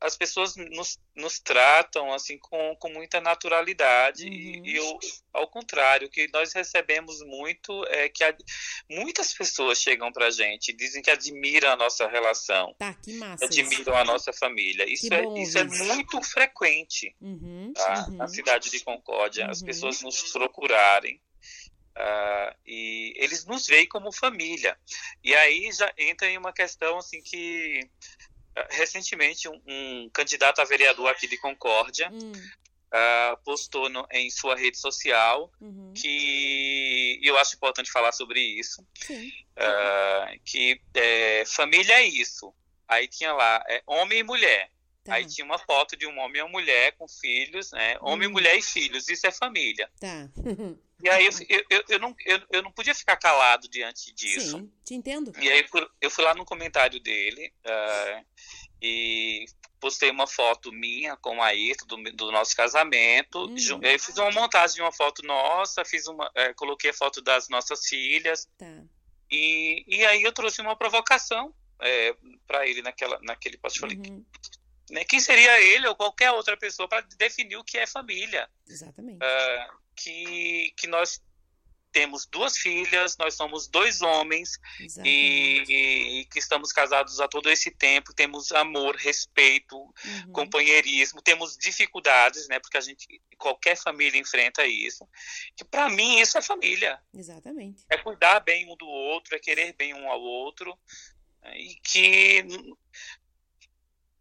as 0.00 0.14
pessoas 0.16 0.54
nos, 0.54 0.98
nos 1.16 1.38
tratam, 1.40 2.12
assim, 2.12 2.36
com, 2.38 2.76
com 2.76 2.90
muita 2.90 3.20
naturalidade, 3.22 4.28
e- 4.28 4.58
Uhum. 4.58 4.66
e, 4.66 4.76
eu, 4.76 4.98
ao 5.32 5.48
contrário, 5.48 6.06
o 6.06 6.10
que 6.10 6.28
nós 6.30 6.52
recebemos 6.52 7.22
muito 7.24 7.84
é 7.88 8.08
que 8.10 8.22
a- 8.22 8.36
muitas 8.90 9.32
pessoas 9.32 9.78
chegam 9.80 10.12
pra 10.12 10.30
gente 10.30 10.68
e 10.68 10.76
dizem 10.76 11.00
que 11.00 11.10
admiram 11.10 11.70
a 11.70 11.76
nossa 11.76 12.06
relação, 12.06 12.74
Tá, 12.78 12.92
que 12.94 13.14
massa. 13.14 13.44
isso. 13.46 13.60
admiram 13.60 13.96
a 13.96 14.04
nossa 14.04 14.30
família. 14.32 14.84
Isso, 14.86 15.08
Que 15.08 15.14
é, 15.14 15.22
bom 15.22 15.38
isso 15.38 15.58
é 15.58 15.64
muito 15.64 16.20
frequente 16.22 17.16
Uhum, 17.20 17.72
tá? 17.74 18.06
uhum. 18.10 18.16
na 18.18 18.28
cidade 18.28 18.70
de 18.70 18.80
Concórdia, 18.80 19.46
as 19.50 19.60
Uhum. 19.60 19.66
pessoas 19.66 20.02
nos 20.02 20.30
procurarem 20.32 21.18
ah, 21.96 22.56
e 22.66 23.12
eles 23.16 23.44
nos 23.44 23.66
veem 23.66 23.86
como 23.88 24.12
família. 24.12 24.76
E 25.22 25.34
aí 25.34 25.70
já 25.72 25.92
entra 25.98 26.28
em 26.28 26.36
uma 26.38 26.52
questão 26.52 26.98
assim 26.98 27.20
que 27.22 27.80
ah, 28.56 28.66
recentemente 28.70 29.48
um, 29.48 29.60
um 29.66 30.10
candidato 30.12 30.60
a 30.60 30.64
vereador 30.64 31.08
aqui 31.08 31.26
de 31.26 31.36
Concórdia 31.38 32.10
Hum, 32.12 32.32
ah, 32.92 33.38
postou 33.44 33.88
no- 33.88 34.06
em 34.12 34.30
sua 34.30 34.54
rede 34.56 34.78
social 34.78 35.50
uhum. 35.60 35.92
que 35.96 37.18
eu 37.22 37.36
acho 37.38 37.56
importante 37.56 37.90
falar 37.90 38.12
sobre 38.12 38.40
isso 38.40 38.86
ah, 39.56 40.32
que 40.44 40.80
é, 40.94 41.44
família 41.46 41.94
é 41.94 42.04
isso. 42.06 42.52
Aí 42.86 43.08
tinha 43.08 43.32
lá 43.32 43.64
é, 43.68 43.82
homem 43.86 44.18
e 44.18 44.22
mulher. 44.22 44.70
Tá, 45.02 45.14
Aí 45.16 45.26
tinha 45.26 45.44
uma 45.44 45.58
foto 45.58 45.96
de 45.96 46.06
um 46.06 46.18
homem 46.18 46.38
e 46.40 46.42
uma 46.42 46.50
mulher 46.50 46.92
com 46.96 47.06
filhos, 47.06 47.72
né? 47.72 47.96
Homem, 48.00 48.26
Hum. 48.28 48.32
mulher 48.32 48.56
e 48.56 48.62
filhos. 48.62 49.06
Isso 49.08 49.26
é 49.26 49.30
família. 49.30 49.90
tá. 50.00 50.28
E 51.04 51.10
aí 51.10 51.26
eu, 51.26 51.32
eu, 51.68 51.84
eu, 51.90 51.98
não, 51.98 52.16
eu, 52.24 52.40
eu 52.50 52.62
não 52.62 52.72
podia 52.72 52.94
ficar 52.94 53.18
calado 53.18 53.68
diante 53.68 54.10
disso. 54.14 54.58
Sim, 54.58 54.72
te 54.82 54.94
entendo. 54.94 55.32
E 55.38 55.50
aí 55.50 55.66
eu 56.00 56.10
fui, 56.10 56.24
lá 56.24 56.34
no 56.34 56.46
comentário 56.46 56.98
dele 56.98 57.52
uh, 57.66 58.24
e 58.80 59.44
postei 59.78 60.10
uma 60.10 60.26
foto 60.26 60.72
minha 60.72 61.14
com 61.18 61.42
a 61.42 61.48
Ayrton 61.48 61.86
do, 61.86 62.02
do 62.12 62.32
nosso 62.32 62.56
casamento. 62.56 63.40
Uhum. 63.40 63.80
Eu 63.82 63.98
fiz 63.98 64.16
uma 64.16 64.30
montagem 64.30 64.76
de 64.76 64.80
uma 64.80 64.92
foto 64.92 65.22
nossa, 65.26 65.84
fiz 65.84 66.06
uma, 66.06 66.30
é, 66.34 66.54
coloquei 66.54 66.88
a 66.88 66.94
foto 66.94 67.20
das 67.20 67.50
nossas 67.50 67.86
filhas. 67.86 68.48
Tá. 68.56 68.82
E, 69.30 69.84
e 69.86 70.06
aí 70.06 70.22
eu 70.22 70.32
trouxe 70.32 70.62
uma 70.62 70.74
provocação 70.74 71.54
é, 71.82 72.16
para 72.46 72.66
ele 72.66 72.80
naquela, 72.80 73.20
naquele 73.22 73.58
post. 73.58 73.78
Falei, 73.78 73.98
uhum. 73.98 74.24
né, 74.88 75.04
quem 75.04 75.20
seria 75.20 75.60
ele 75.60 75.86
ou 75.86 75.94
qualquer 75.94 76.30
outra 76.30 76.56
pessoa 76.56 76.88
para 76.88 77.02
definir 77.18 77.58
o 77.58 77.64
que 77.64 77.76
é 77.76 77.86
família? 77.86 78.48
Exatamente. 78.66 79.18
Uh, 79.18 79.83
que, 79.94 80.72
que 80.76 80.86
nós 80.86 81.20
temos 81.94 82.26
duas 82.26 82.58
filhas, 82.58 83.16
nós 83.16 83.34
somos 83.34 83.68
dois 83.68 84.02
homens 84.02 84.58
e, 85.04 85.62
e, 85.68 86.24
que 86.24 86.40
estamos 86.40 86.72
casados 86.72 87.20
há 87.20 87.28
todo 87.28 87.48
esse 87.48 87.70
tempo, 87.70 88.12
temos 88.12 88.50
amor, 88.50 88.96
respeito, 88.96 89.76
uhum. 89.78 90.32
companheirismo, 90.32 91.22
temos 91.22 91.56
dificuldades, 91.56 92.48
né? 92.48 92.58
Porque 92.58 92.76
a 92.76 92.80
gente, 92.80 93.22
qualquer 93.38 93.76
família 93.76 94.20
enfrenta 94.20 94.66
isso. 94.66 95.08
Que 95.56 95.64
para 95.64 95.88
mim 95.88 96.18
isso 96.18 96.36
é 96.36 96.42
família. 96.42 97.00
Exatamente. 97.14 97.84
É 97.88 97.96
cuidar 97.96 98.40
bem 98.40 98.68
um 98.68 98.76
do 98.76 98.88
outro, 98.88 99.36
é 99.36 99.38
querer 99.38 99.72
bem 99.74 99.94
um 99.94 100.10
ao 100.10 100.20
outro 100.20 100.76
né, 101.42 101.56
e 101.56 101.76
que 101.76 102.44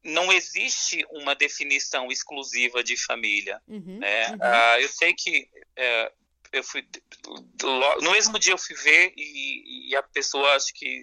não 0.04 0.32
existe 0.32 1.06
uma 1.10 1.34
definição 1.34 2.12
exclusiva 2.12 2.84
de 2.84 2.97
família. 2.97 3.62
Uhum, 3.68 3.99
né? 3.99 4.30
Uhum. 4.30 4.36
Uh, 4.36 4.82
eu 4.82 4.89
sei 4.89 5.14
que 5.14 5.49
uh, 5.78 6.14
eu 6.51 6.64
fui 6.64 6.88
no 8.01 8.12
mesmo 8.12 8.38
dia 8.38 8.54
eu 8.54 8.58
fui 8.58 8.76
ver 8.76 9.14
e, 9.18 9.89
e 9.89 9.95
a 9.95 10.04
pessoa 10.04 10.56
acho 10.56 10.74
que 10.74 11.01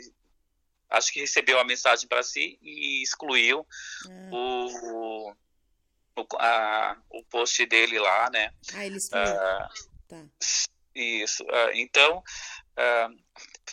acho 0.88 1.12
que 1.12 1.20
recebeu 1.20 1.58
a 1.58 1.64
mensagem 1.64 2.06
para 2.08 2.22
si 2.22 2.58
e 2.62 3.02
excluiu 3.02 3.66
ah. 4.06 4.30
o, 4.32 5.32
o, 6.16 6.26
a, 6.36 6.96
o 7.10 7.24
post 7.24 7.64
dele 7.66 7.98
lá, 7.98 8.28
né? 8.30 8.52
Ah, 8.74 8.84
ele 8.84 8.96
excluiu. 8.96 9.24
Uh, 9.24 9.68
tá. 10.08 10.26
Isso. 10.92 11.44
Então, 11.74 12.22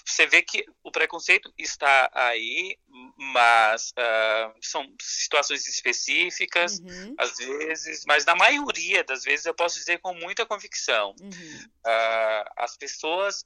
você 0.06 0.26
vê 0.26 0.42
que 0.42 0.66
o 0.84 0.92
preconceito 0.92 1.52
está 1.58 2.10
aí, 2.14 2.78
mas 3.18 3.92
uh, 3.92 4.54
são 4.62 4.88
situações 5.02 5.68
específicas, 5.68 6.80
uhum. 6.80 7.16
às 7.18 7.38
vezes, 7.38 8.04
mas 8.06 8.26
na 8.26 8.36
maioria 8.36 9.04
das 9.04 9.24
vezes 9.24 9.46
eu 9.46 9.54
posso 9.54 9.78
dizer 9.78 10.00
com 10.00 10.14
muita 10.14 10.46
convicção. 10.46 11.16
Uhum. 11.20 11.66
Uh, 11.86 12.50
as 12.58 12.78
pessoas 12.78 13.46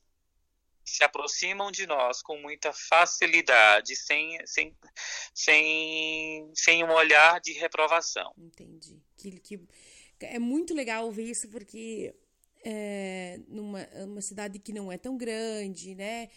se 0.83 1.03
aproximam 1.03 1.71
de 1.71 1.85
nós 1.85 2.21
com 2.21 2.37
muita 2.37 2.73
facilidade, 2.73 3.95
sem, 3.95 4.37
sem, 4.45 4.75
sem, 5.33 6.51
sem 6.53 6.83
um 6.83 6.91
olhar 6.91 7.39
de 7.39 7.53
reprovação. 7.53 8.33
Entendi. 8.37 9.01
Que, 9.17 9.39
que, 9.39 9.59
é 10.19 10.39
muito 10.39 10.73
legal 10.73 11.05
ouvir 11.05 11.29
isso, 11.29 11.49
porque 11.49 12.13
é, 12.63 13.39
numa 13.47 13.87
uma 14.05 14.21
cidade 14.21 14.59
que 14.59 14.73
não 14.73 14.91
é 14.91 14.97
tão 14.97 15.17
grande, 15.17 15.95
né? 15.95 16.29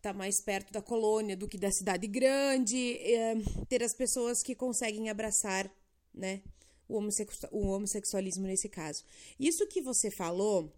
Tá 0.00 0.12
mais 0.12 0.40
perto 0.44 0.72
da 0.72 0.80
colônia 0.80 1.36
do 1.36 1.48
que 1.48 1.58
da 1.58 1.70
cidade 1.70 2.06
grande, 2.06 2.96
é, 2.98 3.34
ter 3.68 3.82
as 3.82 3.94
pessoas 3.94 4.42
que 4.42 4.54
conseguem 4.54 5.08
abraçar, 5.08 5.70
né? 6.14 6.42
O, 6.88 6.96
homossexu 6.96 7.48
o 7.50 7.68
homossexualismo 7.68 8.46
nesse 8.46 8.68
caso. 8.68 9.04
Isso 9.38 9.66
que 9.66 9.82
você 9.82 10.10
falou 10.10 10.72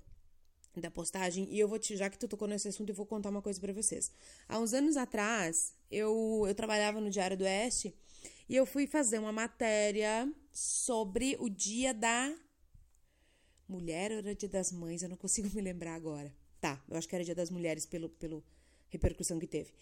da 0.77 0.91
postagem, 0.91 1.49
e 1.51 1.59
eu 1.59 1.69
vou 1.69 1.79
te, 1.79 1.97
já 1.97 2.09
que 2.09 2.19
tu 2.19 2.29
tocou 2.29 2.47
nesse 2.47 2.69
assunto, 2.69 2.91
eu 2.91 2.95
vou 2.95 3.07
contar 3.07 3.31
uma 3.31 3.43
coisa 3.43 3.61
para 3.61 3.73
vocês. 3.73 4.11
Há 4.49 4.59
uns 4.59 4.73
anos 4.73 4.97
atrás, 4.97 5.75
eu, 5.91 6.45
eu 6.47 6.55
trabalhava 6.55 7.01
no 7.01 7.11
Diário 7.11 7.37
do 7.37 7.45
Oeste 7.45 7.95
e 8.49 8.57
eu 8.57 8.65
fui 8.65 8.87
fazer 8.87 9.19
uma 9.19 9.33
matéria 9.33 10.33
sobre 10.53 11.37
o 11.39 11.49
dia 11.49 11.93
da 11.93 12.33
Mulher 13.69 14.11
ou 14.13 14.19
era 14.19 14.35
Dia 14.35 14.49
das 14.49 14.73
Mães? 14.73 15.03
Eu 15.03 15.09
não 15.09 15.17
consigo 15.17 15.49
me 15.55 15.61
lembrar 15.61 15.95
agora. 15.95 16.33
Tá, 16.61 16.83
eu 16.89 16.97
acho 16.97 17.09
que 17.09 17.15
era 17.15 17.25
Dia 17.25 17.35
das 17.35 17.51
Mulheres 17.51 17.87
pelo, 17.87 18.09
pelo 18.09 18.43
repercussão 18.89 19.39
que 19.39 19.47
teve. 19.47 19.73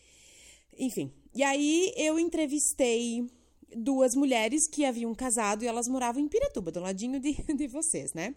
Enfim, 0.79 1.13
e 1.35 1.43
aí 1.43 1.93
eu 1.97 2.19
entrevistei 2.19 3.27
duas 3.75 4.15
mulheres 4.15 4.67
que 4.67 4.85
haviam 4.85 5.15
casado 5.15 5.63
e 5.63 5.67
elas 5.67 5.89
moravam 5.89 6.23
em 6.23 6.29
Piratuba, 6.29 6.71
do 6.71 6.81
ladinho 6.81 7.19
de, 7.19 7.33
de 7.55 7.67
vocês, 7.67 8.13
né? 8.13 8.35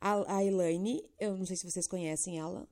A, 0.00 0.38
a 0.38 0.44
Elaine, 0.44 1.02
eu 1.18 1.36
não 1.36 1.46
sei 1.46 1.56
se 1.56 1.70
vocês 1.70 1.86
conhecem 1.86 2.38
ela, 2.38 2.68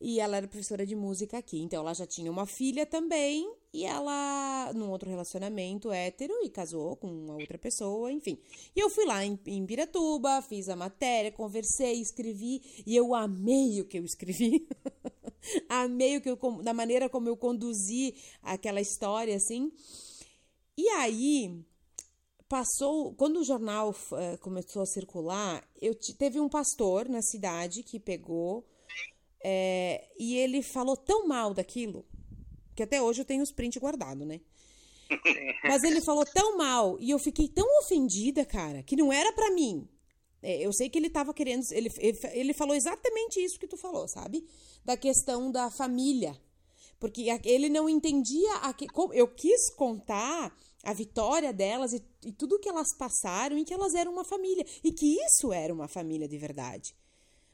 e 0.00 0.18
ela 0.18 0.36
era 0.36 0.48
professora 0.48 0.84
de 0.84 0.96
música 0.96 1.38
aqui. 1.38 1.62
Então 1.62 1.80
ela 1.80 1.94
já 1.94 2.06
tinha 2.06 2.30
uma 2.30 2.44
filha 2.44 2.84
também 2.84 3.48
e 3.72 3.84
ela 3.84 4.72
num 4.74 4.90
outro 4.90 5.08
relacionamento 5.08 5.90
hétero 5.90 6.34
e 6.42 6.50
casou 6.50 6.96
com 6.96 7.08
uma 7.08 7.34
outra 7.34 7.56
pessoa, 7.56 8.12
enfim. 8.12 8.38
E 8.76 8.80
eu 8.80 8.90
fui 8.90 9.06
lá 9.06 9.24
em, 9.24 9.38
em 9.46 9.64
Piratuba, 9.64 10.42
fiz 10.42 10.68
a 10.68 10.76
matéria, 10.76 11.32
conversei, 11.32 12.00
escrevi 12.00 12.60
e 12.86 12.94
eu 12.94 13.14
amei 13.14 13.80
o 13.80 13.86
que 13.86 13.98
eu 13.98 14.04
escrevi. 14.04 14.66
amei 15.68 16.16
o 16.16 16.20
que 16.20 16.30
eu, 16.30 16.38
da 16.62 16.74
maneira 16.74 17.08
como 17.08 17.28
eu 17.28 17.36
conduzi 17.36 18.14
aquela 18.42 18.80
história 18.80 19.36
assim. 19.36 19.72
E 20.76 20.88
aí 20.90 21.64
passou, 22.48 23.14
quando 23.14 23.40
o 23.40 23.44
jornal 23.44 23.90
uh, 23.90 24.38
começou 24.40 24.82
a 24.82 24.86
circular, 24.86 25.66
eu 25.80 25.94
teve 26.18 26.38
um 26.38 26.50
pastor 26.50 27.08
na 27.08 27.22
cidade 27.22 27.82
que 27.82 27.98
pegou 27.98 28.66
é, 29.42 30.08
e 30.18 30.36
ele 30.36 30.62
falou 30.62 30.96
tão 30.96 31.26
mal 31.26 31.54
daquilo, 31.54 32.04
que 32.74 32.82
até 32.82 33.00
hoje 33.02 33.20
eu 33.20 33.24
tenho 33.24 33.42
os 33.42 33.52
prints 33.52 33.80
guardados, 33.80 34.26
né? 34.26 34.40
Mas 35.64 35.82
ele 35.82 36.00
falou 36.00 36.24
tão 36.24 36.56
mal 36.56 36.96
e 37.00 37.10
eu 37.10 37.18
fiquei 37.18 37.48
tão 37.48 37.66
ofendida, 37.80 38.44
cara, 38.44 38.82
que 38.82 38.96
não 38.96 39.12
era 39.12 39.32
para 39.32 39.50
mim. 39.50 39.88
É, 40.42 40.60
eu 40.60 40.72
sei 40.72 40.88
que 40.88 40.98
ele 40.98 41.10
tava 41.10 41.32
querendo. 41.32 41.64
Ele, 41.70 41.90
ele, 42.32 42.52
falou 42.52 42.74
exatamente 42.74 43.42
isso 43.42 43.58
que 43.58 43.68
tu 43.68 43.76
falou, 43.76 44.08
sabe? 44.08 44.44
Da 44.84 44.96
questão 44.96 45.50
da 45.52 45.70
família. 45.70 46.36
Porque 46.98 47.26
ele 47.44 47.68
não 47.68 47.88
entendia. 47.88 48.50
A, 48.56 48.74
eu 49.12 49.28
quis 49.28 49.70
contar 49.74 50.56
a 50.82 50.92
vitória 50.92 51.52
delas 51.52 51.92
e, 51.92 52.02
e 52.24 52.32
tudo 52.32 52.58
que 52.58 52.68
elas 52.68 52.96
passaram 52.96 53.56
e 53.56 53.64
que 53.64 53.74
elas 53.74 53.94
eram 53.94 54.12
uma 54.12 54.24
família. 54.24 54.66
E 54.82 54.92
que 54.92 55.16
isso 55.24 55.52
era 55.52 55.72
uma 55.72 55.86
família 55.86 56.26
de 56.26 56.38
verdade 56.38 56.94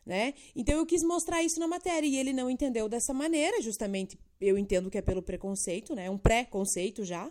né? 0.09 0.32
Então 0.56 0.74
eu 0.74 0.86
quis 0.86 1.02
mostrar 1.02 1.42
isso 1.42 1.61
na 1.61 1.68
matéria 1.68 2.06
e 2.06 2.16
ele 2.16 2.32
não 2.32 2.48
entendeu 2.48 2.88
dessa 2.88 3.12
maneira, 3.12 3.61
justamente 3.61 4.18
eu 4.40 4.56
entendo 4.56 4.90
que 4.90 4.96
é 4.96 5.02
pelo 5.02 5.22
preconceito, 5.22 5.94
né? 5.94 6.09
Um 6.09 6.16
pré-conceito 6.16 7.04
já. 7.04 7.30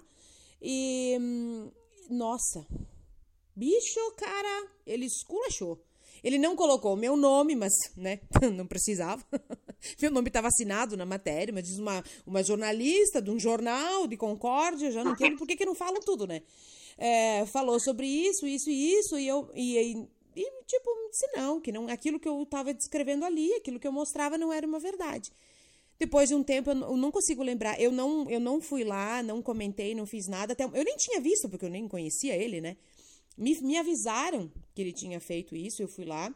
E 0.62 1.18
hum, 1.20 1.72
nossa, 2.08 2.68
bicho, 3.56 4.00
cara, 4.16 4.68
ele 4.86 5.06
esculachou. 5.06 5.84
Ele 6.24 6.38
não 6.38 6.56
colocou 6.56 6.94
o 6.94 6.98
meu 6.98 7.18
nome, 7.18 7.56
mas, 7.56 7.74
né, 7.96 8.20
não 8.56 8.68
precisava. 8.68 9.26
meu 10.00 10.12
nome 10.12 10.28
estava 10.28 10.48
assinado 10.48 10.96
na 10.96 11.06
matéria, 11.06 11.52
mas 11.52 11.64
diz 11.64 11.80
uma, 11.80 12.04
uma 12.28 12.44
jornalista 12.44 13.20
de 13.20 13.32
um 13.32 13.40
jornal 13.40 14.06
de 14.06 14.18
Concórdia, 14.18 14.92
já 14.92 15.04
não 15.04 15.14
entendo 15.14 15.38
por 15.38 15.48
que, 15.48 15.56
que 15.56 15.66
não 15.66 15.74
falam 15.74 16.00
tudo, 16.00 16.28
né? 16.28 16.44
É, 16.96 17.46
falou 17.48 17.80
sobre 17.80 18.08
isso, 18.08 18.46
isso 18.46 18.70
e 18.70 18.94
isso, 18.94 19.18
e 19.18 19.28
eu 19.28 19.50
e, 19.56 19.78
e, 19.78 20.08
tipo, 20.66 20.90
disse 21.10 21.28
não, 21.36 21.60
que 21.60 21.72
não, 21.72 21.88
aquilo 21.88 22.20
que 22.20 22.28
eu 22.28 22.42
estava 22.44 22.74
descrevendo 22.74 23.26
ali, 23.26 23.54
aquilo 23.54 23.80
que 23.80 23.88
eu 23.88 23.92
mostrava 23.92 24.38
não 24.38 24.52
era 24.52 24.68
uma 24.68 24.80
verdade. 24.80 25.32
Depois 26.00 26.30
de 26.30 26.36
um 26.36 26.44
tempo, 26.44 26.70
eu 26.70 26.96
não 26.96 27.12
consigo 27.12 27.42
lembrar. 27.42 27.80
Eu 27.82 27.92
não, 27.92 28.30
eu 28.30 28.40
não 28.40 28.62
fui 28.62 28.84
lá, 28.84 29.24
não 29.24 29.42
comentei, 29.42 29.96
não 29.96 30.06
fiz 30.06 30.28
nada. 30.28 30.54
Até, 30.54 30.64
eu 30.64 30.84
nem 30.84 30.96
tinha 30.96 31.20
visto, 31.20 31.50
porque 31.50 31.66
eu 31.66 31.70
nem 31.70 31.88
conhecia 31.88 32.36
ele, 32.36 32.62
né? 32.62 32.78
Me, 33.36 33.60
me 33.62 33.78
avisaram 33.78 34.52
que 34.76 34.82
ele 34.82 34.94
tinha 34.94 35.20
feito 35.20 35.56
isso. 35.56 35.82
Eu 35.82 35.88
fui 35.88 36.06
lá, 36.06 36.34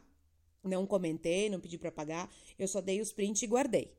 não 0.64 0.88
comentei, 0.88 1.47
não 1.47 1.60
pedi 1.60 1.78
para 1.78 1.91
pagar. 1.91 2.32
Eu 2.58 2.68
só 2.68 2.82
dei 2.82 3.02
os 3.02 3.12
prints 3.12 3.43
e 3.43 3.47
guardei. 3.47 3.93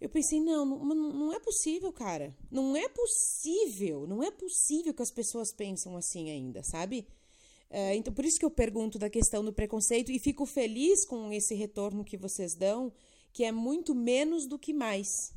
Eu 0.00 0.08
pensei, 0.08 0.40
não, 0.40 0.64
não, 0.64 0.94
não 0.94 1.32
é 1.34 1.38
possível, 1.38 1.92
cara. 1.92 2.34
Não 2.50 2.74
é 2.74 2.88
possível. 2.88 4.06
Não 4.06 4.22
é 4.22 4.30
possível 4.30 4.94
que 4.94 5.02
as 5.02 5.10
pessoas 5.10 5.52
pensam 5.52 5.94
assim 5.94 6.30
ainda, 6.30 6.62
sabe? 6.62 7.06
É, 7.70 7.94
então, 7.94 8.12
por 8.12 8.24
isso 8.24 8.38
que 8.38 8.44
eu 8.44 8.50
pergunto 8.50 8.98
da 8.98 9.08
questão 9.08 9.44
do 9.44 9.52
preconceito 9.52 10.10
e 10.10 10.18
fico 10.18 10.44
feliz 10.44 11.04
com 11.04 11.32
esse 11.32 11.54
retorno 11.54 12.04
que 12.04 12.16
vocês 12.16 12.54
dão, 12.54 12.92
que 13.32 13.44
é 13.44 13.52
muito 13.52 13.94
menos 13.94 14.46
do 14.46 14.58
que 14.58 14.72
mais. 14.72 15.32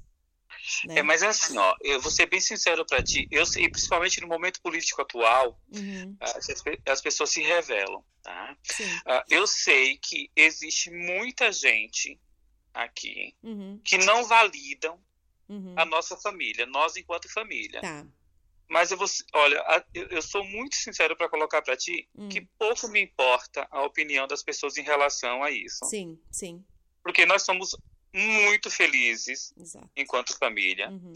Né? 0.86 1.00
É, 1.00 1.04
mas 1.04 1.22
é 1.22 1.28
assim, 1.28 1.58
ó, 1.58 1.76
eu 1.82 2.00
vou 2.02 2.12
ser 2.12 2.26
bem 2.28 2.40
sincero 2.40 2.86
para 2.86 3.04
ti, 3.04 3.28
eu 3.32 3.46
sei, 3.46 3.70
principalmente 3.70 4.22
no 4.22 4.28
momento 4.28 4.62
político 4.62 5.02
atual, 5.02 5.60
uhum. 5.76 6.16
as, 6.20 6.50
as, 6.86 7.02
pessoas 7.02 7.32
se 7.32 7.42
revelam, 7.42 8.04
tá? 8.22 8.58
Uh, 8.80 9.24
eu 9.30 9.48
sei 9.48 9.98
que 9.98 10.32
existe 10.36 10.90
muita 10.92 11.52
gente 11.52 12.20
aqui 12.74 13.36
uhum. 13.44 13.80
que 13.84 13.98
não 14.00 14.26
validam 14.26 15.00
uhum. 15.50 15.74
a 15.76 15.86
nossa 15.86 16.16
família, 16.18 16.66
nós 16.66 16.96
enquanto 16.96 17.32
família. 17.32 17.82
Tá. 17.82 18.06
Mas 18.74 18.89
eu 18.89 18.97
vou, 18.97 19.07
olha, 19.34 19.86
eu, 19.93 20.19
sou 20.19 20.43
muito 20.43 20.76
sincero 20.76 21.15
para 21.15 21.30
colocar 21.30 21.61
para 21.61 21.78
ti 21.78 22.09
Hum. 22.17 22.28
que 22.28 22.41
pouco 22.57 22.88
me 22.88 22.99
importa 23.01 23.67
a 23.69 23.84
opinião 23.84 24.26
das 24.28 24.41
pessoas 24.41 24.78
em 24.78 24.82
relação 24.82 25.43
a 25.43 25.51
isso, 25.51 25.86
Sim, 25.86 26.19
sim, 26.32 26.65
porque 27.03 27.24
nós 27.24 27.43
somos 27.43 27.78
muito 28.11 28.71
felizes 28.71 29.53
exato. 29.55 29.88
enquanto 29.95 30.36
família. 30.39 30.89
Uhum. 30.89 31.13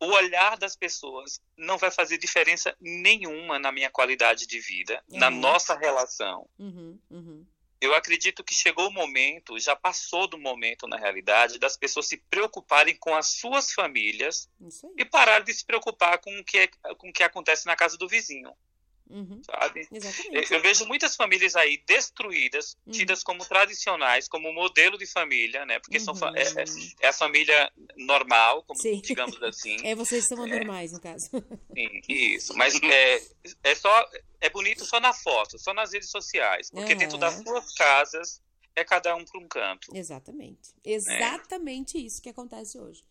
O 0.00 0.06
olhar 0.06 0.56
das 0.56 0.76
pessoas 0.76 1.40
não 1.56 1.78
vai 1.78 1.90
fazer 1.90 2.16
diferença 2.16 2.76
nenhuma 2.80 3.58
na 3.58 3.72
minha 3.72 3.90
qualidade 3.90 4.46
de 4.46 4.60
vida, 4.60 5.02
na 5.08 5.28
Uhum. 5.30 5.40
nossa 5.40 5.76
relação. 5.76 6.48
Uhum, 6.60 6.96
uhum. 7.10 7.46
Eu 7.82 7.94
acredito 7.96 8.44
que 8.44 8.54
chegou 8.54 8.86
o 8.88 8.92
momento, 8.92 9.58
já 9.58 9.74
passou 9.74 10.28
do 10.28 10.38
momento 10.38 10.86
na 10.86 10.96
realidade, 10.96 11.58
das 11.58 11.76
pessoas 11.76 12.06
se 12.06 12.16
preocuparem 12.16 12.94
com 12.96 13.12
as 13.12 13.26
suas 13.34 13.72
famílias 13.72 14.48
e 14.96 15.04
parar 15.04 15.40
de 15.40 15.52
se 15.52 15.64
preocupar 15.64 16.18
com 16.18 16.38
o 16.38 16.44
que, 16.44 16.58
é- 16.58 16.68
com 16.96 17.08
o 17.10 17.12
que 17.12 17.24
acontece 17.24 17.66
na 17.66 17.74
casa 17.74 17.98
do 17.98 18.08
vizinho, 18.08 18.52
Uhum. 19.12 19.40
sabe? 19.44 19.86
Exatamente. 19.92 20.52
Eu 20.52 20.62
vejo 20.62 20.86
muitas 20.86 21.14
famílias 21.14 21.54
aí 21.54 21.82
destruídas, 21.86 22.76
Uhum. 22.86 22.92
tidas 22.92 23.22
como 23.22 23.44
tradicionais, 23.44 24.26
como 24.26 24.52
modelo 24.52 24.96
de 24.96 25.06
família, 25.06 25.66
né? 25.66 25.78
Porque 25.78 26.00
são, 26.00 26.14
fa- 26.14 26.30
Uhum. 26.30 26.36
é, 26.36 26.42
é- 26.42 26.64
é 27.02 27.08
a 27.08 27.12
família 27.12 27.70
normal, 27.96 28.62
como 28.64 28.80
digamos 29.02 29.40
assim. 29.42 29.76
É, 29.84 29.94
vocês 29.94 30.26
são 30.26 30.42
anormais, 30.42 30.92
no 30.92 31.00
caso. 31.00 31.28
Sim, 31.76 32.00
isso. 32.08 32.54
Mas 32.56 32.74
é, 32.82 33.22
é 33.64 33.74
só 33.74 34.08
é 34.40 34.48
bonito 34.50 34.84
só 34.84 34.98
na 34.98 35.12
foto, 35.12 35.58
só 35.58 35.72
nas 35.74 35.92
redes 35.92 36.10
sociais, 36.10 36.70
porque 36.70 36.94
dentro 36.94 37.18
das 37.18 37.34
suas 37.34 37.72
casas 37.74 38.40
é 38.74 38.82
cada 38.84 39.14
um 39.14 39.24
para 39.24 39.38
um 39.40 39.46
canto. 39.46 39.94
Exatamente. 39.94 40.70
Exatamente 40.84 41.98
isso 42.04 42.22
que 42.22 42.28
acontece 42.30 42.78
hoje. 42.78 43.04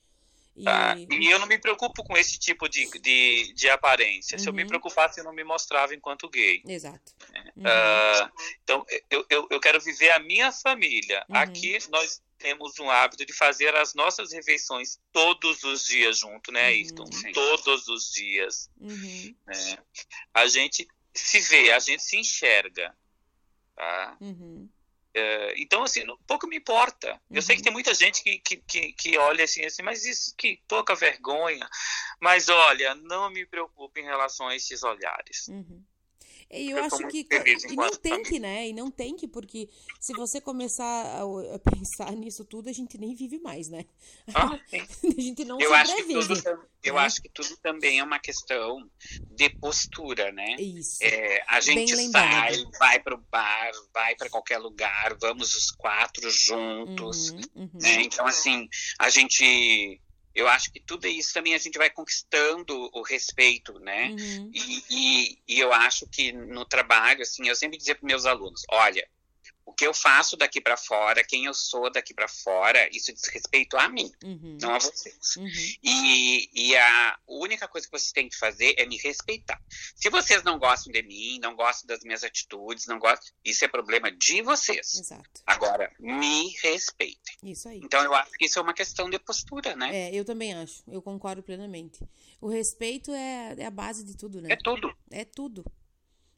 E... 0.55 0.63
Tá? 0.63 0.95
E 0.97 1.29
eu 1.31 1.39
não 1.39 1.47
me 1.47 1.57
preocupo 1.57 2.03
com 2.03 2.17
esse 2.17 2.37
tipo 2.37 2.67
de, 2.67 2.85
de, 2.99 3.53
de 3.53 3.69
aparência. 3.69 4.37
Se 4.37 4.47
eu 4.47 4.53
me 4.53 4.63
Uhum. 4.63 4.67
preocupasse, 4.67 5.19
eu 5.19 5.23
não 5.23 5.33
me 5.33 5.43
mostrava 5.43 5.95
enquanto 5.95 6.29
gay. 6.29 6.61
Exato. 6.67 7.13
Uhum. 7.55 7.63
Ah, 7.65 8.31
então, 8.63 8.85
eu, 9.09 9.25
eu, 9.29 9.47
eu 9.49 9.59
quero 9.59 9.79
viver 9.79 10.11
a 10.11 10.19
minha 10.19 10.51
família. 10.51 11.25
Uhum. 11.29 11.35
Aqui 11.37 11.77
nós 11.89 12.21
temos 12.37 12.77
um 12.79 12.89
hábito 12.89 13.25
de 13.25 13.33
fazer 13.33 13.75
as 13.75 13.93
nossas 13.93 14.33
refeições 14.33 14.99
todos 15.11 15.63
os 15.63 15.85
dias 15.85 16.17
junto, 16.17 16.51
né, 16.51 16.61
Uhum. 16.63 16.67
Ayrton? 16.67 17.05
Todos 17.33 17.87
os 17.87 18.11
dias. 18.11 18.69
Uhum. 18.79 19.35
né? 19.47 19.77
A 20.33 20.47
gente 20.47 20.87
se 21.13 21.39
vê, 21.41 21.71
a 21.71 21.79
gente 21.79 22.03
se 22.03 22.17
enxerga. 22.17 22.95
Tá? 23.75 24.17
Uhum. 24.19 24.67
É, 25.13 25.53
então, 25.61 25.83
assim, 25.83 26.03
pouco 26.25 26.47
me 26.47 26.57
importa. 26.57 27.21
Eu 27.29 27.41
sei 27.41 27.55
que 27.55 27.61
Uhum. 27.61 27.63
tem 27.65 27.73
muita 27.73 27.93
gente 27.93 28.23
que, 28.23 28.39
que, 28.39 28.57
que, 28.57 28.93
que 28.93 29.17
olha 29.17 29.43
assim, 29.43 29.65
assim, 29.65 29.81
mas 29.81 30.05
isso 30.05 30.33
que 30.37 30.61
pouca 30.67 30.95
vergonha. 30.95 31.67
Mas 32.19 32.47
olha, 32.49 32.95
não 32.95 33.29
me 33.29 33.45
preocupe 33.45 33.99
em 33.99 34.05
relação 34.05 34.47
a 34.47 34.55
esses 34.55 34.83
olhares. 34.83 35.47
Uhum. 35.49 35.83
E 36.53 36.69
eu 36.69 36.77
Eu 36.77 36.83
acho 36.83 37.07
que. 37.07 37.27
E 37.69 37.75
não 37.75 37.91
tem 37.91 38.23
que, 38.23 38.39
né? 38.39 38.67
E 38.67 38.73
não 38.73 38.89
tem 38.91 39.15
que, 39.15 39.27
porque 39.27 39.69
se 39.99 40.13
você 40.13 40.41
começar 40.41 41.21
a, 41.21 41.59
pensar 41.59 42.11
nisso 42.13 42.43
tudo, 42.43 42.69
a 42.69 42.73
gente 42.73 42.97
nem 42.97 43.13
vive 43.15 43.39
mais, 43.39 43.69
né? 43.69 43.85
Ah. 44.33 44.59
A 45.17 45.21
gente 45.21 45.43
não 45.45 45.59
Eu 45.59 45.73
acho, 45.73 45.95
que 45.95 46.13
tudo, 46.13 46.33
eu 46.83 46.95
né? 46.95 47.01
acho 47.01 47.21
que 47.21 47.29
tudo 47.29 47.57
também 47.57 47.99
é 47.99 48.03
uma 48.03 48.19
questão 48.19 48.89
de 49.31 49.49
postura, 49.49 50.31
né? 50.31 50.55
Isso. 50.59 50.97
É, 51.01 51.43
a 51.47 51.59
gente 51.59 51.95
sai, 52.09 52.63
vai 52.79 52.99
pro 52.99 53.17
bar, 53.31 53.71
vai 53.93 54.15
para 54.15 54.29
qualquer 54.29 54.57
lugar, 54.57 55.15
vamos 55.19 55.53
os 55.55 55.71
quatro 55.71 56.29
juntos, 56.29 57.31
Uhum, 57.31 57.41
uhum. 57.55 57.69
né? 57.73 58.01
Então, 58.01 58.25
assim, 58.25 58.67
a 58.99 59.09
gente. 59.09 59.99
Eu 60.33 60.47
acho 60.47 60.71
que 60.71 60.79
tudo 60.79 61.07
isso 61.07 61.33
também 61.33 61.53
a 61.53 61.57
gente 61.57 61.77
vai 61.77 61.89
conquistando 61.89 62.89
o 62.93 63.01
respeito, 63.01 63.77
né? 63.79 64.09
Uhum. 64.09 64.51
E, 64.53 64.83
e, 64.89 65.39
e 65.47 65.59
eu 65.59 65.73
acho 65.73 66.07
que 66.07 66.31
no 66.31 66.65
trabalho, 66.65 67.21
assim, 67.21 67.47
eu 67.47 67.55
sempre 67.55 67.77
dizia 67.77 67.95
para 67.95 68.07
meus 68.07 68.25
alunos: 68.25 68.63
olha, 68.69 69.07
o 69.71 69.73
que 69.73 69.87
eu 69.87 69.93
faço 69.93 70.35
daqui 70.35 70.59
para 70.59 70.75
fora, 70.75 71.23
quem 71.23 71.45
eu 71.45 71.53
sou 71.53 71.89
daqui 71.89 72.13
para 72.13 72.27
fora, 72.27 72.89
isso 72.93 73.13
diz 73.13 73.23
respeito 73.29 73.77
a 73.77 73.87
mim, 73.87 74.11
Uhum. 74.21 74.57
não 74.61 74.75
a 74.75 74.79
vocês. 74.79 75.37
Uhum. 75.37 75.47
E, 75.81 76.49
e 76.53 76.75
a 76.75 77.17
única 77.25 77.67
coisa 77.69 77.87
que 77.87 77.91
vocês 77.97 78.11
têm 78.11 78.27
que 78.27 78.35
fazer 78.37 78.75
é 78.77 78.85
me 78.85 78.97
respeitar. 78.97 79.61
Se 79.95 80.09
vocês 80.09 80.43
não 80.43 80.59
gostam 80.59 80.91
de 80.91 81.01
mim, 81.03 81.39
não 81.39 81.55
gostam 81.55 81.87
das 81.87 82.03
minhas 82.03 82.21
atitudes, 82.23 82.85
não 82.85 82.99
gostam, 82.99 83.33
isso 83.45 83.63
é 83.63 83.67
problema 83.69 84.11
de 84.11 84.41
vocês. 84.41 84.95
Exato. 84.95 85.41
Agora, 85.45 85.89
me 85.99 86.49
respeitem. 86.61 87.37
Isso 87.43 87.69
aí. 87.69 87.79
Então, 87.81 88.03
eu 88.03 88.13
acho 88.13 88.31
que 88.33 88.45
isso 88.45 88.59
é 88.59 88.61
uma 88.61 88.73
questão 88.73 89.09
de 89.09 89.17
postura, 89.19 89.73
né? 89.75 90.09
É, 90.09 90.13
eu 90.13 90.25
também 90.25 90.53
acho. 90.53 90.83
Eu 90.87 91.01
concordo 91.01 91.41
plenamente. 91.41 92.05
O 92.41 92.49
respeito 92.49 93.11
é, 93.11 93.55
é 93.57 93.65
a 93.65 93.71
base 93.71 94.03
de 94.03 94.17
tudo, 94.17 94.41
né? 94.41 94.49
É 94.51 94.55
tudo. 94.57 94.93
É 95.09 95.23
tudo. 95.23 95.63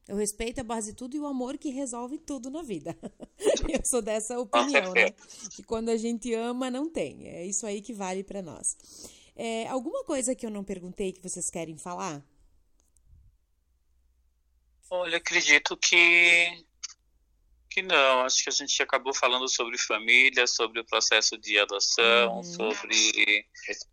O 0.10 0.16
respeito 0.16 0.58
é 0.58 0.62
a 0.62 0.66
base 0.66 0.92
de 0.92 0.98
tudo 0.98 1.16
e 1.16 1.20
o 1.20 1.26
amor 1.26 1.58
que 1.58 1.70
resolve 1.70 2.18
tudo 2.18 2.50
na 2.50 2.62
vida. 2.62 2.98
Eu 3.70 3.86
sou 3.86 4.02
dessa 4.02 4.38
opinião, 4.38 4.92
né? 4.94 5.12
Que 5.56 5.64
quando 5.64 5.90
a 5.90 5.98
gente 5.98 6.34
ama, 6.34 6.70
não 6.70 6.90
tem. 6.90 7.28
É 7.28 7.46
isso 7.46 7.66
aí 7.66 7.82
que 7.82 7.94
vale 7.94 8.24
pra 8.24 8.42
nós. 8.42 8.76
É, 9.36 9.68
alguma 9.68 10.04
coisa 10.04 10.36
que 10.36 10.46
eu 10.46 10.52
não 10.52 10.64
perguntei 10.64 11.12
que 11.12 11.22
vocês 11.22 11.50
querem 11.50 11.78
falar? 11.78 12.24
Olha, 14.90 15.18
acredito 15.18 15.76
que 15.78 16.64
que 17.70 17.82
não. 17.82 18.22
Acho 18.22 18.44
que 18.44 18.50
a 18.50 18.54
gente 18.54 18.84
acabou 18.84 19.16
falando 19.16 19.48
sobre 19.48 19.76
família, 19.80 20.46
sobre 20.46 20.80
o 20.80 20.86
processo 20.86 21.36
de 21.38 21.58
adoção, 21.58 22.36
Uhum. 22.38 22.44
sobre 22.44 23.48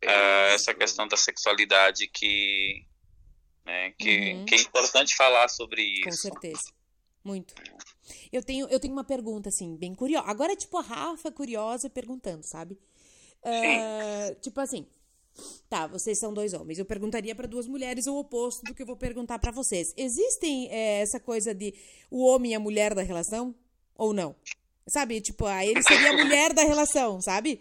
ah, 0.07 0.49
essa 0.53 0.75
questão 0.75 1.09
da 1.09 1.17
sexualidade 1.17 2.07
que 2.09 2.85
né, 3.65 3.91
que, 3.99 4.33
Uhum. 4.35 4.45
que 4.47 4.55
é 4.55 4.61
importante 4.61 5.15
falar 5.17 5.49
sobre 5.49 6.03
Com 6.03 6.09
isso. 6.11 6.23
certeza. 6.23 6.63
Muito. 7.23 7.55
Eu 8.33 8.43
tenho, 8.43 8.67
eu 8.69 8.81
tenho 8.81 8.93
uma 8.95 9.05
pergunta, 9.05 9.49
assim, 9.51 9.77
bem 9.77 9.95
curiosa. 9.95 10.27
Agora 10.27 10.53
é 10.53 10.57
tipo 10.57 10.77
a 10.79 10.83
Rafa 10.83 11.31
curiosa 11.31 11.89
perguntando, 11.91 12.43
sabe? 12.47 12.79
Ah, 13.45 14.35
tipo 14.41 14.61
assim. 14.61 14.87
Tá, 15.69 15.87
vocês 15.87 16.19
são 16.19 16.35
dois 16.35 16.53
homens. 16.53 16.79
Eu 16.79 16.85
perguntaria 16.85 17.35
pra 17.35 17.47
duas 17.47 17.67
mulheres 17.69 18.07
o 18.07 18.17
oposto 18.19 18.63
do 18.65 18.75
que 18.75 18.83
eu 18.83 18.87
vou 18.87 18.97
perguntar 18.97 19.39
pra 19.39 19.53
vocês. 19.53 19.95
Existem 19.97 20.69
é, 20.71 21.01
essa 21.01 21.21
coisa 21.21 21.55
de 21.55 21.73
o 22.11 22.25
homem 22.27 22.53
e 22.53 22.55
a 22.55 22.61
mulher 22.61 22.95
da 22.95 23.03
relação? 23.03 23.55
Ou 23.97 24.13
não? 24.13 24.35
Sabe, 24.89 25.21
tipo, 25.21 25.47
ah, 25.47 25.65
ele 25.65 25.83
seria 25.83 26.11
a 26.11 26.17
mulher 26.17 26.53
da 26.53 26.63
relação, 26.65 27.21
sabe? 27.21 27.61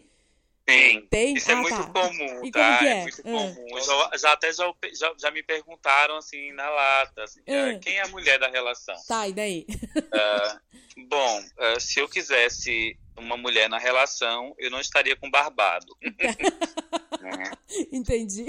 Sim, 0.72 1.08
Tem? 1.10 1.34
isso 1.36 1.50
é 1.52 1.54
Ah, 1.54 1.58
muito 1.58 1.78
tá. 1.78 1.90
comum, 1.90 2.46
E 2.46 2.52
tá? 2.52 2.60
como 2.68 2.80
que 2.80 2.86
é? 2.88 3.02
muito 3.02 3.20
Ah. 3.20 3.24
comum. 3.24 3.68
Eu 3.78 3.82
Já, 3.82 4.18
já 4.18 4.34
até 4.34 4.54
já, 4.54 4.74
já, 4.94 5.14
já 5.18 5.32
me 5.32 5.44
perguntaram 5.44 6.18
assim 6.18 6.52
na 6.54 6.70
lata, 6.70 7.24
assim, 7.24 7.40
Ah. 7.48 7.72
ah, 7.76 7.80
quem 7.80 7.98
é 7.98 8.02
a 8.02 8.08
mulher 8.10 8.40
da 8.40 8.48
relação? 8.48 8.96
Tá, 9.08 9.28
e 9.28 9.34
daí? 9.34 9.66
Ah, 10.14 10.60
bom, 11.08 11.44
ah, 11.58 11.80
se 11.80 12.00
eu 12.00 12.08
quisesse 12.10 12.98
uma 13.18 13.36
mulher 13.38 13.68
na 13.70 13.78
relação, 13.78 14.56
eu 14.58 14.70
não 14.72 14.80
estaria 14.80 15.16
com 15.16 15.30
barbado. 15.30 15.96
né? 17.22 17.52
Entendi. 17.92 18.46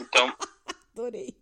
Então, 0.00 0.34
Adorei. 0.92 1.36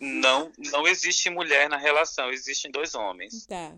não, 0.00 0.50
não 0.58 0.86
existe 0.86 1.28
mulher 1.30 1.68
na 1.68 1.76
relação, 1.76 2.30
existem 2.30 2.70
dois 2.70 2.94
homens. 2.94 3.46
Tá. 3.46 3.74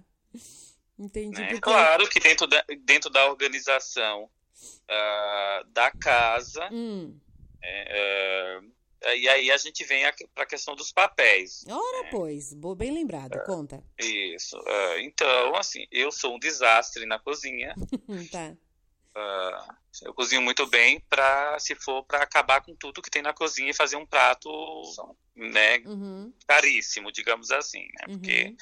Entendi. 0.98 1.40
né? 1.40 1.46
porque- 1.48 1.60
Claro 1.60 2.08
que 2.08 2.18
dentro 2.20 2.46
da, 2.46 2.64
dentro 2.84 3.10
da 3.10 3.26
organização 3.30 4.28
ah, 4.88 5.62
da 5.68 5.90
casa, 5.90 6.68
Hum. 6.72 7.18
é, 7.62 8.60
ah, 9.04 9.14
e 9.14 9.28
aí 9.28 9.50
a 9.50 9.56
gente 9.56 9.84
vem 9.84 10.02
para 10.34 10.44
a 10.44 10.46
questão 10.46 10.74
dos 10.74 10.92
papéis. 10.92 11.64
Ora, 11.68 12.08
pois, 12.10 12.52
bo- 12.54 12.74
bem 12.74 12.90
lembrado, 12.92 13.38
conta. 13.44 13.82
Isso. 13.98 14.56
ah, 14.66 15.00
então, 15.00 15.54
assim, 15.56 15.86
eu 15.90 16.10
sou 16.12 16.34
um 16.36 16.38
desastre 16.38 17.06
na 17.06 17.18
cozinha. 17.18 17.74
Tá. 18.32 18.56
Ah, 19.14 19.76
eu 20.02 20.14
cozinho 20.14 20.40
muito 20.40 20.64
bem 20.66 21.00
para 21.10 21.58
se 21.58 21.74
for 21.74 22.04
para 22.04 22.22
acabar 22.22 22.60
com 22.62 22.74
tudo 22.76 23.02
que 23.02 23.10
tem 23.10 23.20
na 23.22 23.32
cozinha 23.34 23.70
e 23.70 23.74
fazer 23.74 23.96
um 23.96 24.06
prato, 24.06 24.48
né, 25.34 25.78
Uhum, 25.78 26.32
caríssimo, 26.46 27.10
digamos 27.10 27.50
assim, 27.50 27.80
né? 27.80 28.06
Porque 28.06 28.44
Uhum. 28.44 28.56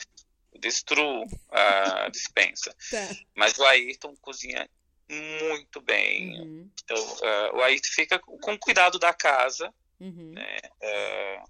eu 0.55 0.61
destruo 0.61 1.24
a 1.51 2.09
dispensa. 2.11 2.74
tá. 2.90 3.16
Mas 3.36 3.59
o 3.59 3.64
Ayrton 3.64 4.16
cozinha 4.16 4.68
muito 5.09 5.80
bem. 5.80 6.40
Uhum, 6.40 6.70
Então, 6.84 7.16
ah, 7.22 7.50
o 7.54 7.62
Ayrton 7.62 7.88
fica 7.92 8.18
com 8.18 8.59
cuidado 8.59 8.98
da 8.98 9.12
casa. 9.12 9.72
uhum. 10.00 10.34
ah, 10.82 11.44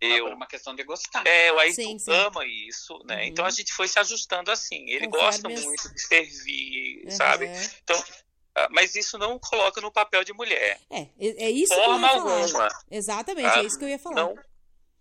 Eu... 0.00 0.28
É 0.28 0.34
uma 0.34 0.46
questão 0.46 0.74
de 0.74 0.84
gostar. 0.84 1.26
É, 1.26 1.50
o 1.52 1.58
Ayrton 1.58 1.74
Sim, 1.82 1.98
sim. 1.98 2.12
ama 2.12 2.44
isso, 2.46 2.98
né? 3.06 3.16
Uhum. 3.16 3.22
Então 3.24 3.44
a 3.46 3.50
gente 3.50 3.72
foi 3.72 3.88
se 3.88 3.98
ajustando 3.98 4.50
assim. 4.50 4.88
Ele 4.90 5.06
Conforme 5.08 5.24
gosta 5.26 5.48
as- 5.48 5.64
muito 5.64 5.92
de 5.94 6.00
servir, 6.06 7.10
sabe? 7.10 7.46
Aham. 7.46 7.62
Então, 7.82 8.04
ah, 8.56 8.68
mas 8.70 8.94
isso 8.94 9.16
não 9.18 9.38
coloca 9.38 9.80
no 9.80 9.90
papel 9.90 10.22
de 10.24 10.32
mulher. 10.34 10.78
É, 10.90 11.00
é 11.00 11.08
é 11.46 11.50
isso 11.50 11.72
que 11.74 11.80
eu 11.80 11.84
Forma 11.84 12.06
ia 12.06 12.12
falar. 12.20 12.42
alguma. 12.42 12.68
Exatamente, 12.90 13.48
Ah, 13.48 13.58
é 13.62 13.64
isso 13.64 13.78
que 13.78 13.84
eu 13.84 13.88
ia 13.88 13.98
falar. 13.98 14.16
Não, 14.16 14.34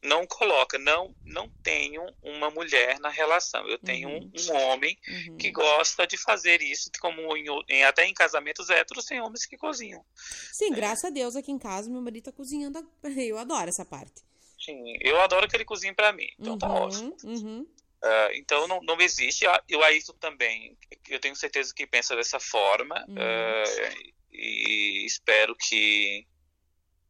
não 0.06 0.26
coloca. 0.26 0.78
Não, 0.80 1.14
não 1.26 1.50
tenho 1.64 2.06
uma 2.24 2.50
mulher 2.50 3.00
na 3.00 3.10
relação. 3.10 3.68
Eu 3.68 3.78
tenho 3.80 4.08
Uhum. 4.10 4.32
um, 4.36 4.52
um 4.52 4.56
homem 4.56 4.98
Uhum. 5.08 5.38
que 5.38 5.52
gosta 5.52 6.08
de 6.08 6.18
fazer 6.18 6.62
isso, 6.62 6.90
como 7.02 7.36
em, 7.36 7.46
em- 7.70 7.84
até 7.84 8.06
em 8.06 8.14
casamentos 8.14 8.70
héteros 8.70 9.06
tem 9.06 9.20
homens 9.22 9.46
que 9.46 9.58
cozinham. 9.58 10.04
Sim, 10.54 10.72
graças 10.72 11.06
a 11.06 11.10
Deus 11.10 11.36
aqui 11.36 11.52
em 11.52 11.60
casa 11.60 11.90
meu 11.90 12.02
marido 12.02 12.26
tá 12.26 12.32
cozinhando. 12.32 12.80
Eu 13.30 13.38
adoro 13.38 13.70
essa 13.70 13.84
parte. 13.86 14.22
sim, 14.64 14.98
eu 15.02 15.20
adoro 15.22 15.48
que 15.48 15.56
ele 15.56 15.64
cozinhe 15.66 15.94
para 15.94 16.12
mim, 16.12 16.28
então 16.40 16.54
uhum, 16.54 16.58
tá 16.60 16.68
ótimo. 16.74 17.16
Uh, 18.04 18.32
então 18.34 18.68
não, 18.68 18.82
não 18.82 19.00
existe. 19.00 19.46
E 19.68 19.76
o 19.76 19.84
Ayrton 19.84 20.14
também, 20.14 20.76
eu 21.10 21.20
tenho 21.20 21.36
certeza 21.36 21.74
que 21.74 21.86
pensa 21.88 22.16
dessa 22.16 22.40
forma 22.40 22.96
uh, 23.10 24.06
e 24.32 25.06
espero 25.06 25.56
que. 25.56 26.26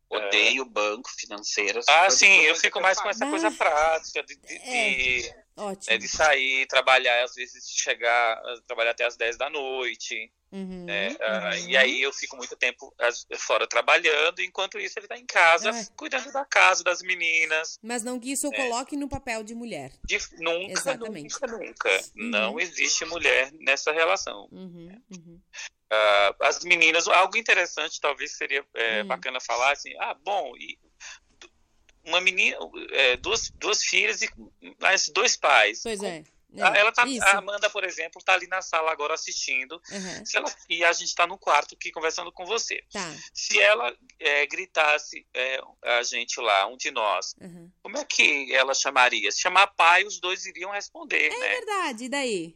Odeio 0.09 0.65
banco 0.65 1.09
financeiro. 1.17 1.81
Ah, 1.87 2.09
sim, 2.09 2.27
coisas 2.27 2.45
eu 2.45 2.55
fico 2.55 2.81
mais 2.81 2.99
com 2.99 3.09
essa 3.09 3.25
coisa 3.25 3.51
prática 3.51 4.23
de, 4.23 4.35
de, 4.35 4.53
É. 4.53 4.89
de, 4.93 5.35
Ótimo. 5.57 5.93
né, 5.93 5.97
de 5.97 6.07
sair, 6.07 6.65
trabalhar, 6.67 7.23
às 7.23 7.33
vezes 7.35 7.69
chegar, 7.69 8.41
uh, 8.43 8.61
trabalhar 8.67 8.91
até 8.91 9.05
as 9.05 9.15
10 9.15 9.37
da 9.37 9.49
noite. 9.49 10.31
Uhum, 10.51 10.85
né? 10.85 11.15
Ah, 11.19 11.49
uhum. 11.53 11.69
E 11.69 11.75
aí 11.77 12.01
eu 12.01 12.13
fico 12.13 12.37
muito 12.37 12.55
tempo 12.55 12.93
fora 13.39 13.67
trabalhando, 13.67 14.39
enquanto 14.41 14.79
isso 14.79 14.97
ele 14.97 15.07
tá 15.07 15.17
em 15.17 15.25
casa, 15.25 15.69
É. 15.69 15.85
cuidando 15.97 16.31
da 16.31 16.45
casa, 16.45 16.81
das 16.83 17.01
meninas. 17.01 17.77
Mas 17.83 18.03
não 18.03 18.17
que 18.19 18.31
isso 18.31 18.47
eu 18.47 18.53
coloque 18.53 18.95
no 18.95 19.09
papel 19.09 19.43
de 19.43 19.53
mulher. 19.53 19.91
De- 20.05 20.17
nunca, 20.39 20.71
Exatamente. 20.71 21.33
nunca, 21.33 21.47
nunca. 21.47 21.89
Uhum. 22.15 22.29
Não 22.29 22.59
existe 22.59 23.03
mulher 23.05 23.51
nessa 23.59 23.91
relação. 23.91 24.47
Ah, 25.91 26.35
as 26.43 26.63
meninas, 26.63 27.07
algo 27.07 27.37
interessante 27.37 27.99
talvez 28.01 28.35
seria 28.37 28.65
é, 28.75 29.03
Hum. 29.03 29.07
bacana 29.07 29.39
falar 29.39 29.71
assim, 29.73 29.93
ah, 29.99 30.13
bom, 30.15 30.53
e 30.57 30.77
uma 32.05 32.21
menina, 32.21 32.57
é, 32.91 33.17
duas, 33.17 33.49
duas 33.51 33.83
filhas 33.83 34.21
e 34.21 34.29
mais 34.79 35.09
dois 35.09 35.35
pais. 35.35 35.81
Pois 35.83 36.01
é. 36.03 36.23
Ah, 36.57 36.73
É, 36.73 36.79
Ela 36.79 36.91
tá, 36.93 37.05
Isso. 37.05 37.21
a 37.25 37.37
Amanda, 37.39 37.69
por 37.69 37.83
exemplo, 37.83 38.21
tá 38.23 38.33
ali 38.33 38.47
na 38.47 38.61
sala 38.61 38.89
agora 38.89 39.13
assistindo. 39.13 39.73
Uhum. 39.91 40.25
Se 40.25 40.37
ela, 40.37 40.49
e 40.69 40.85
a 40.85 40.93
gente 40.93 41.13
tá 41.13 41.27
no 41.27 41.37
quarto 41.37 41.75
aqui 41.75 41.91
conversando 41.91 42.31
com 42.31 42.45
você. 42.45 42.81
Tá. 42.93 43.13
Se 43.33 43.59
ela 43.59 43.93
é, 44.17 44.45
gritasse 44.47 45.27
é, 45.33 45.59
a 45.83 46.01
gente 46.03 46.39
lá, 46.39 46.65
um 46.67 46.77
de 46.77 46.91
nós, 46.91 47.35
Uhum. 47.41 47.69
como 47.83 47.97
é 47.97 48.05
que 48.05 48.53
ela 48.55 48.73
chamaria? 48.73 49.29
Se 49.33 49.41
chamar 49.41 49.67
pai, 49.67 50.05
os 50.05 50.17
dois 50.21 50.45
iriam 50.45 50.71
responder, 50.71 51.25
É 51.33 51.37
né? 51.39 51.49
verdade, 51.55 52.03
e 52.05 52.09
daí? 52.09 52.55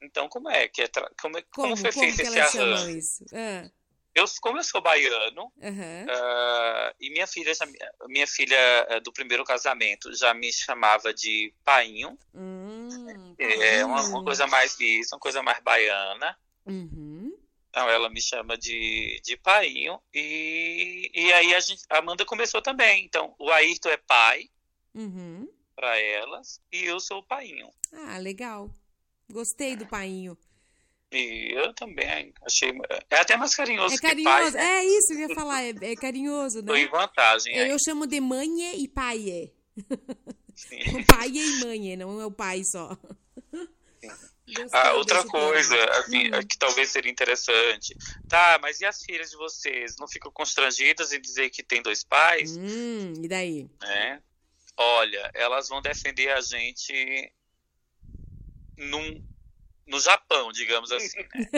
Então, 0.00 0.28
como 0.28 0.48
é 0.48 0.68
que 0.68 0.82
é, 0.82 0.86
tra- 0.86 1.10
como, 1.20 1.36
é- 1.36 1.42
como 1.52 1.70
Como, 1.70 1.76
foi 1.76 1.92
como 1.92 2.06
feito 2.14 2.22
esse 2.22 2.38
arranjo? 2.58 2.90
isso? 2.90 3.24
Ah, 3.34 3.68
Eu, 4.14 4.24
como 4.40 4.58
eu 4.58 4.64
sou 4.64 4.80
baiano, 4.80 5.52
aham. 5.62 6.06
ah, 6.10 6.94
e 7.00 7.10
minha 7.10 7.26
filha, 7.26 7.54
já, 7.54 7.64
minha 8.08 8.26
filha 8.26 8.58
ah, 8.88 8.98
do 8.98 9.12
primeiro 9.12 9.44
casamento 9.44 10.12
já 10.16 10.34
me 10.34 10.52
chamava 10.52 11.14
de 11.14 11.54
painho, 11.64 12.18
Hum, 12.34 13.34
é 13.38 13.84
uma, 13.84 14.02
uma 14.02 14.18
hum. 14.20 14.24
coisa 14.24 14.46
mais 14.46 14.78
isso, 14.80 15.14
uma 15.14 15.20
coisa 15.20 15.42
mais 15.42 15.60
baiana. 15.62 16.36
Uhum. 16.66 17.32
Então 17.68 17.88
ela 17.88 18.10
me 18.10 18.20
chama 18.20 18.58
de, 18.58 19.20
de 19.24 19.36
painho 19.36 20.00
e, 20.12 21.08
e 21.14 21.32
aí 21.32 21.54
a 21.54 21.60
gente, 21.60 21.84
a 21.88 21.98
Amanda 21.98 22.24
começou 22.24 22.60
também. 22.60 23.04
Então 23.04 23.32
o 23.38 23.48
Ayrton 23.50 23.90
é 23.90 23.96
pai 23.96 24.50
Uhum. 24.92 25.48
para 25.76 25.96
elas 26.00 26.60
e 26.72 26.84
eu 26.84 26.98
sou 26.98 27.18
o 27.18 27.22
painho. 27.22 27.70
Ah, 27.92 28.18
legal. 28.18 28.68
Gostei 29.30 29.76
do 29.76 29.86
painho. 29.86 30.36
E 31.12 31.52
eu 31.56 31.72
também 31.74 32.32
achei. 32.46 32.72
É 33.10 33.16
até 33.16 33.36
mais 33.36 33.54
carinhoso 33.54 33.94
É 33.94 33.98
que 33.98 34.02
pai. 34.02 34.10
carinhoso. 34.24 34.56
Né? 34.56 34.62
É 34.78 34.84
isso 34.84 35.06
que 35.08 35.14
eu 35.22 35.28
ia 35.28 35.34
falar. 35.34 35.62
É, 35.64 35.74
é 35.82 35.96
carinhoso, 35.96 36.62
Tô 36.62 36.74
em 36.76 36.84
né? 36.84 36.88
vantagem 36.90 37.56
Eu, 37.56 37.64
aí. 37.64 37.70
eu 37.70 37.78
chamo 37.84 38.06
de 38.06 38.20
mãe 38.20 38.48
e 38.82 38.86
pai. 38.88 39.50
Sim. 40.54 40.78
O 41.02 41.06
pai 41.06 41.28
e 41.30 41.60
mãe, 41.64 41.96
não 41.96 42.20
é 42.20 42.26
o 42.26 42.30
pai 42.30 42.62
só. 42.64 42.96
Ah, 44.72 44.92
outra 44.94 45.24
coisa, 45.24 45.74
assim, 46.00 46.26
Hum. 46.28 46.40
que 46.48 46.58
talvez 46.58 46.90
seria 46.90 47.10
interessante. 47.10 47.96
Tá, 48.28 48.58
mas 48.60 48.80
e 48.80 48.84
as 48.84 49.00
filhas 49.02 49.30
de 49.30 49.36
vocês? 49.36 49.94
Não 49.98 50.06
ficam 50.08 50.30
constrangidas 50.32 51.12
em 51.12 51.20
dizer 51.20 51.50
que 51.50 51.62
tem 51.62 51.80
dois 51.82 52.02
pais? 52.04 52.56
Hum, 52.56 53.14
e 53.22 53.28
daí? 53.28 53.70
né? 53.80 54.20
Olha, 54.76 55.30
elas 55.34 55.68
vão 55.68 55.80
defender 55.80 56.30
a 56.30 56.40
gente 56.40 57.32
num, 58.76 59.22
no 59.90 60.00
Japão, 60.00 60.52
digamos 60.52 60.90
assim. 60.92 61.18
Né? 61.34 61.50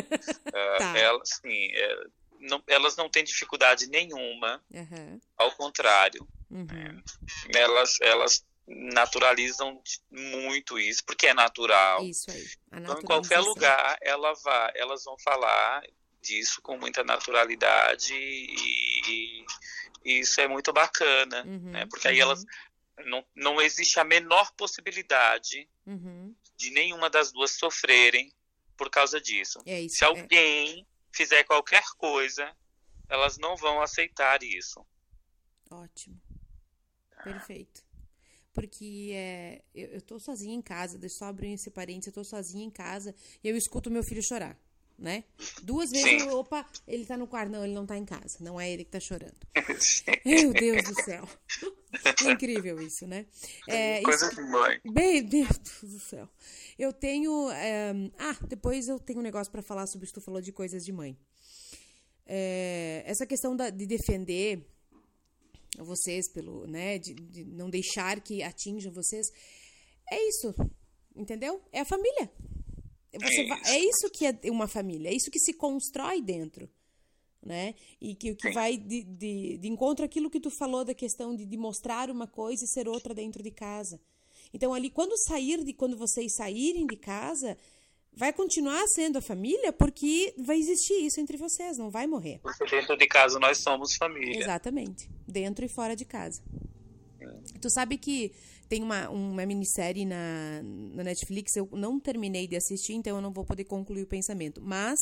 Ah, 0.52 0.78
Tá. 0.78 0.98
elas, 0.98 1.28
sim, 1.28 1.70
é, 1.72 2.04
não, 2.40 2.62
elas 2.66 2.96
não 2.96 3.08
têm 3.08 3.22
dificuldade 3.22 3.86
nenhuma, 3.88 4.62
Aham. 4.74 5.20
ao 5.36 5.52
contrário. 5.52 6.26
Uhum. 6.50 7.02
Elas, 7.54 8.00
elas 8.00 8.44
naturalizam 8.66 9.80
muito 10.10 10.78
isso, 10.78 11.04
porque 11.04 11.26
é 11.28 11.34
natural. 11.34 12.04
Isso 12.04 12.30
aí. 12.30 12.46
Então, 12.72 12.98
em 12.98 13.02
qualquer 13.02 13.40
lugar, 13.40 13.98
ela 14.00 14.32
vai, 14.34 14.72
elas 14.74 15.04
vão 15.04 15.16
falar 15.18 15.82
disso 16.20 16.62
com 16.62 16.78
muita 16.78 17.02
naturalidade 17.02 18.14
e, 18.14 19.44
e 20.04 20.20
isso 20.20 20.40
é 20.40 20.48
muito 20.48 20.72
bacana, 20.72 21.44
Uhum, 21.44 21.70
né? 21.72 21.86
Porque 21.86 22.08
aí 22.08 22.16
uhum, 22.16 22.22
elas 22.22 22.44
não, 23.04 23.24
não 23.34 23.60
existe 23.60 23.98
a 23.98 24.04
menor 24.04 24.52
possibilidade 24.52 25.68
uhum. 25.86 26.34
De 26.56 26.70
nenhuma 26.70 27.10
das 27.10 27.32
duas 27.32 27.52
sofrerem 27.52 28.32
por 28.76 28.90
causa 28.90 29.20
disso. 29.20 29.60
É 29.66 29.80
isso. 29.80 29.96
Se 29.96 30.04
é. 30.04 30.06
alguém 30.06 30.86
fizer 31.12 31.44
qualquer 31.44 31.84
coisa, 31.96 32.54
elas 33.08 33.38
não 33.38 33.56
vão 33.56 33.80
aceitar 33.80 34.42
isso. 34.42 34.84
Ótimo. 35.70 36.20
Perfeito. 37.22 37.84
Porque 38.52 39.10
é, 39.14 39.62
eu, 39.74 39.88
eu 39.92 40.02
tô 40.02 40.18
sozinha 40.18 40.54
em 40.54 40.60
casa, 40.60 40.98
deixa 40.98 41.14
eu 41.14 41.18
só 41.20 41.24
abrir 41.26 41.52
esse 41.52 41.70
parênteses, 41.70 42.08
eu 42.08 42.12
tô 42.12 42.24
sozinha 42.24 42.64
em 42.64 42.70
casa 42.70 43.14
e 43.42 43.48
eu 43.48 43.56
escuto 43.56 43.90
meu 43.90 44.02
filho 44.02 44.22
chorar, 44.22 44.58
né? 44.98 45.24
Duas 45.62 45.90
vezes, 45.90 46.22
Sim. 46.22 46.28
eu, 46.28 46.38
opa, 46.38 46.68
ele 46.86 47.06
tá 47.06 47.16
no 47.16 47.26
quarto, 47.26 47.50
não, 47.50 47.64
ele 47.64 47.72
não 47.72 47.86
tá 47.86 47.96
em 47.96 48.04
casa, 48.04 48.38
não 48.40 48.60
é 48.60 48.70
ele 48.70 48.84
que 48.84 48.90
tá 48.90 49.00
chorando. 49.00 49.38
Meu 50.24 50.52
Deus 50.52 50.82
do 50.84 51.02
céu. 51.02 51.26
Incrível 52.30 52.80
isso, 52.80 53.06
né? 53.06 53.26
É, 53.68 54.00
Coisa 54.02 54.26
isso- 54.26 54.36
de 54.36 54.42
mãe. 54.42 54.80
Bem, 54.92 55.22
Deus 55.22 55.58
do 55.82 55.98
céu. 56.00 56.28
Eu 56.78 56.92
tenho. 56.92 57.50
é, 57.50 57.92
Ah, 58.18 58.36
depois 58.48 58.88
eu 58.88 58.98
tenho 58.98 59.18
um 59.18 59.22
negócio 59.22 59.50
pra 59.52 59.62
falar 59.62 59.86
sobre 59.86 60.04
isso. 60.06 60.14
Tu 60.14 60.20
falou 60.20 60.40
de 60.40 60.52
coisas 60.52 60.84
de 60.84 60.92
mãe. 60.92 61.16
É, 62.26 63.02
essa 63.06 63.26
questão 63.26 63.54
da- 63.56 63.70
de 63.70 63.86
defender 63.86 64.64
vocês 65.78 66.30
pelo, 66.32 66.66
né, 66.66 66.98
de, 66.98 67.14
de 67.14 67.44
não 67.44 67.68
deixar 67.68 68.20
que 68.20 68.42
atinjam 68.42 68.92
vocês, 68.92 69.26
é 70.10 70.28
isso, 70.28 70.54
entendeu? 71.16 71.62
É 71.72 71.80
a 71.80 71.84
família. 71.84 72.30
Você 73.14 73.40
É 73.40 73.44
isso. 73.44 73.66
é 73.66 73.78
isso 73.78 74.10
que 74.12 74.26
é 74.26 74.50
uma 74.50 74.68
família, 74.68 75.08
é 75.10 75.14
isso 75.14 75.30
que 75.30 75.38
se 75.38 75.52
constrói 75.54 76.22
dentro, 76.22 76.68
né? 77.44 77.74
E 78.00 78.14
que 78.14 78.30
o 78.30 78.36
que 78.36 78.48
Sim. 78.48 78.54
vai 78.54 78.76
de, 78.76 79.02
de, 79.02 79.58
de 79.58 79.68
encontro 79.68 80.04
àquilo 80.04 80.30
que 80.30 80.40
tu 80.40 80.50
falou 80.50 80.84
da 80.84 80.94
questão 80.94 81.34
de, 81.34 81.44
de 81.44 81.56
mostrar 81.56 82.10
uma 82.10 82.26
coisa 82.26 82.64
e 82.64 82.68
ser 82.68 82.88
outra 82.88 83.14
dentro 83.14 83.42
de 83.42 83.50
casa. 83.50 84.00
Então 84.54 84.72
ali 84.72 84.90
quando 84.90 85.16
sair 85.26 85.64
de 85.64 85.72
quando 85.72 85.96
vocês 85.96 86.34
saírem 86.34 86.86
de 86.86 86.96
casa, 86.96 87.56
vai 88.12 88.32
continuar 88.32 88.86
sendo 88.88 89.18
a 89.18 89.22
família 89.22 89.72
porque 89.72 90.34
vai 90.38 90.58
existir 90.58 91.04
isso 91.04 91.20
entre 91.20 91.36
vocês, 91.36 91.78
não 91.78 91.90
vai 91.90 92.06
morrer. 92.06 92.38
Porque 92.42 92.64
dentro 92.66 92.96
de 92.96 93.06
casa 93.06 93.38
nós 93.38 93.58
somos 93.58 93.96
família. 93.96 94.38
Exatamente. 94.38 95.10
Dentro 95.26 95.64
e 95.64 95.68
fora 95.68 95.96
de 95.96 96.04
casa. 96.04 96.42
Tu 97.60 97.70
sabe 97.70 97.96
que 97.96 98.32
tem 98.72 98.82
uma, 98.82 99.10
uma 99.10 99.44
minissérie 99.44 100.06
na, 100.06 100.62
na 100.94 101.04
Netflix, 101.04 101.54
eu 101.56 101.68
não 101.72 102.00
terminei 102.00 102.48
de 102.48 102.56
assistir, 102.56 102.94
então 102.94 103.16
eu 103.16 103.20
não 103.20 103.30
vou 103.30 103.44
poder 103.44 103.64
concluir 103.64 104.04
o 104.04 104.06
pensamento. 104.06 104.62
Mas 104.64 104.98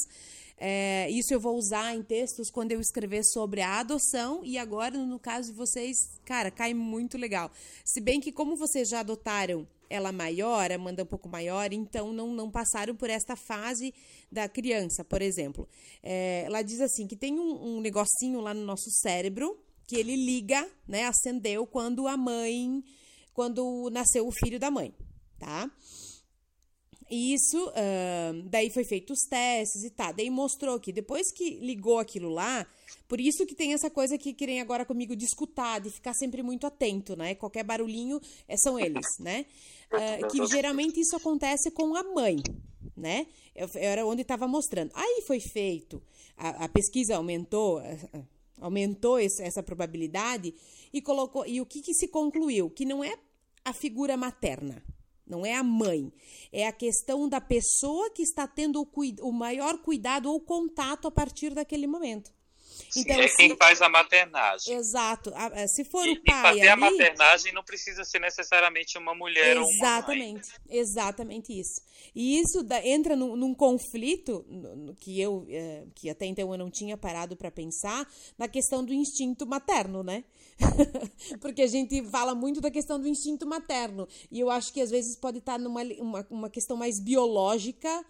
é, 0.59 1.09
isso 1.09 1.33
eu 1.33 1.39
vou 1.39 1.57
usar 1.57 1.95
em 1.95 2.03
textos 2.03 2.51
quando 2.51 2.73
eu 2.73 2.81
escrever 2.81 3.23
sobre 3.23 3.61
a 3.61 3.79
adoção 3.79 4.41
e 4.45 4.59
agora, 4.59 4.99
no 4.99 5.21
caso 5.21 5.53
de 5.53 5.57
vocês, 5.57 5.97
cara, 6.25 6.51
cai 6.51 6.75
muito 6.75 7.17
legal. 7.17 7.49
Se 7.85 8.01
bem 8.01 8.19
que 8.19 8.33
como 8.33 8.57
vocês 8.57 8.89
já 8.89 8.99
adotaram 8.99 9.65
ela 9.89 10.11
maior, 10.11 10.73
a 10.73 10.75
Amanda 10.75 11.05
um 11.05 11.07
pouco 11.07 11.29
maior, 11.29 11.73
então 11.73 12.13
não, 12.13 12.35
não 12.35 12.51
passaram 12.51 12.97
por 12.97 13.09
esta 13.09 13.37
fase 13.37 13.95
da 14.33 14.49
criança, 14.49 15.05
por 15.05 15.23
exemplo. 15.23 15.69
É, 16.03 16.43
ela 16.45 16.63
diz 16.63 16.81
assim 16.81 17.07
que 17.07 17.15
tem 17.15 17.39
um, 17.39 17.77
um 17.77 17.81
negocinho 17.81 18.41
lá 18.41 18.53
no 18.53 18.65
nosso 18.65 18.91
cérebro 18.91 19.57
que 19.87 19.95
ele 19.95 20.17
liga, 20.17 20.69
né, 20.89 21.05
acendeu 21.05 21.67
quando 21.67 22.07
a 22.09 22.17
mãe, 22.17 22.83
quando 23.35 23.89
nasceu 23.91 24.27
o 24.27 24.33
filho 24.33 24.59
da 24.59 24.71
mãe, 24.71 24.93
tá? 25.39 25.71
Isso, 27.11 27.59
ahn, 27.75 28.47
daí 28.49 28.71
foi 28.71 28.85
feito 28.85 29.13
os 29.13 29.21
testes 29.29 29.83
e 29.83 29.91
tá, 29.91 30.13
daí 30.13 30.31
mostrou 30.31 30.79
que 30.79 30.93
depois 30.93 31.33
que 31.33 31.59
ligou 31.59 31.99
aquilo 31.99 32.29
lá, 32.29 32.65
por 33.09 33.21
isso 33.21 33.45
que 33.47 33.55
tem 33.55 33.73
essa 33.73 33.91
coisa 33.91 34.17
que 34.17 34.33
querem 34.33 34.61
agora 34.61 34.85
comigo 34.85 35.17
de 35.17 35.25
escutar, 35.25 35.81
de 35.81 35.91
ficar 35.91 36.15
sempre 36.15 36.41
muito 36.41 36.69
atento, 36.69 37.17
né? 37.17 37.35
Qualquer 37.35 37.65
barulhinho 37.65 38.21
é, 38.47 38.57
são 38.57 38.79
eles, 38.79 39.07
né? 39.19 39.45
Ah, 39.93 40.19
que 40.31 40.47
geralmente 40.47 41.01
isso 41.01 41.17
acontece 41.17 41.69
com 41.73 41.97
a 41.97 42.05
mãe, 42.15 42.37
né? 42.97 43.27
Eu- 43.57 43.69
Era 43.75 44.07
onde 44.07 44.23
estava 44.23 44.47
mostrando. 44.47 44.93
Aí 44.95 45.25
foi 45.27 45.41
feito, 45.41 46.01
a, 46.37 46.67
a 46.67 46.69
pesquisa 46.69 47.17
aumentou, 47.17 47.83
aumentou 48.61 49.19
esse- 49.19 49.43
essa 49.43 49.63
probabilidade 49.63 50.55
e 50.93 51.01
colocou. 51.01 51.47
E 51.47 51.61
o 51.61 51.67
que, 51.67 51.81
que 51.81 51.95
se 51.95 52.09
concluiu? 52.09 52.71
Que 52.71 52.85
não 52.85 53.03
é 53.03 53.17
a 53.65 53.73
figura 53.73 54.17
materna, 54.17 54.83
não 55.27 55.45
é 55.45 55.55
a 55.55 55.63
mãe, 55.63 56.13
é 56.53 56.67
a 56.67 56.73
questão 56.73 57.29
da 57.29 57.41
pessoa 57.41 58.11
que 58.11 58.23
está 58.23 58.47
tendo 58.47 58.81
o, 58.83 58.89
o 59.29 59.33
maior 59.33 59.79
cuidado 59.79 60.31
ou 60.31 60.41
contato 60.41 61.07
a 61.09 61.11
partir 61.11 61.55
daquele 61.55 61.87
momento. 61.87 62.33
Então, 62.97 63.21
é 63.21 63.29
quem 63.29 63.57
faz 63.57 63.81
a 63.81 63.89
maternagem. 63.89 64.75
Exato. 64.75 65.33
É, 65.55 65.67
se 65.67 65.85
for 65.85 66.07
e, 66.07 66.13
o 66.13 66.23
pai. 66.23 66.35
E 66.35 66.43
fazer 66.43 66.61
ali, 66.61 66.69
a 66.69 66.77
maternagem 66.77 67.53
não 67.53 67.63
precisa 67.63 68.05
ser 68.05 68.21
necessariamente 68.21 68.99
uma 68.99 69.15
mulher 69.15 69.57
exatamente, 69.57 69.63
ou 69.63 70.57
uma 70.67 70.77
mãe. 70.77 70.81
Exatamente 70.81 71.59
isso. 71.59 71.81
E 72.15 72.41
isso 72.41 72.63
da, 72.63 72.85
entra 72.87 73.15
num, 73.15 73.37
num 73.37 73.55
conflito 73.55 74.45
no, 74.49 74.77
no, 74.77 74.95
que 74.95 75.21
eu, 75.21 75.47
é, 75.49 75.85
que 75.95 76.11
até 76.11 76.27
então 76.27 76.51
eu 76.53 76.59
não 76.59 76.71
tinha 76.71 76.97
parado 76.97 77.37
para 77.37 77.51
pensar, 77.51 78.07
na 78.37 78.49
questão 78.49 78.85
do 78.85 78.93
instinto 78.93 79.47
materno, 79.47 80.03
né? 80.03 80.25
Porque 81.41 81.63
a 81.63 81.67
gente 81.67 82.03
fala 82.11 82.35
muito 82.35 82.61
da 82.61 82.71
questão 82.71 83.01
do 83.01 83.09
instinto 83.09 83.47
materno. 83.47 84.09
E 84.31 84.41
eu 84.41 84.51
acho 84.51 84.73
que 84.73 84.81
às 84.81 84.91
vezes 84.91 85.17
pode 85.17 85.39
estar 85.39 85.59
numa 85.59 85.83
uma, 85.99 86.27
uma 86.31 86.51
questão 86.51 86.77
mais 86.77 87.01
biológica 87.01 88.05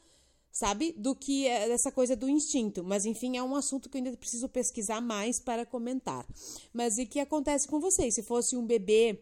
sabe? 0.53 0.93
Do 0.97 1.15
que 1.15 1.47
essa 1.47 1.93
coisa 1.93 2.17
do 2.17 2.29
instinto. 2.29 2.83
Mas, 2.85 3.05
enfim, 3.05 3.37
é 3.37 3.43
um 3.43 3.55
assunto 3.55 3.89
que 3.89 3.97
eu 3.97 4.05
ainda 4.05 4.17
preciso 4.17 4.49
pesquisar 4.49 5.01
mais 5.01 5.39
para 5.39 5.65
comentar. 5.65 6.27
Mas 6.73 6.99
e 6.99 7.07
que 7.07 7.21
acontece 7.21 7.69
com 7.69 7.81
vocês? 7.81 8.15
Se 8.15 8.23
fosse 8.23 8.57
um 8.57 8.67
bebê 8.67 9.19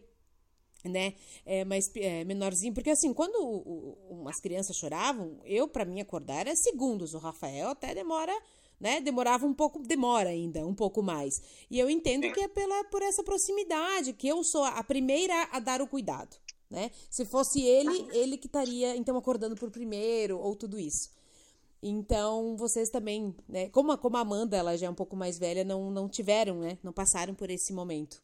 né, 0.83 1.13
é, 1.45 1.65
mais 1.65 1.91
é, 1.95 2.23
menorzinho, 2.23 2.73
porque 2.73 2.89
assim, 2.89 3.13
quando 3.13 3.35
o, 3.35 3.57
o, 3.57 4.21
umas 4.21 4.39
crianças 4.39 4.77
choravam, 4.77 5.39
eu 5.43 5.67
para 5.67 5.85
mim 5.85 5.99
acordar 5.99 6.41
era 6.41 6.55
segundos, 6.55 7.13
o 7.13 7.17
Rafael 7.17 7.69
até 7.69 7.93
demora, 7.93 8.33
né, 8.79 9.01
demorava 9.01 9.45
um 9.45 9.53
pouco, 9.53 9.79
demora 9.79 10.29
ainda 10.29 10.65
um 10.65 10.73
pouco 10.73 11.03
mais. 11.03 11.41
E 11.69 11.77
eu 11.77 11.89
entendo 11.89 12.31
que 12.31 12.39
é 12.39 12.47
pela 12.47 12.83
por 12.85 13.01
essa 13.01 13.23
proximidade, 13.23 14.13
que 14.13 14.27
eu 14.27 14.43
sou 14.43 14.63
a 14.63 14.83
primeira 14.83 15.49
a 15.51 15.59
dar 15.59 15.81
o 15.81 15.87
cuidado, 15.87 16.37
né? 16.69 16.91
Se 17.09 17.25
fosse 17.25 17.61
ele, 17.61 18.07
ele 18.13 18.37
que 18.37 18.47
estaria 18.47 18.95
então 18.95 19.17
acordando 19.17 19.55
por 19.55 19.69
primeiro 19.69 20.39
ou 20.39 20.55
tudo 20.55 20.79
isso. 20.79 21.09
Então, 21.81 22.57
vocês 22.57 22.89
também, 22.89 23.33
né? 23.47 23.69
Como 23.69 23.91
a, 23.91 23.97
como 23.97 24.17
a 24.17 24.21
Amanda, 24.21 24.57
ela 24.57 24.77
já 24.77 24.87
é 24.87 24.89
um 24.89 24.95
pouco 24.95 25.15
mais 25.15 25.39
velha, 25.39 25.63
não, 25.63 25.89
não 25.89 26.09
tiveram, 26.09 26.59
né? 26.59 26.77
Não 26.83 26.91
passaram 26.91 27.33
por 27.33 27.49
esse 27.49 27.71
momento. 27.73 28.21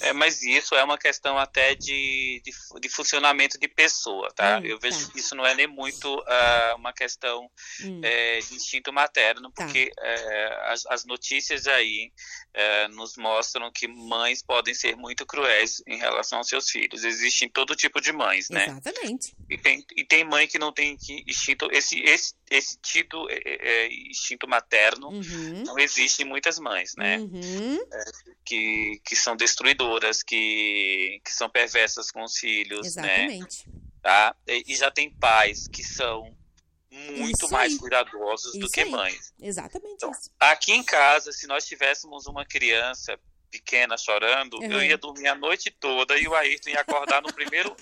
É, 0.00 0.12
mas 0.12 0.42
isso 0.42 0.74
é 0.74 0.82
uma 0.82 0.98
questão 0.98 1.38
até 1.38 1.74
de, 1.74 2.42
de, 2.44 2.80
de 2.80 2.88
funcionamento 2.88 3.58
de 3.58 3.68
pessoa, 3.68 4.28
tá? 4.34 4.58
Hum, 4.58 4.66
eu 4.66 4.78
vejo 4.78 5.06
tá. 5.06 5.12
que 5.12 5.20
isso 5.20 5.36
não 5.36 5.46
é 5.46 5.54
nem 5.54 5.68
muito 5.68 6.12
uh, 6.18 6.76
uma 6.76 6.92
questão 6.92 7.48
hum. 7.80 8.00
é, 8.02 8.40
de 8.40 8.54
instinto 8.54 8.92
materno, 8.92 9.52
tá. 9.52 9.64
porque 9.64 9.92
tá. 9.94 10.02
é, 10.04 10.72
as, 10.72 10.84
as, 10.86 11.04
notícias 11.04 11.68
aí 11.68 12.12
é, 12.52 12.88
nos 12.88 13.16
mostram 13.16 13.70
que 13.70 13.86
mães 13.86 14.42
podem 14.42 14.74
ser 14.74 14.96
muito 14.96 15.24
cruéis 15.24 15.80
em 15.86 15.96
relação 15.96 16.38
aos 16.38 16.48
seus 16.48 16.68
filhos. 16.68 17.04
Existem 17.04 17.48
todo 17.48 17.76
tipo 17.76 18.00
de 18.00 18.12
mães, 18.12 18.50
né? 18.50 18.66
Exatamente. 18.66 19.32
E 19.48 19.56
tem, 19.56 19.86
e 19.96 20.04
tem 20.04 20.24
mãe 20.24 20.48
que 20.48 20.58
não 20.58 20.72
tem 20.72 20.98
instinto, 21.28 21.68
esse, 21.70 22.00
esse, 22.00 22.34
esse 22.56 22.78
tipo, 22.78 23.28
é, 23.30 23.40
é, 23.44 23.92
instinto 24.08 24.48
materno, 24.48 25.08
uhum. 25.08 25.62
não 25.64 25.78
existe 25.78 26.22
em 26.22 26.26
muitas 26.26 26.58
mães, 26.58 26.94
né? 26.96 27.18
Uhum. 27.18 27.78
que, 28.44 29.00
que 29.04 29.16
são 29.16 29.36
destruidoras 29.36 30.22
que, 30.22 31.20
que 31.24 31.32
são 31.32 31.48
perversas 31.48 32.10
com 32.10 32.22
os 32.22 32.36
filhos, 32.36 32.96
né? 32.96 33.26
Exatamente. 33.26 33.68
né? 33.68 33.74
Tá? 34.02 34.36
E, 34.46 34.64
e 34.68 34.76
já 34.76 34.90
tem 34.90 35.10
pais 35.10 35.66
que 35.66 35.82
são 35.82 36.36
muito 36.90 37.50
mais 37.50 37.76
cuidadosos 37.76 38.54
isso 38.54 38.60
do 38.60 38.70
que 38.70 38.80
aí. 38.80 38.90
mães. 38.90 39.34
Exatamente 39.40 39.94
então, 39.94 40.10
isso. 40.10 40.30
Aqui 40.38 40.72
em 40.72 40.82
casa, 40.82 41.32
se 41.32 41.46
nós 41.46 41.66
tivéssemos 41.66 42.26
uma 42.26 42.44
criança 42.44 43.18
pequena 43.50 43.96
chorando, 43.96 44.54
uhum. 44.58 44.72
eu 44.72 44.82
ia 44.82 44.98
dormir 44.98 45.28
a 45.28 45.34
noite 45.34 45.70
toda 45.70 46.16
e 46.18 46.26
o 46.26 46.34
Ayrton 46.34 46.70
ia 46.70 46.80
acordar 46.80 47.22
no 47.22 47.32
primeiro 47.32 47.74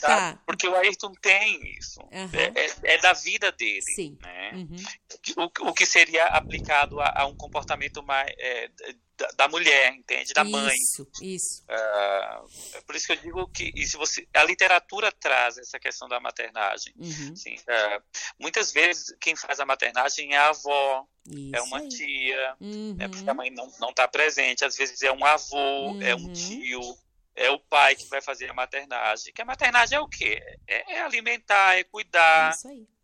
Tá. 0.00 0.38
Porque 0.46 0.66
o 0.66 0.74
Ayrton 0.74 1.12
tem 1.20 1.60
isso. 1.78 2.00
Uhum. 2.00 2.30
É, 2.32 2.64
é, 2.64 2.94
é, 2.94 2.98
da 2.98 3.12
vida 3.12 3.52
dele. 3.52 3.82
Sim. 3.94 4.18
Né? 4.20 4.52
Uhum. 4.54 5.44
O, 5.44 5.68
o 5.68 5.74
que 5.74 5.84
seria 5.86 6.26
aplicado 6.26 7.00
a, 7.00 7.12
a 7.22 7.26
um 7.26 7.36
comportamento 7.36 8.02
mais 8.02 8.32
é, 8.38 8.70
da, 9.16 9.28
da, 9.36 9.48
mulher, 9.48 9.94
entende? 9.94 10.32
Da 10.32 10.42
isso, 10.42 10.50
mãe. 10.50 10.74
Isso, 10.74 11.08
isso. 11.22 11.64
Uh, 11.64 12.82
por 12.82 12.96
isso 12.96 13.06
que 13.06 13.12
eu 13.12 13.16
digo 13.16 13.48
que 13.48 13.86
se 13.86 13.96
você, 13.96 14.26
a 14.34 14.44
literatura 14.44 15.12
traz 15.12 15.58
essa 15.58 15.78
questão 15.78 16.08
da 16.08 16.18
maternagem. 16.18 16.94
Uhum. 16.96 17.32
Assim, 17.32 17.54
uh, 17.54 18.02
muitas 18.38 18.72
vezes 18.72 19.14
quem 19.20 19.36
faz 19.36 19.60
a 19.60 19.66
maternagem 19.66 20.34
é 20.34 20.38
a 20.38 20.48
avó, 20.48 21.06
isso 21.26 21.50
é 21.54 21.62
uma 21.62 21.78
aí. 21.78 21.88
tia, 21.88 22.56
né, 22.60 23.08
porque 23.08 23.28
a 23.28 23.32
uhum. 23.32 23.36
mãe 23.36 23.50
não 23.50 23.90
está 23.90 24.08
presente. 24.08 24.64
Às 24.64 24.76
vezes 24.76 25.00
é 25.02 25.12
um 25.12 25.24
avô, 25.24 25.96
é 26.02 26.14
um 26.14 26.26
uhum. 26.26 26.32
tio 26.32 26.98
é 27.34 27.50
o 27.50 27.58
pai 27.58 27.94
que 27.94 28.06
vai 28.08 28.20
fazer 28.20 28.50
a 28.50 28.54
maternagem. 28.54 29.32
Que 29.32 29.42
a 29.42 29.44
maternagem 29.44 29.98
é 29.98 30.00
o 30.00 30.08
quê? 30.08 30.40
É, 30.66 30.94
é 30.94 31.00
alimentar, 31.00 31.76
é 31.76 31.84
cuidar, 31.84 32.56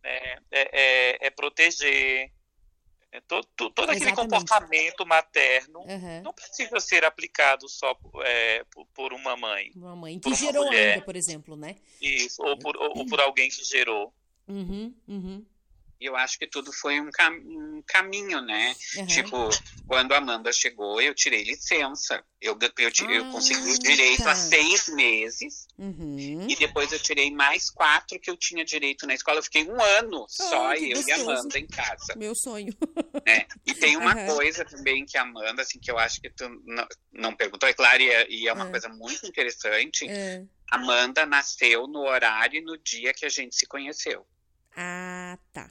é, 0.02 0.38
é, 0.50 0.70
é, 0.72 1.26
é, 1.26 1.30
proteger. 1.30 2.30
É 3.12 3.20
todo, 3.22 3.44
todo 3.56 3.90
aquele 3.90 4.12
comportamento 4.12 5.04
materno 5.04 5.80
uhum. 5.80 6.22
não 6.22 6.32
precisa 6.32 6.78
ser 6.78 7.04
aplicado 7.04 7.68
só 7.68 7.98
é, 8.24 8.64
por, 8.70 8.86
por, 8.94 9.12
uma 9.12 9.36
mãe. 9.36 9.72
Uma 9.74 9.96
mãe 9.96 10.20
que 10.20 10.32
gerou 10.32 10.64
mulher. 10.66 10.92
ainda, 10.92 11.04
por 11.04 11.16
exemplo, 11.16 11.56
né? 11.56 11.74
Isso, 12.00 12.40
ou 12.40 12.56
por, 12.56 12.76
ou, 12.76 12.98
ou 12.98 13.06
por 13.06 13.20
alguém 13.20 13.48
que 13.48 13.64
gerou. 13.64 14.14
Uhum, 14.46 14.94
uhum 15.08 15.44
eu 16.00 16.16
acho 16.16 16.38
que 16.38 16.46
tudo 16.46 16.72
foi 16.72 17.00
um, 17.00 17.10
cam 17.10 17.32
um 17.32 17.82
caminho, 17.86 18.40
né? 18.40 18.74
Uhum. 18.96 19.06
Tipo, 19.06 19.50
quando 19.86 20.12
a 20.12 20.18
Amanda 20.18 20.52
chegou, 20.52 21.00
eu 21.00 21.14
tirei 21.14 21.44
licença. 21.44 22.24
Eu, 22.40 22.58
eu, 22.60 22.72
eu, 22.78 23.10
eu 23.10 23.30
consegui 23.30 23.70
o 23.70 23.78
direito 23.78 24.22
tá. 24.22 24.32
a 24.32 24.34
seis 24.34 24.88
meses. 24.88 25.66
Uhum. 25.78 26.46
E 26.48 26.56
depois 26.56 26.90
eu 26.90 26.98
tirei 26.98 27.30
mais 27.30 27.68
quatro 27.68 28.18
que 28.18 28.30
eu 28.30 28.36
tinha 28.36 28.64
direito 28.64 29.06
na 29.06 29.14
escola. 29.14 29.38
Eu 29.38 29.42
fiquei 29.42 29.68
um 29.68 29.80
ano 29.80 30.24
só, 30.28 30.74
eu 30.74 30.96
gostoso. 30.96 31.08
e 31.08 31.12
a 31.12 31.16
Amanda 31.16 31.58
em 31.58 31.66
casa. 31.66 32.14
Meu 32.16 32.34
sonho. 32.34 32.72
Né? 33.26 33.46
E 33.66 33.74
tem 33.74 33.98
uma 33.98 34.16
uhum. 34.16 34.26
coisa 34.34 34.64
também 34.64 35.04
que 35.04 35.18
a 35.18 35.22
Amanda, 35.22 35.60
assim, 35.60 35.78
que 35.78 35.90
eu 35.90 35.98
acho 35.98 36.22
que 36.22 36.30
tu 36.30 36.48
não, 36.64 36.88
não 37.12 37.36
perguntou, 37.36 37.68
é 37.68 37.74
claro, 37.74 38.00
e 38.00 38.10
é, 38.10 38.46
é 38.46 38.52
uma 38.52 38.66
é. 38.66 38.70
coisa 38.70 38.88
muito 38.88 39.26
interessante. 39.26 40.08
É. 40.08 40.42
Amanda 40.70 41.26
nasceu 41.26 41.86
no 41.86 42.00
horário 42.00 42.58
e 42.58 42.64
no 42.64 42.78
dia 42.78 43.12
que 43.12 43.26
a 43.26 43.28
gente 43.28 43.56
se 43.56 43.66
conheceu. 43.66 44.26
Ah, 44.76 45.36
tá. 45.52 45.70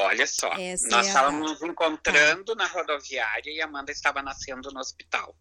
Olha 0.00 0.26
só, 0.26 0.52
Essa 0.54 0.88
nós 0.88 1.06
é 1.06 1.08
estávamos 1.08 1.50
nos 1.50 1.62
encontrando 1.62 2.54
tá. 2.54 2.62
na 2.62 2.66
rodoviária 2.68 3.50
e 3.50 3.60
a 3.60 3.64
Amanda 3.64 3.90
estava 3.90 4.22
nascendo 4.22 4.70
no 4.70 4.78
hospital. 4.78 5.36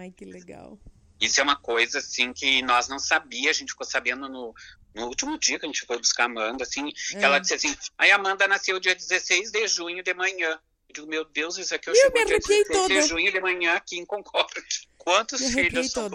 Ai, 0.00 0.10
que 0.10 0.24
legal. 0.24 0.78
Isso 1.20 1.40
é 1.40 1.44
uma 1.44 1.56
coisa, 1.56 1.98
assim, 1.98 2.32
que 2.32 2.60
nós 2.62 2.88
não 2.88 2.98
sabíamos, 2.98 3.50
a 3.50 3.60
gente 3.60 3.70
ficou 3.70 3.86
sabendo 3.86 4.28
no, 4.28 4.52
no 4.94 5.06
último 5.06 5.38
dia 5.38 5.58
que 5.58 5.64
a 5.64 5.68
gente 5.68 5.86
foi 5.86 5.98
buscar 5.98 6.24
a 6.24 6.26
Amanda, 6.26 6.64
assim, 6.64 6.90
que 6.90 7.16
ela 7.16 7.36
é. 7.36 7.40
disse 7.40 7.54
assim, 7.54 7.74
aí 7.96 8.10
a 8.10 8.16
Amanda 8.16 8.48
nasceu 8.48 8.80
dia 8.80 8.94
16 8.94 9.50
de 9.50 9.68
junho 9.68 10.02
de 10.02 10.12
manhã. 10.14 10.60
Eu 10.88 10.94
digo, 10.94 11.06
meu 11.06 11.24
Deus, 11.24 11.56
isso 11.56 11.74
aqui 11.74 11.88
eu, 11.88 11.94
eu 11.94 12.00
chego 12.00 12.26
dia 12.26 12.38
16 12.38 12.66
toda. 12.68 12.88
de 12.88 13.02
junho 13.02 13.32
de 13.32 13.40
manhã 13.40 13.74
aqui 13.74 13.98
em 13.98 14.04
Concórdia. 14.04 14.62
Quantos 15.04 15.52
filhos 15.52 15.90
são, 15.90 16.08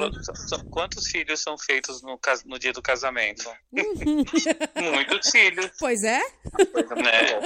são, 0.48 0.66
quantos 0.66 1.08
filhos 1.08 1.40
são 1.40 1.56
feitos 1.60 2.02
no, 2.02 2.20
no 2.46 2.58
dia 2.58 2.74
do 2.74 2.82
casamento? 2.82 3.48
Muitos 3.72 5.30
filhos. 5.30 5.70
Pois 5.78 6.04
é? 6.04 6.18
Né? 6.18 7.42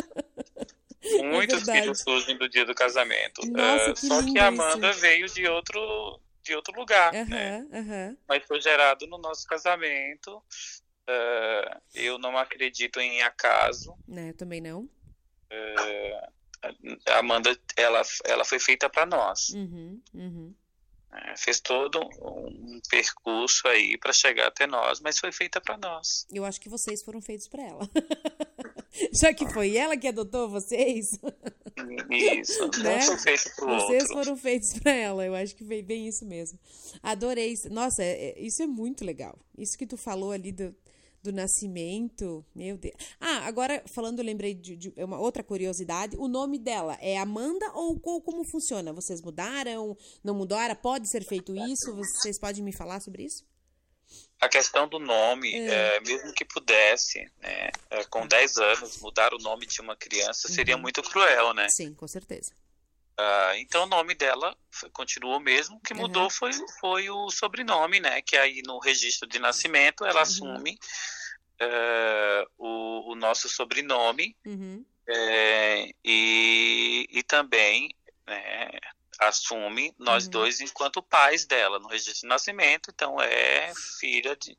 Muitos 1.30 1.68
é 1.68 1.82
filhos 1.82 2.00
surgem 2.00 2.38
do 2.38 2.48
dia 2.48 2.66
do 2.66 2.74
casamento. 2.74 3.46
Nossa, 3.48 3.92
uh, 3.92 3.94
que 3.94 4.08
só 4.08 4.24
que 4.24 4.40
a 4.40 4.48
Amanda 4.48 4.92
isso. 4.92 5.02
veio 5.02 5.28
de 5.28 5.46
outro, 5.46 6.22
de 6.42 6.56
outro 6.56 6.74
lugar. 6.80 7.14
Uhum, 7.14 7.26
né? 7.26 7.68
uhum. 7.74 8.18
Mas 8.26 8.46
foi 8.46 8.62
gerado 8.62 9.06
no 9.08 9.18
nosso 9.18 9.46
casamento. 9.46 10.38
Uh, 10.38 11.82
eu 11.94 12.18
não 12.18 12.38
acredito 12.38 13.02
em 13.02 13.22
acaso. 13.22 13.94
Né, 14.08 14.32
também 14.32 14.62
não. 14.62 14.84
Uh, 14.84 16.32
a 17.10 17.20
Amanda, 17.20 17.54
ela, 17.76 18.02
ela 18.24 18.46
foi 18.46 18.60
feita 18.60 18.90
para 18.90 19.06
nós. 19.06 19.50
Uhum, 19.50 20.02
uhum. 20.14 20.56
É, 21.16 21.38
fez 21.38 21.60
todo 21.60 22.00
um 22.00 22.82
percurso 22.90 23.68
aí 23.68 23.98
para 23.98 24.12
chegar 24.12 24.48
até 24.48 24.66
nós, 24.66 25.00
mas 25.00 25.20
foi 25.20 25.32
feita 25.32 25.62
para 25.62 25.78
nós. 25.78 26.26
Eu 26.32 26.44
acho 26.44 26.60
que 26.60 26.70
vocês 26.70 27.04
foram 27.04 27.22
feitos 27.22 27.48
para 27.48 27.64
ela. 27.64 27.88
Já 29.14 29.34
que 29.34 29.48
foi 29.48 29.76
ela 29.76 29.98
que 29.98 30.08
adotou 30.08 30.50
vocês. 30.50 31.20
Isso, 32.10 32.70
né? 32.84 33.02
foi 33.02 33.18
feito 33.18 33.56
para 33.56 33.80
Vocês 33.80 34.04
outro. 34.04 34.18
foram 34.18 34.38
feitos 34.38 34.74
para 34.80 34.92
ela, 34.92 35.26
eu 35.26 35.36
acho 35.36 35.56
que 35.56 35.66
foi 35.66 35.82
bem 35.82 36.08
isso 36.08 36.26
mesmo. 36.26 36.60
Adorei. 37.02 37.58
Nossa, 37.72 38.04
é, 38.04 38.30
é, 38.30 38.40
isso 38.40 38.62
é 38.62 38.68
muito 38.68 39.04
legal. 39.04 39.38
Isso 39.58 39.78
que 39.78 39.88
tu 39.88 39.98
falou 39.98 40.32
ali 40.32 40.52
do, 40.52 40.76
do 41.24 41.32
nascimento. 41.32 42.46
Meu 42.54 42.78
Deus. 42.78 42.94
Ah, 43.20 43.48
agora 43.48 43.82
falando, 43.88 44.22
lembrei 44.22 44.54
de, 44.54 44.76
de, 44.76 44.94
uma 44.98 45.18
outra 45.18 45.42
curiosidade. 45.42 46.18
O 46.18 46.28
nome 46.28 46.60
dela 46.60 46.98
é 47.02 47.18
Amanda 47.18 47.66
ou, 47.74 48.00
ou, 48.04 48.22
como 48.22 48.44
funciona? 48.44 48.92
Vocês 48.92 49.22
mudaram? 49.22 49.98
Não 50.24 50.36
mudaram? 50.36 50.76
Pode 50.76 51.10
ser 51.10 51.24
feito 51.24 51.56
isso? 51.56 51.96
Vocês 51.96 52.38
podem 52.38 52.62
me 52.62 52.76
falar 52.76 53.00
sobre 53.00 53.24
isso? 53.24 53.46
A 54.42 54.50
questão 54.50 54.88
do 54.88 55.00
nome, 55.00 55.56
é. 55.56 55.96
É, 55.96 56.00
mesmo 56.02 56.34
que 56.34 56.44
pudesse, 56.44 57.20
né, 57.42 57.70
é, 57.90 58.04
com 58.06 58.28
10 58.28 58.58
anos, 58.58 59.00
mudar 59.00 59.34
o 59.34 59.38
nome 59.38 59.66
de 59.66 59.80
uma 59.80 59.96
criança 59.96 60.50
seria 60.50 60.76
uhum. 60.76 60.82
muito 60.82 61.02
cruel, 61.02 61.54
né? 61.54 61.68
Sim, 61.70 61.94
com 61.94 62.08
certeza. 62.08 62.52
Uh, 63.14 63.54
então 63.58 63.84
o 63.84 63.88
nome 63.88 64.16
dela 64.16 64.58
continuou 64.92 65.40
mesmo, 65.40 65.78
o 65.78 65.80
que 65.80 65.94
mudou 65.94 66.24
uhum. 66.24 66.30
foi, 66.32 66.52
foi 66.80 67.10
o 67.12 67.30
sobrenome, 67.30 68.00
né? 68.00 68.24
Que 68.24 68.36
aí 68.36 68.64
no 68.66 68.80
registro 68.80 69.30
de 69.30 69.38
nascimento 69.38 70.04
ela 70.04 70.16
uhum. 70.16 70.22
assume 70.22 70.80
uh, 71.66 72.52
o, 72.58 73.12
o, 73.12 73.16
nosso 73.16 73.50
sobrenome 73.50 74.36
uhum. 74.46 74.86
é, 75.08 75.90
e, 76.04 77.08
e 77.10 77.24
também 77.24 77.94
né, 78.28 78.70
assume 79.20 79.94
nós 79.98 80.26
uhum. 80.26 80.32
dois 80.32 80.62
enquanto 80.62 81.02
pais 81.02 81.46
dela 81.46 81.80
no 81.80 81.88
registro 81.88 82.22
de 82.22 82.28
nascimento, 82.28 82.90
então 82.94 83.22
é 83.22 83.72
filha 84.00 84.36
de, 84.36 84.58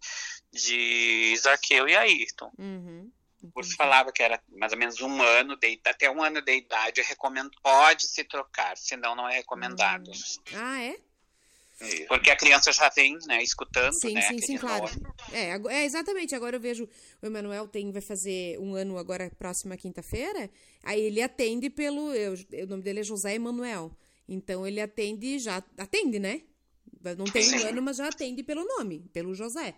de 0.53 1.37
Zaqueu 1.37 1.89
e 1.89 1.97
Ayrton. 1.97 2.51
Uhum. 2.59 3.11
Por 3.53 3.65
falava 3.77 4.11
que 4.11 4.23
era 4.23 4.43
mais 4.49 4.73
ou 4.73 4.79
menos 4.79 5.01
um 5.03 5.23
ano, 5.23 5.57
de, 5.57 5.79
até 5.85 6.11
um 6.11 6.23
ano 6.23 6.41
de 6.41 6.57
idade, 6.57 7.03
recomendo, 7.03 7.51
pode 7.63 8.07
se 8.07 8.25
trocar, 8.25 8.77
senão 8.77 9.15
não 9.15 9.29
é 9.29 9.37
recomendado. 9.37 10.09
Uhum. 10.09 10.15
Ah, 10.55 10.83
é? 10.83 10.97
Porque 12.09 12.31
a 12.31 12.37
criança 12.37 12.73
já 12.73 12.89
vem, 12.89 13.19
né, 13.27 13.43
escutando, 13.43 13.93
sim, 13.95 14.15
né? 14.15 14.23
Sim, 14.23 14.39
sim, 14.39 14.57
claro. 14.57 14.87
É, 15.33 15.51
é, 15.73 15.85
exatamente. 15.85 16.35
Agora 16.35 16.57
eu 16.57 16.61
vejo 16.61 16.89
o 17.21 17.27
Emanuel 17.27 17.67
tem, 17.67 17.91
vai 17.91 18.01
fazer 18.01 18.59
um 18.61 18.75
ano 18.75 18.97
agora, 18.97 19.31
próxima 19.39 19.77
quinta-feira. 19.77 20.49
Aí 20.83 21.01
ele 21.01 21.21
atende 21.21 21.69
pelo. 21.69 22.13
Eu, 22.15 22.35
o 22.63 22.67
nome 22.67 22.83
dele 22.83 23.01
é 23.01 23.03
José 23.03 23.35
Emanuel. 23.35 23.97
Então 24.29 24.67
ele 24.67 24.81
atende, 24.81 25.39
já 25.39 25.63
atende, 25.77 26.19
né? 26.19 26.43
Não 27.19 27.27
tem 27.27 27.55
um 27.55 27.67
ano, 27.67 27.83
mas 27.83 27.99
já 27.99 28.09
atende 28.09 28.43
pelo 28.43 28.65
nome, 28.65 29.01
pelo 29.13 29.35
José. 29.35 29.75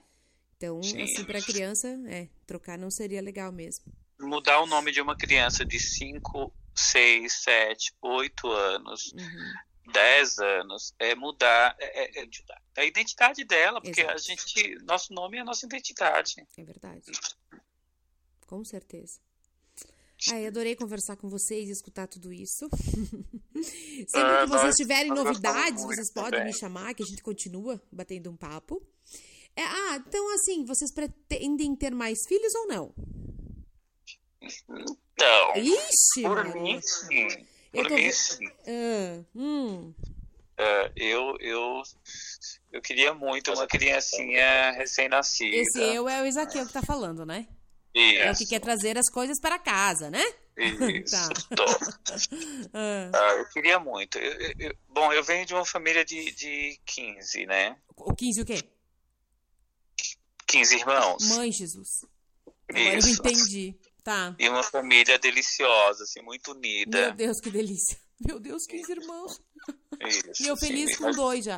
Então, 0.56 0.82
Sim. 0.82 1.02
assim, 1.02 1.24
para 1.24 1.42
criança, 1.42 1.88
é, 2.06 2.28
trocar 2.46 2.78
não 2.78 2.90
seria 2.90 3.20
legal 3.20 3.52
mesmo. 3.52 3.84
Mudar 4.18 4.60
o 4.60 4.66
nome 4.66 4.92
de 4.92 5.00
uma 5.00 5.16
criança 5.16 5.64
de 5.64 5.78
5, 5.78 6.52
6, 6.74 7.32
7, 7.32 7.94
8 8.00 8.48
anos, 8.48 9.12
uhum. 9.12 9.52
10 9.92 10.38
anos, 10.38 10.94
é 10.98 11.14
mudar 11.14 11.76
é, 11.78 12.20
é, 12.20 12.22
é, 12.22 12.28
a 12.76 12.84
identidade 12.84 13.44
dela, 13.44 13.80
porque 13.80 14.00
Exato. 14.00 14.14
a 14.14 14.18
gente, 14.18 14.78
nosso 14.84 15.12
nome 15.12 15.38
é 15.38 15.40
a 15.40 15.44
nossa 15.44 15.66
identidade. 15.66 16.34
É 16.56 16.64
verdade. 16.64 17.12
Com 18.46 18.64
certeza. 18.64 19.18
Ai, 20.32 20.46
adorei 20.46 20.74
conversar 20.74 21.16
com 21.16 21.28
vocês 21.28 21.68
e 21.68 21.72
escutar 21.72 22.06
tudo 22.06 22.32
isso. 22.32 22.68
Sempre 24.08 24.30
ah, 24.30 24.44
que 24.44 24.50
vocês 24.50 24.74
tiverem 24.74 25.10
novidades, 25.10 25.84
vocês 25.84 26.12
podem 26.12 26.44
me 26.44 26.54
chamar, 26.54 26.94
que 26.94 27.02
a 27.02 27.06
gente 27.06 27.22
continua 27.22 27.80
batendo 27.92 28.30
um 28.30 28.36
papo. 28.36 28.82
É, 29.54 29.62
ah, 29.62 30.02
então 30.06 30.34
assim, 30.34 30.64
vocês 30.64 30.92
pretendem 30.92 31.74
ter 31.76 31.94
mais 31.94 32.18
filhos 32.26 32.54
ou 32.54 32.66
não? 32.66 32.94
Não. 35.18 35.56
Ixi, 35.56 36.22
por 36.22 36.44
mano. 36.44 36.62
mim, 36.62 36.80
sim. 36.80 37.46
Por 37.76 37.84
eu 37.84 37.88
tô... 37.88 37.94
mim, 37.94 38.12
sim. 38.12 38.46
Ah, 38.66 39.24
hum. 39.34 39.94
Uh, 40.58 40.90
eu, 40.96 41.36
eu, 41.38 41.82
eu 42.72 42.80
queria 42.80 43.12
muito 43.12 43.52
uma 43.52 43.66
criancinha 43.66 44.72
recém-nascida. 44.72 45.54
Esse 45.54 45.78
eu 45.78 46.08
é 46.08 46.22
o 46.22 46.26
Isaqueu 46.26 46.66
que 46.66 46.72
tá 46.72 46.80
falando, 46.80 47.26
né? 47.26 47.46
Isso. 47.94 48.22
É 48.22 48.30
o 48.30 48.34
que 48.34 48.46
quer 48.46 48.60
trazer 48.60 48.96
as 48.96 49.10
coisas 49.10 49.38
para 49.38 49.58
casa, 49.58 50.10
né? 50.10 50.24
Isso. 50.56 51.14
tá. 51.54 51.64
ah. 52.72 53.10
Ah, 53.14 53.32
eu 53.34 53.48
queria 53.50 53.78
muito. 53.78 54.18
Eu, 54.18 54.54
eu, 54.58 54.76
bom, 54.88 55.12
eu 55.12 55.22
venho 55.22 55.44
de 55.44 55.52
uma 55.52 55.64
família 55.66 56.04
de, 56.04 56.30
de 56.32 56.80
15, 56.86 57.44
né? 57.44 57.76
O 57.94 58.14
15 58.14 58.40
o 58.40 58.44
quê? 58.46 58.62
15 60.46 60.76
irmãos. 60.76 61.28
Mãe, 61.28 61.52
Jesus. 61.52 62.06
Agora 62.68 62.98
Isso. 62.98 63.08
eu 63.08 63.14
entendi. 63.14 63.74
Tá. 64.06 64.36
E 64.38 64.48
uma 64.48 64.62
família 64.62 65.18
deliciosa, 65.18 66.04
assim, 66.04 66.22
muito 66.22 66.52
unida. 66.52 67.06
Meu 67.06 67.12
Deus, 67.12 67.40
que 67.40 67.50
delícia. 67.50 67.98
Meu 68.24 68.38
Deus, 68.38 68.64
15 68.64 68.92
irmãos. 68.92 69.40
Isso, 70.00 70.44
e 70.44 70.46
eu 70.46 70.56
feliz 70.56 70.90
sim, 70.92 70.98
com 70.98 71.04
mas... 71.06 71.16
dois 71.16 71.44
já. 71.44 71.56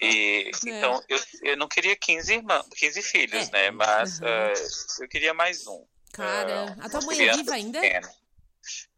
e, 0.00 0.48
é. 0.66 0.78
Então, 0.78 1.02
eu, 1.10 1.18
eu 1.42 1.56
não 1.58 1.68
queria 1.68 1.94
15 1.94 2.32
irmãos, 2.32 2.66
15 2.74 3.02
filhos, 3.02 3.48
é. 3.48 3.52
né? 3.52 3.70
Mas 3.70 4.18
uhum. 4.18 4.26
uh, 4.26 5.02
eu 5.02 5.08
queria 5.10 5.34
mais 5.34 5.66
um. 5.66 5.84
Cara, 6.14 6.74
uh, 6.74 6.76
a 6.80 6.88
tua 6.88 7.02
mãe 7.02 7.20
é 7.20 7.36
viva 7.36 7.52
ainda? 7.52 7.78
Pequena. 7.82 8.10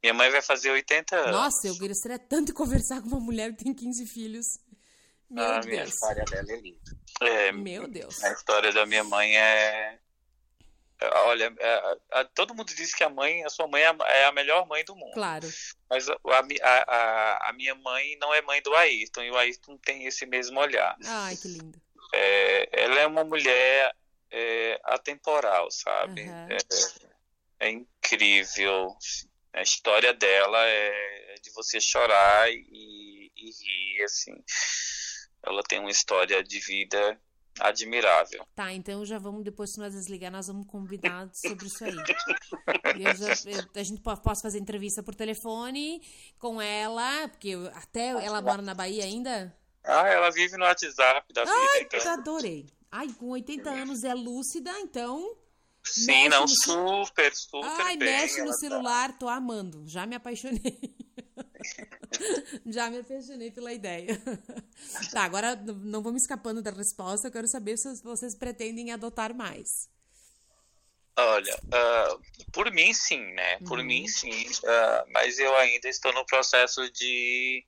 Minha 0.00 0.14
mãe 0.14 0.30
vai 0.30 0.42
fazer 0.42 0.70
80 0.70 1.16
anos. 1.16 1.32
Nossa, 1.32 1.66
eu 1.66 1.76
gostaria 1.76 2.20
tanto 2.20 2.46
de 2.46 2.52
conversar 2.52 3.02
com 3.02 3.08
uma 3.08 3.18
mulher 3.18 3.50
que 3.56 3.64
tem 3.64 3.74
15 3.74 4.06
filhos. 4.06 4.46
Meu 5.28 5.42
ah, 5.42 5.54
Deus. 5.54 5.66
minha 5.66 5.84
história 5.86 6.24
dela 6.24 6.52
é 6.52 6.60
linda. 6.60 6.96
É, 7.20 7.50
Meu 7.50 7.88
Deus. 7.88 8.22
A 8.22 8.32
história 8.32 8.72
da 8.72 8.86
minha 8.86 9.02
mãe 9.02 9.36
é 9.36 9.98
Olha, 11.00 11.54
é, 11.58 11.98
é, 12.12 12.24
todo 12.34 12.54
mundo 12.54 12.74
diz 12.74 12.94
que 12.94 13.04
a 13.04 13.10
mãe, 13.10 13.44
a 13.44 13.50
sua 13.50 13.66
mãe 13.66 13.82
é 13.82 13.88
a, 13.88 13.96
é 14.08 14.24
a 14.24 14.32
melhor 14.32 14.66
mãe 14.66 14.82
do 14.84 14.96
mundo. 14.96 15.12
Claro. 15.12 15.46
Mas 15.90 16.08
a, 16.08 16.16
a, 16.62 17.50
a, 17.50 17.52
minha 17.52 17.74
mãe 17.74 18.16
não 18.18 18.32
é 18.32 18.40
mãe 18.40 18.62
do 18.62 18.74
Ayrton, 18.74 19.22
e 19.22 19.30
o 19.30 19.36
Ayrton 19.36 19.76
tem 19.76 20.06
esse 20.06 20.24
mesmo 20.24 20.58
olhar. 20.58 20.96
Ai, 21.04 21.36
que 21.36 21.48
lindo. 21.48 21.78
É, 22.14 22.84
ela 22.84 23.00
é 23.00 23.06
uma 23.06 23.24
mulher 23.24 23.94
é, 24.30 24.80
atemporal, 24.84 25.70
sabe? 25.70 26.22
Uhum. 26.22 26.48
É, 27.60 27.70
incrível. 27.70 28.96
A 29.52 29.62
história 29.62 30.14
dela 30.14 30.64
é 30.64 31.34
de 31.42 31.50
você 31.50 31.78
chorar 31.78 32.50
e, 32.50 33.30
e 33.36 33.50
rir, 33.50 34.02
assim. 34.02 34.34
Ela 35.42 35.62
tem 35.62 35.78
uma 35.78 35.90
história 35.90 36.42
de 36.42 36.58
vida 36.58 37.20
admirável. 37.60 38.46
Tá, 38.54 38.72
então 38.72 39.04
já 39.04 39.18
vamos, 39.18 39.44
depois 39.44 39.72
que 39.72 39.80
nós 39.80 39.94
desligar, 39.94 40.30
nós 40.30 40.46
vamos 40.46 40.66
convidar 40.66 41.28
sobre 41.32 41.66
isso 41.66 41.84
aí. 41.84 41.94
Já, 43.16 43.50
eu, 43.50 43.64
a 43.74 43.82
gente 43.82 44.00
pode 44.00 44.40
fazer 44.40 44.58
entrevista 44.58 45.02
por 45.02 45.14
telefone 45.14 46.00
com 46.38 46.60
ela, 46.60 47.28
porque 47.28 47.54
até 47.74 48.08
ela 48.08 48.40
mora 48.40 48.62
na 48.62 48.74
Bahia 48.74 49.04
ainda. 49.04 49.54
Ah, 49.84 50.08
ela 50.08 50.30
vive 50.30 50.56
no 50.56 50.64
WhatsApp 50.64 51.32
da 51.32 51.44
vida. 51.44 51.56
Ai, 51.56 51.82
então. 51.82 52.12
adorei. 52.12 52.66
Ai, 52.90 53.08
com 53.18 53.28
80 53.28 53.70
anos 53.70 54.04
é 54.04 54.14
lúcida, 54.14 54.70
então. 54.80 55.36
Sim, 55.84 56.28
não, 56.28 56.42
no... 56.42 56.48
super, 56.48 57.34
super. 57.34 57.68
Ai, 57.80 57.96
bem, 57.96 58.08
mexe 58.08 58.40
no 58.40 58.50
tá. 58.50 58.54
celular, 58.54 59.12
tá... 59.12 59.18
tô 59.18 59.28
amando. 59.28 59.84
Já 59.86 60.06
me 60.06 60.16
apaixonei. 60.16 60.96
Já 62.66 62.90
me 62.90 62.98
apaixonei 62.98 63.50
pela 63.50 63.72
ideia. 63.72 64.20
Tá, 65.10 65.24
agora 65.24 65.56
não 65.56 66.02
vou 66.02 66.12
me 66.12 66.18
escapando 66.18 66.62
da 66.62 66.70
resposta. 66.70 67.28
Eu 67.28 67.32
quero 67.32 67.48
saber 67.48 67.78
se 67.78 68.02
vocês 68.02 68.34
pretendem 68.34 68.92
adotar 68.92 69.34
mais. 69.34 69.88
Olha, 71.16 71.58
uh, 71.64 72.50
por 72.52 72.70
mim 72.70 72.92
sim, 72.92 73.22
né? 73.32 73.58
Por 73.60 73.78
uhum. 73.78 73.84
mim 73.84 74.06
sim. 74.06 74.30
Uh, 74.30 75.10
mas 75.10 75.38
eu 75.38 75.56
ainda 75.56 75.88
estou 75.88 76.12
no 76.12 76.26
processo 76.26 76.90
de 76.92 77.64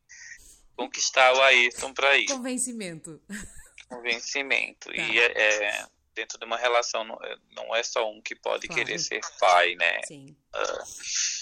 conquistar 0.76 1.32
o 1.34 1.42
Ayrton 1.42 1.94
para 1.94 2.16
ir. 2.18 2.26
Convencimento. 2.26 3.20
Convencimento. 3.88 4.90
Tá. 4.90 5.02
E 5.02 5.18
é, 5.18 5.64
é, 5.64 5.86
dentro 6.14 6.38
de 6.38 6.44
uma 6.44 6.58
relação 6.58 7.04
não, 7.04 7.18
não 7.52 7.74
é 7.74 7.82
só 7.82 8.10
um 8.10 8.20
que 8.20 8.34
pode 8.34 8.68
claro. 8.68 8.84
querer 8.84 8.98
ser 8.98 9.20
pai, 9.40 9.74
né? 9.76 10.02
Sim. 10.06 10.36
Uh, 10.54 11.37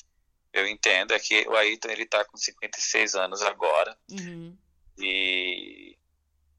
eu 0.56 0.66
entendo 0.66 1.12
é 1.12 1.18
que 1.18 1.46
o 1.46 1.54
Ayrton 1.54 1.90
ele 1.90 2.06
tá 2.06 2.24
com 2.24 2.36
56 2.36 3.14
anos 3.14 3.42
agora 3.42 3.96
uhum. 4.10 4.56
e, 4.98 5.96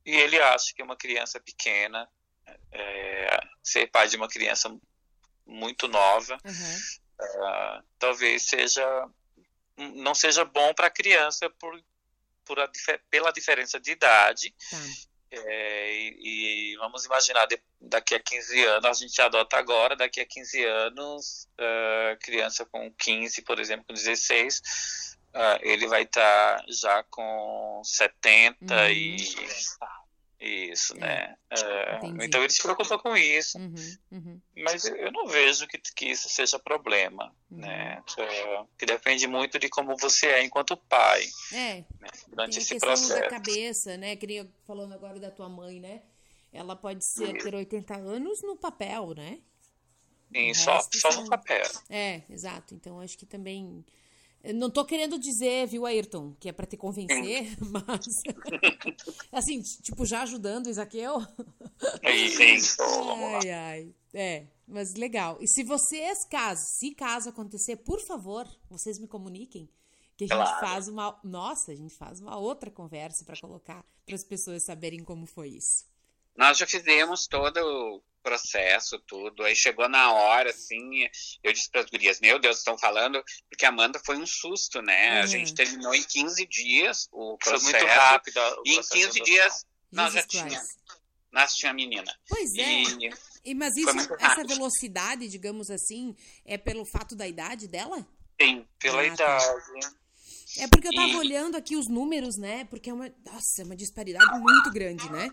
e 0.05 0.15
ele 0.15 0.39
acha 0.39 0.73
que 0.73 0.83
uma 0.83 0.95
criança 0.95 1.39
pequena 1.39 2.07
é, 2.71 3.39
ser 3.63 3.87
pai 3.87 4.07
de 4.07 4.15
uma 4.15 4.27
criança 4.27 4.73
muito 5.45 5.87
nova 5.87 6.37
uhum. 6.45 6.79
uh, 7.21 7.83
talvez 7.97 8.43
seja 8.43 9.09
não 9.95 10.13
seja 10.13 10.45
bom 10.45 10.73
para 10.73 10.87
a 10.87 10.91
criança 10.91 11.49
por, 11.51 11.83
por 12.45 12.59
a, 12.59 12.69
pela 13.09 13.31
diferença 13.31 13.79
de 13.79 13.91
idade 13.91 14.53
tá. 14.69 14.77
É, 15.29 15.91
e, 15.91 16.73
e, 16.73 16.77
vamos 16.77 17.05
imaginar, 17.05 17.45
de, 17.47 17.59
daqui 17.81 18.15
a 18.15 18.19
15 18.19 18.63
anos, 18.65 18.85
a 18.85 18.93
gente 18.93 19.21
adota 19.21 19.57
agora, 19.57 19.95
daqui 19.95 20.21
a 20.21 20.25
15 20.25 20.63
anos, 20.63 21.47
uh, 21.59 22.17
criança 22.21 22.65
com 22.65 22.91
15, 22.93 23.41
por 23.41 23.59
exemplo, 23.59 23.85
com 23.87 23.93
16, 23.93 24.61
uh, 25.33 25.59
ele 25.61 25.87
vai 25.87 26.03
estar 26.03 26.59
tá 26.59 26.65
já 26.69 27.03
com 27.03 27.81
70 27.83 28.73
uhum. 28.73 28.89
e 28.89 29.17
isso, 30.39 30.93
é. 30.97 30.99
né? 30.99 31.35
É, 31.49 31.99
então 32.23 32.41
ele 32.41 32.51
se 32.51 32.61
preocupa 32.61 32.99
com 32.99 33.17
isso. 33.17 33.57
Uhum, 33.57 33.97
uhum. 34.11 34.41
Mas 34.55 34.85
eu 34.85 35.11
não 35.11 35.27
vejo 35.27 35.67
que, 35.67 35.79
que 35.79 36.05
isso 36.05 36.29
seja 36.29 36.59
problema, 36.59 37.33
uhum. 37.49 37.57
né? 37.57 38.03
É, 38.17 38.65
que 38.77 38.85
depende 38.85 39.25
muito 39.27 39.57
de 39.57 39.67
como 39.69 39.97
você 39.97 40.27
é 40.27 40.43
enquanto 40.43 40.77
pai. 40.77 41.23
É. 41.53 41.75
Né? 41.99 42.09
Durante 42.27 42.53
Tem 42.53 42.61
esse 42.61 42.77
processo. 42.77 43.19
da 43.19 43.29
cabeça, 43.29 43.97
né? 43.97 44.15
Queria 44.15 44.47
falando 44.65 44.93
agora 44.93 45.19
da 45.19 45.31
tua 45.31 45.49
mãe, 45.49 45.79
né? 45.79 46.01
Ela 46.53 46.75
pode 46.75 47.05
ser 47.05 47.33
ter 47.41 47.53
80 47.53 47.95
anos 47.95 48.41
no 48.41 48.55
papel, 48.55 49.13
né? 49.15 49.39
Sim, 50.33 50.53
só, 50.53 50.79
só 50.93 51.21
no 51.21 51.29
papel. 51.29 51.65
É, 51.89 52.21
exato. 52.29 52.75
Então 52.75 52.99
acho 52.99 53.17
que 53.17 53.25
também 53.25 53.83
não 54.53 54.69
tô 54.69 54.85
querendo 54.85 55.19
dizer, 55.19 55.67
viu, 55.67 55.85
Ayrton, 55.85 56.35
que 56.39 56.49
é 56.49 56.51
para 56.51 56.65
te 56.65 56.77
convencer, 56.77 57.55
mas. 57.59 58.05
assim, 59.31 59.61
tipo, 59.61 60.05
já 60.05 60.21
ajudando 60.21 60.67
o 60.67 60.69
Isaqueu. 60.69 61.19
Isso. 62.03 62.81
ai, 63.43 63.49
ai. 63.49 63.95
É, 64.13 64.47
mas 64.67 64.95
legal. 64.95 65.37
E 65.41 65.47
se 65.47 65.63
vocês, 65.63 66.25
caso, 66.25 66.61
se 66.65 66.95
caso 66.95 67.29
acontecer, 67.29 67.77
por 67.77 67.99
favor, 67.99 68.47
vocês 68.69 68.99
me 68.99 69.07
comuniquem. 69.07 69.69
Que 70.15 70.23
a 70.23 70.27
gente 70.27 70.37
claro. 70.37 70.59
faz 70.59 70.87
uma. 70.87 71.19
Nossa, 71.23 71.71
a 71.71 71.75
gente 71.75 71.95
faz 71.95 72.19
uma 72.19 72.37
outra 72.37 72.71
conversa 72.71 73.23
para 73.23 73.39
colocar 73.39 73.85
para 74.03 74.15
as 74.15 74.23
pessoas 74.23 74.63
saberem 74.65 75.03
como 75.03 75.27
foi 75.27 75.49
isso. 75.49 75.85
Nós 76.35 76.57
já 76.57 76.65
fizemos 76.65 77.27
todo 77.27 78.01
processo, 78.37 78.99
tudo. 79.07 79.43
Aí 79.43 79.55
chegou 79.55 79.89
na 79.89 80.11
hora, 80.13 80.51
assim, 80.51 81.07
eu 81.43 81.51
disse 81.51 81.69
para 81.69 81.81
as 81.81 81.89
gurias, 81.89 82.19
meu 82.19 82.39
Deus, 82.39 82.59
estão 82.59 82.77
falando, 82.77 83.21
porque 83.49 83.65
a 83.65 83.69
Amanda 83.69 83.99
foi 84.05 84.17
um 84.17 84.25
susto, 84.25 84.81
né? 84.81 85.17
Uhum. 85.17 85.23
A 85.23 85.25
gente 85.25 85.53
terminou 85.53 85.93
em 85.93 86.03
15 86.03 86.45
dias 86.45 87.07
o 87.11 87.37
processo. 87.37 87.71
Foi 87.71 87.79
muito 87.79 87.91
rápido. 87.91 88.39
E 88.65 88.75
em 88.75 88.81
15 88.81 89.21
dias 89.21 89.65
nós 89.91 90.13
já 90.13 90.23
tinha, 90.23 90.61
nós 91.31 91.53
tinha 91.53 91.73
menina. 91.73 92.13
Pois 92.29 92.53
é. 92.55 92.83
E, 92.83 93.09
e 93.45 93.55
mas 93.55 93.75
isso, 93.75 93.97
essa 94.19 94.43
velocidade, 94.45 95.27
digamos 95.27 95.69
assim, 95.69 96.15
é 96.45 96.57
pelo 96.57 96.85
fato 96.85 97.15
da 97.15 97.27
idade 97.27 97.67
dela? 97.67 98.05
Sim, 98.39 98.65
pela 98.79 99.01
ah, 99.01 99.15
tá. 99.15 99.37
idade. 99.37 99.97
É 100.59 100.67
porque 100.67 100.87
eu 100.87 100.93
tava 100.93 101.09
e... 101.09 101.15
olhando 101.15 101.55
aqui 101.55 101.75
os 101.75 101.87
números, 101.87 102.37
né? 102.37 102.65
Porque 102.65 102.89
é 102.89 102.93
uma, 102.93 103.11
nossa, 103.25 103.61
é 103.61 103.63
uma 103.63 103.75
disparidade 103.75 104.39
muito 104.39 104.71
grande, 104.71 105.09
né? 105.11 105.29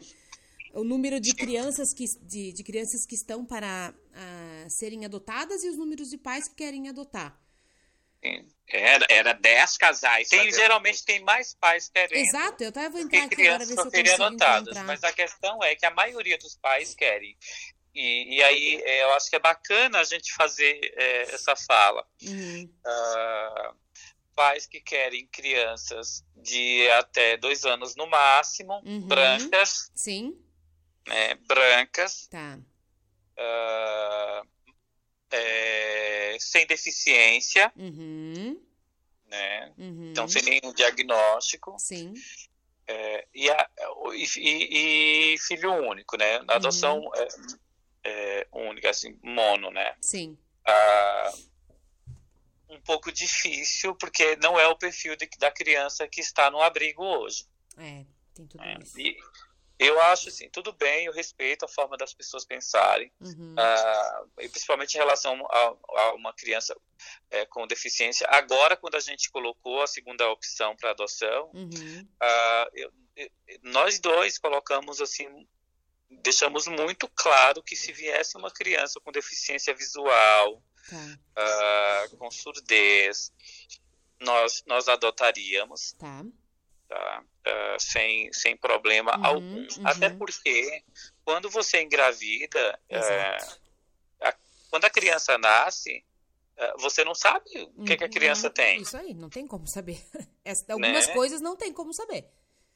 O 0.75 0.85
número 0.85 1.21
de 1.21 1.35
crianças 1.35 1.93
que, 1.95 2.05
de, 2.23 2.53
de 2.53 2.63
crianças 2.65 3.07
que 3.07 3.15
estão 3.15 3.45
para 3.45 3.95
uh, 3.95 4.71
serem 4.71 5.05
adotadas 5.05 5.63
e 5.63 5.71
os 5.71 5.77
números 5.77 6.11
de 6.11 6.19
pais 6.19 6.49
que 6.49 6.55
querem 6.55 6.89
adotar. 6.89 7.39
Era, 8.67 9.07
era 9.11 9.33
10 9.35 9.77
casais. 9.77 10.29
Tem, 10.29 10.51
geralmente 10.51 11.05
tem 11.05 11.21
mais 11.21 11.55
pais 11.55 11.89
querendo. 11.89 12.27
Exato, 12.27 12.65
eu 12.65 12.73
tava 12.73 12.99
entrar 12.99 13.25
aqui 13.25 13.47
agora 13.47 13.67
ver 13.67 13.75
se 13.75 13.79
eu 13.79 13.85
consigo 13.85 14.09
encontrar. 14.09 14.63
Mas 14.87 15.05
a 15.05 15.13
questão 15.13 15.63
é 15.63 15.77
que 15.77 15.85
a 15.85 15.91
maioria 15.91 16.39
dos 16.39 16.57
pais 16.57 16.95
querem. 16.95 17.37
E, 17.95 18.37
e 18.37 18.43
aí 18.43 18.83
é, 18.83 19.05
eu 19.05 19.13
acho 19.13 19.31
que 19.31 19.37
é 19.37 19.41
bacana 19.41 20.01
a 20.01 20.05
gente 20.05 20.33
fazer 20.33 20.81
é, 20.97 21.35
essa 21.35 21.55
fala. 21.55 22.05
Uhum. 22.23 22.69
Uh, 22.85 23.77
pais 24.35 24.67
que 24.67 24.81
querem 24.81 25.27
crianças 25.27 26.25
de 26.37 26.89
até 26.91 27.37
dois 27.37 27.65
anos 27.65 27.95
no 27.95 28.07
máximo, 28.07 28.83
uhum. 28.85 29.07
brancas. 29.07 29.93
Sim. 29.95 30.37
Né, 31.07 31.35
brancas. 31.47 32.27
Tá. 32.29 32.59
Uh, 33.37 34.49
é, 35.31 36.37
sem 36.39 36.67
deficiência. 36.67 37.73
Uhum. 37.77 38.61
Né? 39.27 39.73
Uhum. 39.77 40.11
Então, 40.11 40.29
sem 40.29 40.43
nenhum 40.43 40.73
diagnóstico. 40.73 41.77
Sim. 41.79 42.15
É, 42.87 43.27
e, 43.35 43.51
a, 43.51 43.71
e, 44.13 45.33
e, 45.35 45.39
filho 45.39 45.73
único, 45.73 46.17
né? 46.17 46.41
Na 46.41 46.57
adoção 46.57 47.01
Uhum. 47.01 47.11
é, 47.15 47.29
é, 48.05 48.49
única, 48.53 48.91
assim, 48.91 49.19
mono, 49.23 49.71
né? 49.71 49.97
Sim. 50.01 50.37
Ah, 50.67 51.33
um 52.69 52.81
pouco 52.83 53.11
difícil, 53.11 53.95
porque 53.95 54.37
não 54.37 54.59
é 54.59 54.67
o 54.69 54.77
perfil 54.77 55.17
de- 55.17 55.29
da 55.39 55.51
criança 55.51 56.07
que 56.07 56.21
está 56.21 56.51
no 56.51 56.61
abrigo 56.61 57.03
hoje. 57.03 57.47
É, 57.79 58.05
tem 58.35 58.47
tudo 58.47 58.63
né? 58.63 58.79
isso. 58.83 59.01
E 59.01 59.17
eu 59.79 60.01
acho 60.03 60.29
assim, 60.29 60.49
tudo 60.51 60.73
bem, 60.73 61.07
eu 61.07 61.13
respeito 61.13 61.65
a 61.65 61.69
forma 61.69 61.97
das 61.97 62.15
pessoas 62.15 62.45
pensarem, 62.45 63.11
Uhum. 63.21 63.55
ah, 63.59 64.25
e 64.41 64.49
principalmente 64.49 64.95
em 64.95 64.99
relação 64.99 65.35
a, 65.51 65.77
a 66.03 66.15
uma 66.15 66.33
criança 66.33 66.77
eh, 67.31 67.45
com 67.47 67.67
deficiência. 67.67 68.27
Agora, 68.31 68.77
quando 68.77 68.95
a 68.95 69.01
gente 69.01 69.31
colocou 69.31 69.83
a 69.83 69.87
segunda 69.87 70.29
opção 70.31 70.77
para 70.77 70.91
adoção, 70.91 71.51
Uhum. 71.55 72.09
ah, 72.21 72.69
eu- 72.75 72.93
eu- 73.17 73.31
nós 73.63 73.99
dois 73.99 74.39
colocamos 74.39 75.01
assim, 75.01 75.27
deixamos 76.09 76.67
muito 76.69 77.09
claro 77.09 77.63
que 77.63 77.75
se 77.77 77.93
viesse 77.93 78.37
uma 78.37 78.51
criança 78.51 79.01
com 79.01 79.11
deficiência 79.13 79.75
visual, 79.75 80.63
Tá, 80.89 81.19
ah, 81.37 82.09
com 82.19 82.31
surdez, 82.31 83.33
nós, 84.21 84.63
nós 84.67 84.87
adotaríamos, 84.89 85.93
tá. 85.95 86.23
Tá? 86.89 87.25
Ah, 87.47 87.77
sem, 87.79 88.33
sem 88.33 88.57
problema 88.57 89.17
Uhum, 89.19 89.25
algum. 89.27 89.57
uhum. 89.57 89.67
Até 89.85 90.09
porque, 90.11 90.83
quando 91.25 91.51
você 91.51 91.83
engravida, 91.83 92.81
eh, 92.89 93.39
a- 94.23 94.35
quando 94.71 94.85
a 94.87 94.91
criança 94.91 95.37
nasce, 95.37 96.05
eh, 96.57 96.73
você 96.79 97.05
não 97.05 97.15
sabe 97.15 97.45
o 97.77 97.85
que, 97.85 97.97
que 97.97 98.05
a 98.05 98.07
Uhum. 98.07 98.13
criança 98.13 98.49
tem. 98.49 98.81
Isso 98.81 98.97
aí, 98.97 99.13
não 99.13 99.29
tem 99.29 99.47
como 99.47 99.67
saber. 99.67 100.03
Essa- 100.45 100.73
Algumas 100.73 101.07
Né? 101.07 101.13
coisas 101.13 101.41
não 101.41 101.55
tem 101.57 101.73
como 101.73 101.93
saber. 101.93 102.27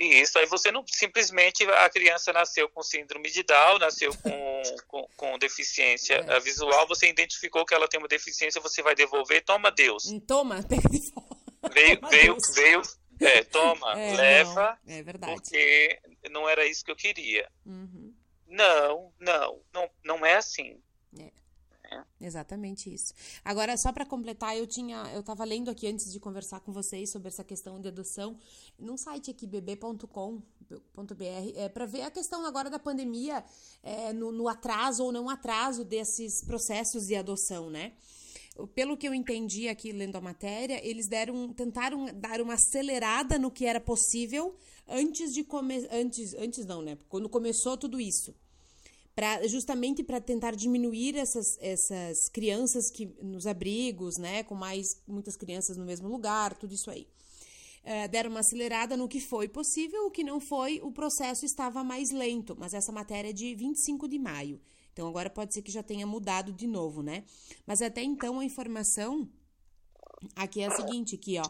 E 0.00 0.20
isso 0.20 0.38
aí 0.38 0.46
você 0.46 0.70
não 0.70 0.84
simplesmente 0.86 1.64
a 1.64 1.90
criança 1.90 2.32
nasceu 2.32 2.68
com 2.68 2.82
síndrome 2.84 3.28
de 3.30 3.42
Down, 3.42 3.78
nasceu 3.80 4.16
com, 4.18 4.62
com, 4.86 5.08
com 5.16 5.38
deficiência 5.38 6.14
É. 6.28 6.36
eh, 6.36 6.40
visual, 6.40 6.86
você 6.86 7.08
identificou 7.08 7.64
que 7.64 7.74
ela 7.74 7.88
tem 7.88 7.98
uma 7.98 8.06
deficiência, 8.06 8.60
você 8.60 8.80
vai 8.82 8.94
devolver, 8.94 9.42
toma 9.44 9.70
Deus. 9.72 10.04
Hum, 10.06 10.20
Toma, 10.20 10.62
pega 10.68 10.88
de. 10.88 11.00
Veio, 11.72 11.96
Toma 12.00 12.10
veio, 12.10 12.34
Deus. 12.34 12.54
veio, 12.54 12.82
é, 13.20 13.44
toma, 13.44 13.98
É, 13.98 14.14
leva, 14.14 14.78
não, 14.84 14.94
é 14.94 15.02
verdade. 15.02 15.34
porque 15.34 16.00
não 16.30 16.48
era 16.48 16.66
isso 16.66 16.84
que 16.84 16.90
eu 16.90 16.96
queria. 16.96 17.50
Uhum. 17.64 18.14
Não, 18.46 19.12
não, 19.20 19.60
não, 19.72 19.90
não 20.04 20.26
é 20.26 20.36
assim. 20.36 20.80
Exatamente 22.20 22.92
isso. 22.92 23.14
Agora, 23.44 23.76
só 23.78 23.92
para 23.92 24.04
completar, 24.04 24.56
eu 24.56 24.66
tinha, 24.66 25.04
eu 25.14 25.20
estava 25.20 25.44
lendo 25.44 25.70
aqui 25.70 25.86
antes 25.86 26.12
de 26.12 26.20
conversar 26.20 26.60
com 26.60 26.72
vocês 26.72 27.10
sobre 27.10 27.28
essa 27.28 27.42
questão 27.44 27.80
de 27.80 27.88
adoção, 27.88 28.38
num 28.78 28.96
site 28.98 29.30
aqui 29.30 29.46
bebê.com.br, 29.46 31.24
é 31.56 31.68
para 31.68 31.86
ver 31.86 32.02
a 32.02 32.10
questão 32.10 32.44
agora 32.44 32.68
da 32.68 32.78
pandemia, 32.78 33.42
é, 33.82 34.12
no, 34.12 34.30
no 34.32 34.48
atraso 34.48 35.04
ou 35.04 35.12
não 35.12 35.30
atraso 35.30 35.84
desses 35.84 36.44
processos 36.44 37.06
de 37.06 37.16
adoção, 37.16 37.70
né? 37.70 37.94
Pelo 38.74 38.96
que 38.96 39.06
eu 39.06 39.14
entendi 39.14 39.68
aqui 39.68 39.92
lendo 39.92 40.16
a 40.16 40.20
matéria, 40.20 40.80
eles 40.86 41.08
deram, 41.08 41.52
tentaram 41.52 42.06
dar 42.14 42.40
uma 42.40 42.54
acelerada 42.54 43.38
no 43.38 43.50
que 43.50 43.64
era 43.64 43.80
possível 43.80 44.56
antes 44.86 45.32
de 45.32 45.44
começar, 45.44 45.88
antes, 45.92 46.34
antes 46.34 46.66
não, 46.66 46.82
né? 46.82 46.98
Quando 47.08 47.28
começou 47.28 47.76
tudo 47.76 48.00
isso 48.00 48.34
pra, 49.18 49.44
justamente 49.48 50.04
para 50.04 50.20
tentar 50.20 50.54
diminuir 50.54 51.16
essas, 51.16 51.58
essas 51.58 52.28
crianças 52.32 52.88
que 52.88 53.06
nos 53.20 53.48
abrigos, 53.48 54.16
né, 54.16 54.44
com 54.44 54.54
mais 54.54 54.86
muitas 55.08 55.36
crianças 55.36 55.76
no 55.76 55.84
mesmo 55.84 56.06
lugar, 56.06 56.56
tudo 56.56 56.72
isso 56.72 56.88
aí. 56.88 57.04
Eh, 57.82 58.06
deram 58.06 58.30
uma 58.30 58.40
acelerada 58.40 58.96
no 58.96 59.08
que 59.08 59.18
foi 59.18 59.48
possível, 59.48 60.06
o 60.06 60.10
que 60.12 60.22
não 60.22 60.38
foi, 60.40 60.80
o 60.84 60.92
processo 60.92 61.44
estava 61.44 61.82
mais 61.82 62.12
lento, 62.12 62.54
mas 62.56 62.74
essa 62.74 62.92
matéria 62.92 63.30
é 63.30 63.32
de 63.32 63.56
25 63.56 64.06
de 64.06 64.20
maio. 64.20 64.60
Então 64.98 65.06
agora 65.06 65.30
pode 65.30 65.54
ser 65.54 65.62
que 65.62 65.70
já 65.70 65.80
tenha 65.80 66.04
mudado 66.04 66.52
de 66.52 66.66
novo, 66.66 67.04
né? 67.04 67.22
Mas 67.64 67.80
até 67.80 68.02
então 68.02 68.40
a 68.40 68.44
informação 68.44 69.30
Aqui 70.34 70.62
é 70.62 70.66
a 70.66 70.72
seguinte, 70.72 71.14
aqui, 71.14 71.38
ó. 71.38 71.48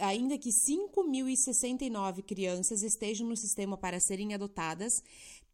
Ainda 0.00 0.36
que 0.36 0.50
5.069 0.50 2.24
crianças 2.24 2.82
estejam 2.82 3.28
no 3.28 3.36
sistema 3.36 3.78
para 3.78 4.00
serem 4.00 4.34
adotadas, 4.34 5.00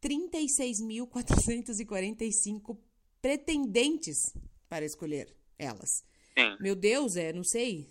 36.445 0.01 2.75
pretendentes 3.21 4.33
para 4.67 4.83
escolher 4.83 5.31
elas. 5.59 6.03
Sim. 6.35 6.57
Meu 6.59 6.75
Deus, 6.75 7.15
é, 7.15 7.31
não 7.31 7.43
sei, 7.43 7.87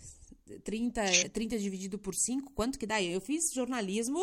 30, 0.65 1.29
30 1.33 1.57
dividido 1.57 1.97
por 1.97 2.17
5, 2.17 2.53
quanto 2.53 2.81
que 2.81 2.87
dá? 2.87 3.01
Eu 3.01 3.21
fiz 3.21 3.53
jornalismo 3.53 4.19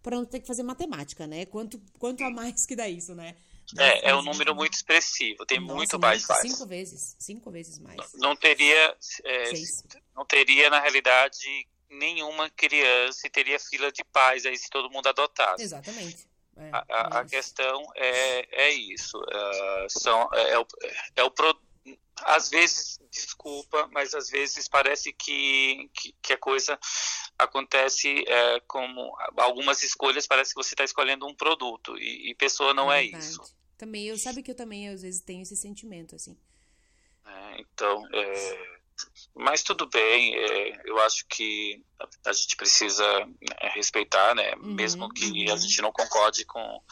para 0.00 0.16
não 0.16 0.24
ter 0.24 0.38
que 0.38 0.46
fazer 0.46 0.62
matemática, 0.62 1.26
né? 1.26 1.46
Quanto, 1.46 1.82
quanto 1.98 2.22
a 2.22 2.30
mais 2.30 2.64
que 2.64 2.76
dá 2.76 2.88
isso, 2.88 3.12
né? 3.16 3.34
É, 3.78 4.10
é 4.10 4.14
um 4.14 4.22
número 4.22 4.54
muito 4.54 4.74
expressivo, 4.74 5.44
tem 5.46 5.60
Nossa, 5.60 5.74
muito 5.74 5.98
mais 5.98 6.26
pais. 6.26 6.40
Cinco 6.50 6.66
vezes, 6.66 7.16
cinco 7.18 7.50
vezes 7.50 7.78
mais. 7.78 8.12
Não 8.14 8.34
teria, 8.34 8.96
é, 9.24 9.52
não 10.14 10.24
teria 10.24 10.68
na 10.70 10.80
realidade 10.80 11.66
nenhuma 11.88 12.48
criança 12.50 13.26
e 13.26 13.30
teria 13.30 13.58
fila 13.58 13.90
de 13.90 14.04
pais 14.04 14.46
aí 14.46 14.56
se 14.56 14.70
todo 14.70 14.90
mundo 14.90 15.08
adotasse. 15.08 15.62
Exatamente. 15.62 16.28
É, 16.56 16.70
A, 16.72 16.84
a- 16.88 17.18
a 17.18 17.20
é 17.22 17.24
questão 17.24 17.82
é, 17.96 18.64
é 18.66 18.70
isso. 18.70 19.20
ah, 19.32 19.86
são, 19.88 20.28
é, 20.34 20.50
é 20.52 20.58
o, 20.58 20.66
é 21.16 21.22
o 21.24 21.30
pro- 21.30 21.60
às 22.22 22.50
vezes, 22.50 22.98
desculpa, 23.10 23.88
mas 23.92 24.14
às 24.14 24.28
vezes 24.28 24.68
parece 24.68 25.10
que, 25.12 25.88
que, 25.94 26.14
que 26.20 26.32
a 26.34 26.36
coisa 26.36 26.78
acontece 27.38 28.24
é, 28.28 28.60
como 28.68 29.16
algumas 29.38 29.82
escolhas, 29.82 30.26
parece 30.26 30.52
que 30.54 30.62
você 30.62 30.74
está 30.74 30.84
escolhendo 30.84 31.26
um 31.26 31.34
produto 31.34 31.96
e, 31.96 32.30
e 32.30 32.34
pessoa 32.34 32.74
não 32.74 32.92
é, 32.92 33.02
verdade. 33.02 33.24
isso. 33.24 33.40
Também, 33.80 34.08
eu 34.08 34.18
sabe 34.18 34.42
que 34.42 34.50
eu 34.50 34.54
também 34.54 34.90
às 34.90 35.00
vezes 35.00 35.22
tenho 35.22 35.40
esse 35.40 35.56
sentimento, 35.56 36.14
assim. 36.14 36.36
né? 37.24 37.56
Então, 37.60 38.06
é, 38.12 38.78
mas 39.34 39.62
tudo 39.62 39.88
bem, 39.88 40.36
é, 40.36 40.82
eu 40.84 40.98
acho 41.00 41.24
que 41.26 41.82
a, 41.98 42.06
a 42.28 42.32
gente 42.34 42.56
precisa 42.56 43.02
né, 43.26 43.70
respeitar, 43.74 44.34
né? 44.34 44.54
Uhum, 44.56 44.74
Mesmo 44.74 45.08
que 45.08 45.24
uhum. 45.24 45.54
a 45.54 45.56
gente 45.56 45.80
não 45.80 45.90
concorde 45.90 46.44
com, 46.44 46.82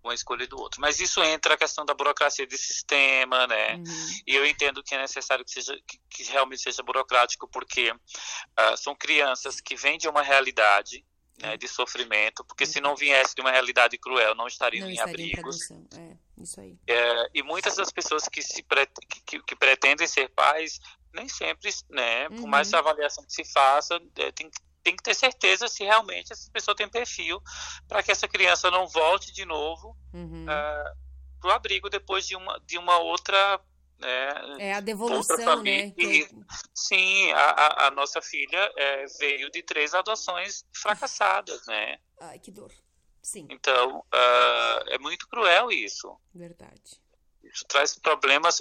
com 0.00 0.08
a 0.08 0.14
escolha 0.14 0.46
do 0.46 0.58
outro. 0.58 0.80
Mas 0.80 1.00
isso 1.00 1.22
entra 1.22 1.52
a 1.52 1.58
questão 1.58 1.84
da 1.84 1.92
burocracia 1.92 2.46
de 2.46 2.56
sistema, 2.56 3.46
né? 3.46 3.74
Uhum. 3.74 4.08
E 4.26 4.34
eu 4.34 4.46
entendo 4.46 4.82
que 4.82 4.94
é 4.94 5.02
necessário 5.02 5.44
que, 5.44 5.50
seja, 5.50 5.78
que, 5.86 6.00
que 6.08 6.22
realmente 6.32 6.62
seja 6.62 6.82
burocrático, 6.82 7.46
porque 7.46 7.94
ah, 8.56 8.74
são 8.78 8.94
crianças 8.94 9.60
que 9.60 9.76
vêm 9.76 9.98
de 9.98 10.08
uma 10.08 10.22
realidade 10.22 11.04
né, 11.42 11.56
de 11.56 11.66
sofrimento, 11.66 12.44
porque 12.44 12.64
se 12.64 12.80
não 12.80 12.94
viesse 12.94 13.34
de 13.34 13.40
uma 13.40 13.50
realidade 13.50 13.98
cruel, 13.98 14.34
não 14.34 14.46
estariam 14.46 14.84
Não 14.84 14.90
em 14.90 14.94
estaria 14.94 15.26
em 15.26 15.28
abrigos. 15.30 15.66
produção. 15.66 15.86
É, 15.98 16.16
isso 16.42 16.60
aí. 16.60 16.78
É, 16.86 17.30
e 17.34 17.42
muitas 17.42 17.76
das 17.76 17.90
pessoas 17.90 18.28
que, 18.28 18.40
se 18.40 18.62
pre- 18.62 18.86
que, 19.26 19.42
que 19.42 19.56
pretendem 19.56 20.06
ser 20.06 20.28
pais, 20.30 20.78
nem 21.12 21.28
sempre, 21.28 21.70
né, 21.90 22.28
por 22.28 22.40
Uhum. 22.40 22.46
mais 22.46 22.72
avaliação 22.72 23.24
que 23.24 23.32
se 23.32 23.44
faça, 23.44 24.00
é, 24.16 24.30
tem, 24.32 24.50
tem 24.82 24.96
que 24.96 25.02
ter 25.02 25.14
certeza 25.14 25.68
se 25.68 25.84
realmente 25.84 26.32
essa 26.32 26.50
pessoa 26.50 26.74
tem 26.76 26.88
perfil 26.88 27.42
para 27.88 28.02
que 28.02 28.10
essa 28.12 28.26
criança 28.28 28.70
não 28.70 28.86
volte 28.88 29.32
de 29.32 29.44
novo 29.44 29.96
uhum. 30.12 30.44
uh, 30.44 30.50
ah, 30.50 30.92
para 31.40 31.50
o 31.50 31.52
abrigo 31.52 31.90
depois 31.90 32.26
de 32.26 32.36
uma, 32.36 32.58
de 32.60 32.78
uma 32.78 32.98
outra 32.98 33.60
né, 33.98 34.56
é 34.58 34.74
a 34.74 34.80
devolução, 34.80 35.62
né? 35.62 35.90
Que... 35.90 36.28
Sim, 36.74 37.32
a, 37.32 37.86
a, 37.86 37.90
nossa 37.90 38.20
filha 38.20 38.72
é, 38.76 39.06
veio 39.18 39.50
de 39.50 39.62
três 39.62 39.94
adoções 39.94 40.64
fracassadas, 40.74 41.66
né? 41.66 41.98
Ai, 42.20 42.38
que 42.38 42.50
dor. 42.50 42.72
Sim. 43.22 43.46
Então, 43.50 43.98
uh, 43.98 44.88
é 44.88 44.98
muito 44.98 45.28
cruel 45.28 45.70
isso. 45.70 46.16
Verdade. 46.34 47.00
Isso 47.44 47.64
traz 47.68 47.98
problemas, 47.98 48.60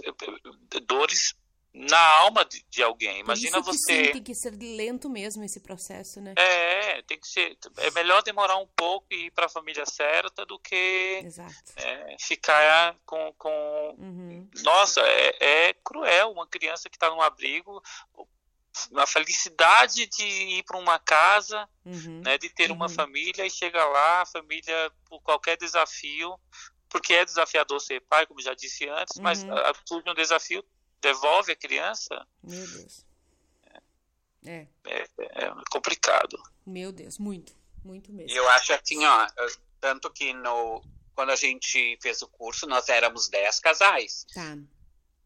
dores 0.86 1.34
na 1.74 2.00
alma 2.20 2.44
de, 2.44 2.64
de 2.70 2.84
alguém. 2.84 3.20
Imagina 3.20 3.62
Por 3.62 3.72
isso 3.72 3.72
que 3.72 3.78
você. 3.78 4.06
Sim, 4.06 4.12
tem 4.12 4.24
que 4.24 4.36
ser 4.36 4.52
lento 4.52 5.10
mesmo 5.10 5.44
esse 5.44 5.60
processo, 5.62 6.20
né? 6.20 6.34
É, 6.38 7.02
tem 7.04 7.20
que 7.20 7.28
ser. 7.28 7.58
É 7.78 7.92
melhor 7.92 8.22
demorar 8.24 8.58
um 8.58 8.68
pouco 8.76 9.08
e 9.12 9.28
ir 9.28 9.32
para 9.32 9.46
a 9.46 9.50
família 9.50 9.86
certa 9.86 10.46
do 10.46 10.60
que 10.60 11.24
é, 11.78 12.16
ficar 12.20 12.96
com. 13.06 13.34
com... 13.38 13.96
Uhum. 13.98 14.50
Nossa, 14.64 15.02
é, 15.02 15.70
é 15.70 15.74
cruel 15.84 16.32
uma 16.32 16.48
criança 16.48 16.90
que 16.90 16.98
está 16.98 17.10
num 17.10 17.22
abrigo 17.22 17.82
a 18.96 19.06
felicidade 19.06 20.08
de 20.08 20.24
ir 20.24 20.64
para 20.64 20.78
uma 20.78 20.98
casa, 20.98 21.68
uhum. 21.86 22.22
né, 22.24 22.38
de 22.38 22.50
ter 22.50 22.70
uhum. 22.70 22.78
uma 22.78 22.90
família 22.90 23.46
e 23.46 23.50
chega 23.50 23.84
lá, 23.84 24.22
a 24.22 24.26
família 24.26 24.92
por 25.10 25.22
qualquer 25.22 25.58
desafio, 25.58 26.40
porque 26.90 27.14
é 27.14 27.26
desafiador 27.26 27.80
ser 27.82 28.02
pai, 28.02 28.26
como 28.26 28.42
já 28.42 28.54
disse 28.54 28.88
antes, 28.88 29.18
uhum. 29.18 29.24
mas 29.24 29.46
surge 29.86 30.10
um 30.10 30.14
desafio, 30.14 30.64
devolve 31.02 31.52
a 31.52 31.56
criança. 31.56 32.26
Meu 32.44 32.68
Deus. 32.68 33.06
É. 34.46 34.68
É, 34.86 35.08
é 35.18 35.52
complicado. 35.70 36.42
Meu 36.66 36.92
Deus, 36.92 37.18
muito, 37.18 37.54
muito 37.84 38.12
mesmo. 38.12 38.36
Eu 38.36 38.48
acho 38.50 38.74
assim, 38.74 39.06
ó, 39.06 39.28
tanto 39.80 40.10
que 40.12 40.34
no 40.34 40.82
quando 41.14 41.32
a 41.32 41.36
gente 41.36 41.98
fez 42.02 42.22
o 42.22 42.28
curso, 42.28 42.66
nós 42.66 42.90
éramos 42.90 43.28
10 43.30 43.60
casais. 43.60 44.26
Tá. 44.34 44.58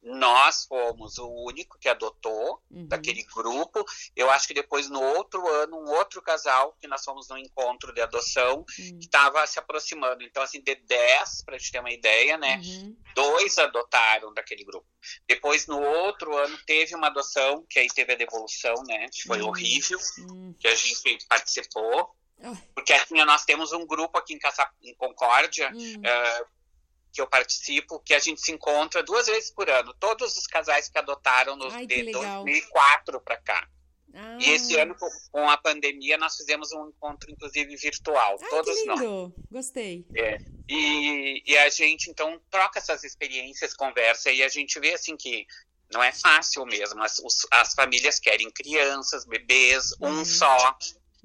Nós 0.05 0.65
fomos 0.65 1.17
o 1.17 1.27
único 1.27 1.79
que 1.79 1.89
adotou 1.89 2.61
uhum. 2.69 2.87
daquele 2.87 3.23
grupo. 3.23 3.83
Eu 4.15 4.29
acho 4.29 4.47
que 4.47 4.53
depois, 4.53 4.87
no 4.87 5.01
outro 5.01 5.47
ano, 5.47 5.77
um 5.77 5.89
outro 5.89 6.21
casal, 6.21 6.77
que 6.79 6.87
nós 6.87 7.03
fomos 7.03 7.27
no 7.27 7.37
encontro 7.39 7.91
de 7.91 8.01
adoção, 8.01 8.59
uhum. 8.59 8.99
que 8.99 9.05
estava 9.05 9.45
se 9.47 9.57
aproximando. 9.57 10.23
Então, 10.23 10.43
assim, 10.43 10.61
de 10.61 10.75
10, 10.75 11.43
para 11.43 11.55
a 11.55 11.57
gente 11.57 11.71
ter 11.71 11.79
uma 11.79 11.91
ideia, 11.91 12.37
né? 12.37 12.61
Uhum. 12.63 12.95
Dois 13.15 13.57
adotaram 13.57 14.31
daquele 14.31 14.63
grupo. 14.63 14.85
Depois, 15.27 15.65
no 15.65 15.81
outro 15.81 16.37
ano, 16.37 16.55
teve 16.67 16.93
uma 16.93 17.07
adoção, 17.07 17.65
que 17.67 17.79
aí 17.79 17.87
teve 17.87 18.13
a 18.13 18.17
devolução, 18.17 18.75
né? 18.85 19.07
Que 19.11 19.23
foi 19.23 19.41
uhum. 19.41 19.49
horrível, 19.49 19.97
uhum. 20.19 20.55
que 20.59 20.67
a 20.67 20.75
gente 20.75 21.17
participou. 21.27 22.15
Porque 22.73 22.93
assim, 22.93 23.15
nós 23.23 23.45
temos 23.45 23.71
um 23.71 23.85
grupo 23.87 24.17
aqui 24.17 24.33
em, 24.33 24.39
Casa, 24.39 24.69
em 24.83 24.93
Concórdia, 24.95 25.71
uh, 25.73 26.47
que 27.15 27.21
eu 27.21 27.27
participo, 27.27 27.99
que 28.01 28.13
a 28.13 28.19
gente 28.19 28.41
se 28.41 28.51
encontra 28.51 29.01
duas 29.01 29.25
vezes 29.27 29.49
por 29.49 29.69
ano. 29.69 29.93
Todos 29.93 30.35
os 30.35 30.45
casais 30.45 30.89
que 30.89 30.97
adotaram 30.97 31.55
nos 31.55 31.73
Ai, 31.73 31.87
de 31.87 32.11
2004 32.11 33.21
para 33.21 33.37
cá. 33.37 33.69
Ah. 34.13 34.37
E 34.41 34.49
esse 34.49 34.77
ano, 34.77 34.95
com 35.31 35.49
a 35.49 35.55
pandemia, 35.55 36.17
nós 36.17 36.35
fizemos 36.35 36.73
um 36.73 36.89
encontro, 36.89 37.31
inclusive, 37.31 37.73
virtual. 37.77 38.37
Ai, 38.41 38.49
todos 38.49 38.75
que 38.75 38.89
lindo. 38.89 38.95
nós. 38.95 39.31
Gostei. 39.49 40.05
É. 40.13 40.37
E, 40.67 41.41
e 41.45 41.57
a 41.57 41.69
gente, 41.69 42.09
então, 42.09 42.39
troca 42.51 42.79
essas 42.79 43.03
experiências, 43.05 43.73
conversa, 43.73 44.29
e 44.29 44.43
a 44.43 44.49
gente 44.49 44.77
vê, 44.79 44.93
assim, 44.93 45.15
que 45.15 45.47
não 45.93 46.03
é 46.03 46.11
fácil 46.11 46.65
mesmo. 46.65 47.01
As, 47.01 47.19
os, 47.19 47.47
as 47.49 47.73
famílias 47.73 48.19
querem 48.19 48.51
crianças, 48.51 49.25
bebês, 49.25 49.93
um 50.01 50.25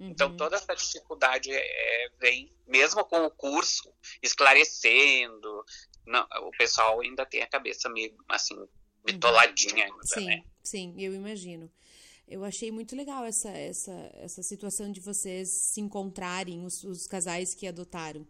uhum. 0.01 0.09
Então, 0.09 0.31
uhum. 0.31 0.37
toda 0.37 0.57
essa 0.57 0.75
dificuldade 0.75 1.51
é, 1.53 2.09
vem, 2.19 2.53
mesmo 2.67 3.05
com 3.05 3.25
o 3.25 3.31
curso, 3.31 3.93
esclarecendo. 4.23 5.65
Não, 6.07 6.27
o 6.43 6.51
pessoal 6.53 7.01
ainda 7.01 7.27
tem 7.27 7.43
a 7.43 7.47
cabeça 7.47 7.89
meio, 7.89 8.17
assim, 8.29 8.57
bitoladinha 9.05 9.85
ainda, 9.85 10.03
sim, 10.03 10.25
né? 10.25 10.43
Sim, 10.63 10.95
eu 10.99 11.15
imagino. 11.15 11.71
Eu 12.27 12.45
achei 12.45 12.71
muito 12.71 12.95
legal 12.95 13.25
essa, 13.25 13.51
essa, 13.51 13.93
essa 14.15 14.43
situação 14.43 14.91
de 14.91 15.01
vocês 15.01 15.49
se 15.49 15.81
encontrarem, 15.81 16.65
os, 16.65 16.85
os 16.85 17.07
casais 17.07 17.55
que 17.55 17.67
adotaram. 17.67 18.27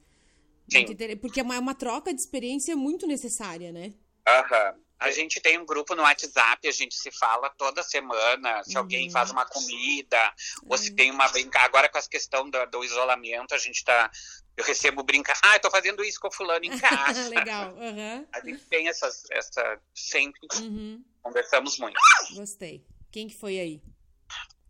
Sim. 0.70 0.86
Porque 1.20 1.40
é 1.40 1.42
uma, 1.42 1.56
é 1.56 1.58
uma 1.58 1.74
troca 1.74 2.14
de 2.14 2.20
experiência 2.20 2.76
muito 2.76 3.06
necessária, 3.06 3.72
né? 3.72 3.92
Aham. 4.26 4.74
A 5.00 5.10
gente 5.10 5.40
tem 5.40 5.58
um 5.58 5.64
grupo 5.64 5.94
no 5.94 6.02
WhatsApp, 6.02 6.68
a 6.68 6.70
gente 6.70 6.94
se 6.94 7.10
fala 7.10 7.48
toda 7.50 7.82
semana, 7.82 8.62
se 8.62 8.74
uhum. 8.74 8.80
alguém 8.80 9.10
faz 9.10 9.30
uma 9.30 9.46
comida, 9.46 10.34
ou 10.68 10.76
se 10.76 10.90
uhum. 10.90 10.96
tem 10.96 11.10
uma 11.10 11.26
brincadeira. 11.28 11.66
Agora 11.66 11.88
com 11.88 11.96
a 11.96 12.02
questão 12.02 12.50
do, 12.50 12.66
do, 12.66 12.84
isolamento, 12.84 13.54
a 13.54 13.58
gente 13.58 13.82
tá. 13.82 14.10
Eu 14.56 14.64
recebo 14.64 15.02
brinca. 15.02 15.32
Ah, 15.42 15.56
eu 15.56 15.60
tô 15.60 15.70
fazendo 15.70 16.04
isso 16.04 16.20
com 16.20 16.28
o 16.28 16.32
fulano 16.32 16.66
em 16.66 16.76
casa. 16.78 17.28
Legal. 17.30 17.72
Uhum. 17.72 18.26
A 18.30 18.40
gente 18.44 18.62
tem 18.66 18.88
essas. 18.88 19.24
Essa, 19.30 19.80
sempre 19.94 20.40
uhum. 20.56 21.02
conversamos 21.22 21.78
muito. 21.78 21.98
Gostei. 22.34 22.84
Quem 23.10 23.26
que 23.26 23.34
foi 23.34 23.58
aí? 23.58 23.82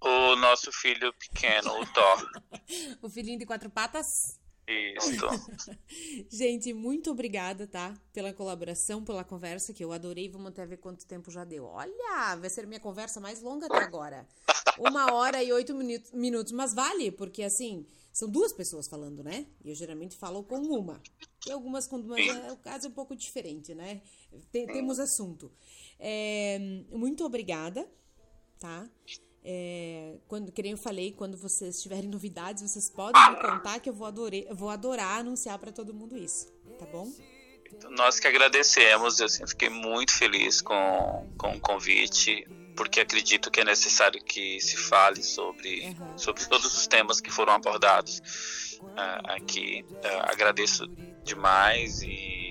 O 0.00 0.36
nosso 0.36 0.72
filho 0.72 1.12
pequeno, 1.14 1.78
o 1.78 1.86
Thor. 1.92 2.30
o 3.02 3.10
filhinho 3.10 3.38
de 3.38 3.44
quatro 3.44 3.68
patas? 3.68 4.39
Isso. 4.70 5.26
Gente, 6.30 6.72
muito 6.72 7.10
obrigada, 7.10 7.66
tá? 7.66 7.96
Pela 8.12 8.32
colaboração, 8.32 9.04
pela 9.04 9.24
conversa, 9.24 9.72
que 9.72 9.84
eu 9.84 9.92
adorei. 9.92 10.28
Vamos 10.28 10.48
até 10.48 10.64
ver 10.64 10.76
quanto 10.76 11.06
tempo 11.06 11.30
já 11.30 11.44
deu. 11.44 11.64
Olha, 11.64 12.36
vai 12.36 12.48
ser 12.48 12.66
minha 12.66 12.80
conversa 12.80 13.20
mais 13.20 13.42
longa 13.42 13.66
até 13.66 13.78
agora. 13.78 14.26
Uma 14.78 15.12
hora 15.12 15.42
e 15.42 15.52
oito 15.52 15.74
minutos. 16.12 16.52
Mas 16.52 16.72
vale, 16.72 17.10
porque 17.10 17.42
assim, 17.42 17.86
são 18.12 18.28
duas 18.28 18.52
pessoas 18.52 18.86
falando, 18.86 19.22
né? 19.22 19.46
E 19.64 19.70
eu 19.70 19.74
geralmente 19.74 20.16
falo 20.16 20.44
com 20.44 20.58
uma. 20.58 21.02
E 21.46 21.50
algumas 21.50 21.86
com 21.86 22.00
duas. 22.00 22.20
É, 22.20 22.52
o 22.52 22.56
caso 22.56 22.86
é 22.86 22.90
um 22.90 22.92
pouco 22.92 23.16
diferente, 23.16 23.74
né? 23.74 24.02
Tem, 24.52 24.66
temos 24.66 24.98
assunto. 24.98 25.50
É, 25.98 26.58
muito 26.90 27.24
obrigada, 27.24 27.90
tá? 28.58 28.88
É, 29.42 30.16
quando, 30.28 30.52
que 30.52 30.60
eu 30.60 30.76
falei, 30.76 31.12
quando 31.12 31.36
vocês 31.36 31.80
tiverem 31.82 32.08
novidades, 32.08 32.62
vocês 32.62 32.90
podem 32.90 33.20
me 33.30 33.36
contar 33.40 33.80
que 33.80 33.88
eu 33.88 33.94
vou, 33.94 34.06
adorei, 34.06 34.46
vou 34.52 34.68
adorar 34.68 35.20
anunciar 35.20 35.58
para 35.58 35.72
todo 35.72 35.94
mundo 35.94 36.16
isso, 36.16 36.46
tá 36.78 36.84
bom? 36.86 37.10
Nós 37.90 38.20
que 38.20 38.26
agradecemos, 38.26 39.20
eu 39.20 39.26
assim, 39.26 39.46
fiquei 39.46 39.70
muito 39.70 40.12
feliz 40.12 40.60
com, 40.60 41.26
com 41.38 41.52
o 41.52 41.60
convite, 41.60 42.46
porque 42.76 43.00
acredito 43.00 43.50
que 43.50 43.60
é 43.60 43.64
necessário 43.64 44.22
que 44.22 44.60
se 44.60 44.76
fale 44.76 45.22
sobre, 45.22 45.86
uhum. 45.86 46.18
sobre 46.18 46.44
todos 46.46 46.76
os 46.76 46.86
temas 46.86 47.20
que 47.20 47.30
foram 47.30 47.52
abordados 47.54 48.18
uh, 48.80 49.30
aqui. 49.36 49.84
Uh, 49.88 50.30
agradeço 50.30 50.86
demais 51.24 52.02
e, 52.02 52.49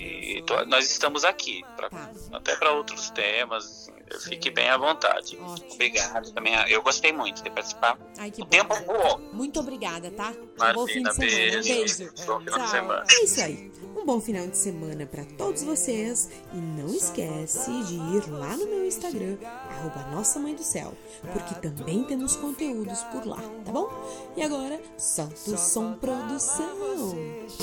e 0.00 0.42
tô, 0.42 0.64
nós 0.66 0.90
estamos 0.90 1.24
aqui, 1.24 1.62
pra, 1.76 1.90
tá. 1.90 2.10
até 2.32 2.56
para 2.56 2.72
outros 2.72 3.10
temas, 3.10 3.90
Fique 4.18 4.50
bem 4.50 4.68
à 4.68 4.76
vontade. 4.76 5.38
Ótimo. 5.40 5.74
Obrigado 5.74 6.32
também. 6.32 6.54
Eu 6.68 6.82
gostei 6.82 7.12
muito 7.12 7.42
de 7.42 7.50
participar. 7.50 7.98
Ai, 8.18 8.30
que 8.30 8.42
o 8.42 8.44
bom. 8.44 8.50
tempo 8.50 8.74
voou. 8.84 9.18
Muito 9.32 9.60
obrigada, 9.60 10.10
tá? 10.10 10.34
Martina, 10.58 10.70
um 10.70 10.74
bom 10.74 10.86
fim 10.86 11.02
de 11.02 11.14
semana. 11.14 11.30
Beijo. 11.30 11.58
Um 11.58 11.62
beijo. 11.62 12.26
Bom 12.26 12.40
final 12.40 12.58
de 12.60 12.70
semana. 12.70 13.04
É 13.08 13.24
isso 13.24 13.40
aí. 13.40 13.72
Um 13.96 14.04
bom 14.04 14.20
final 14.20 14.46
de 14.46 14.56
semana 14.56 15.06
para 15.06 15.24
todos 15.24 15.62
vocês 15.62 16.30
e 16.52 16.56
não 16.56 16.88
esquece 16.88 17.70
de 17.84 17.94
ir 17.94 18.30
lá 18.30 18.56
no 18.56 18.66
meu 18.66 18.86
Instagram, 18.86 19.36
arroba 19.42 20.10
Nossa 20.10 20.38
Mãe 20.38 20.54
do 20.54 20.62
Céu, 20.62 20.94
porque 21.32 21.54
também 21.56 22.04
temos 22.04 22.36
conteúdos 22.36 23.02
por 23.04 23.26
lá, 23.26 23.40
tá 23.64 23.72
bom? 23.72 23.90
E 24.36 24.42
agora, 24.42 24.80
solta 24.96 25.50
o 25.50 25.58
som 25.58 25.94
produção. 25.94 27.14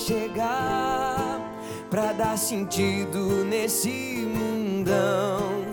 Chegar 0.05 1.36
pra 1.89 2.11
dar 2.14 2.38
sentido 2.38 3.43
nesse 3.45 3.89
mundão 4.27 5.68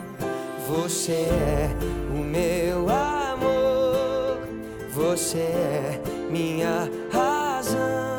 você 0.67 1.13
é 1.13 1.71
o 2.11 2.19
meu 2.19 2.89
amor, 2.89 4.39
você 4.91 5.39
é 5.39 6.01
minha 6.31 6.91
razão, 7.13 8.19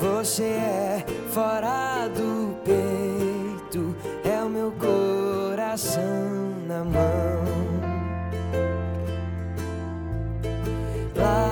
você 0.00 0.44
é 0.44 1.04
fora 1.32 2.08
do 2.08 2.54
peito, 2.64 3.94
é 4.24 4.42
o 4.42 4.48
meu 4.48 4.72
coração 4.72 6.02
na 6.66 6.84
mão. 6.84 7.42
Lá 11.16 11.51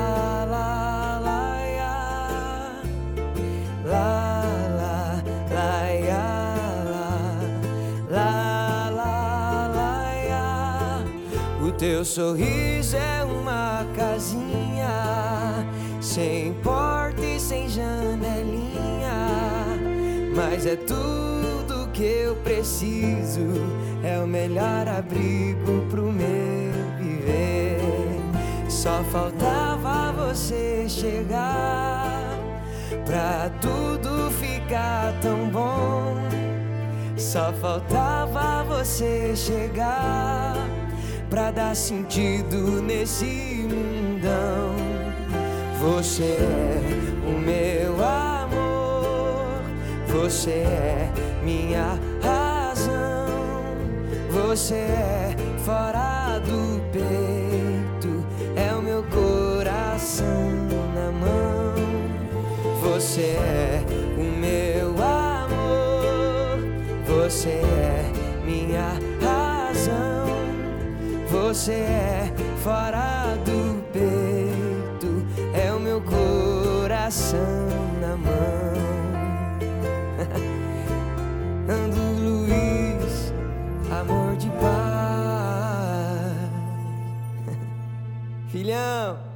Teu 11.81 12.05
sorriso 12.05 12.95
é 12.95 13.25
uma 13.25 13.87
casinha 13.97 15.67
sem 15.99 16.53
porta 16.63 17.23
e 17.23 17.41
sem 17.41 17.71
janelinha, 17.71 19.15
mas 20.37 20.67
é 20.67 20.77
tudo 20.77 21.89
que 21.95 22.03
eu 22.03 22.37
preciso. 22.45 23.47
É 24.05 24.21
o 24.23 24.27
melhor 24.27 24.87
abrigo 24.89 25.87
pro 25.89 26.13
meu 26.13 26.71
viver. 26.99 27.81
Só 28.69 29.03
faltava 29.05 30.13
você 30.13 30.85
chegar 30.87 32.39
pra 33.07 33.51
tudo 33.63 34.31
ficar 34.33 35.19
tão 35.23 35.49
bom. 35.49 36.15
Só 37.17 37.55
faltava 37.55 38.65
você 38.65 39.35
chegar 39.35 40.80
pra 41.31 41.53
dar 41.53 41.77
sentido 41.77 42.83
nesse 42.83 43.65
mundão. 43.71 44.75
Você 45.81 46.25
é 46.25 46.81
o 47.25 47.39
meu 47.39 47.95
amor, 48.05 49.63
você 50.09 50.51
é 50.51 51.11
minha 51.43 51.99
razão, 52.21 53.29
você 54.31 54.75
é 54.75 55.37
fora 55.65 56.41
do 56.41 56.83
peito, 56.91 58.27
é 58.57 58.75
o 58.75 58.83
meu 58.83 59.05
coração 59.05 60.51
na 60.95 61.13
mão. 61.13 61.71
Você 62.83 63.23
é 63.23 63.83
o 64.19 64.25
meu 64.39 64.91
amor, 65.03 66.59
você 67.07 67.49
é 67.49 68.20
você 71.53 71.73
é 71.73 72.33
fora 72.63 73.37
do 73.45 73.83
peito, 73.93 75.27
é 75.53 75.73
o 75.73 75.81
meu 75.81 76.01
coração 76.01 77.67
na 78.01 78.17
mão. 78.17 78.31
Ando 81.69 81.99
Luiz, 82.23 83.35
amor 83.91 84.37
de 84.37 84.49
pai. 84.61 84.71
Filhão. 88.47 89.30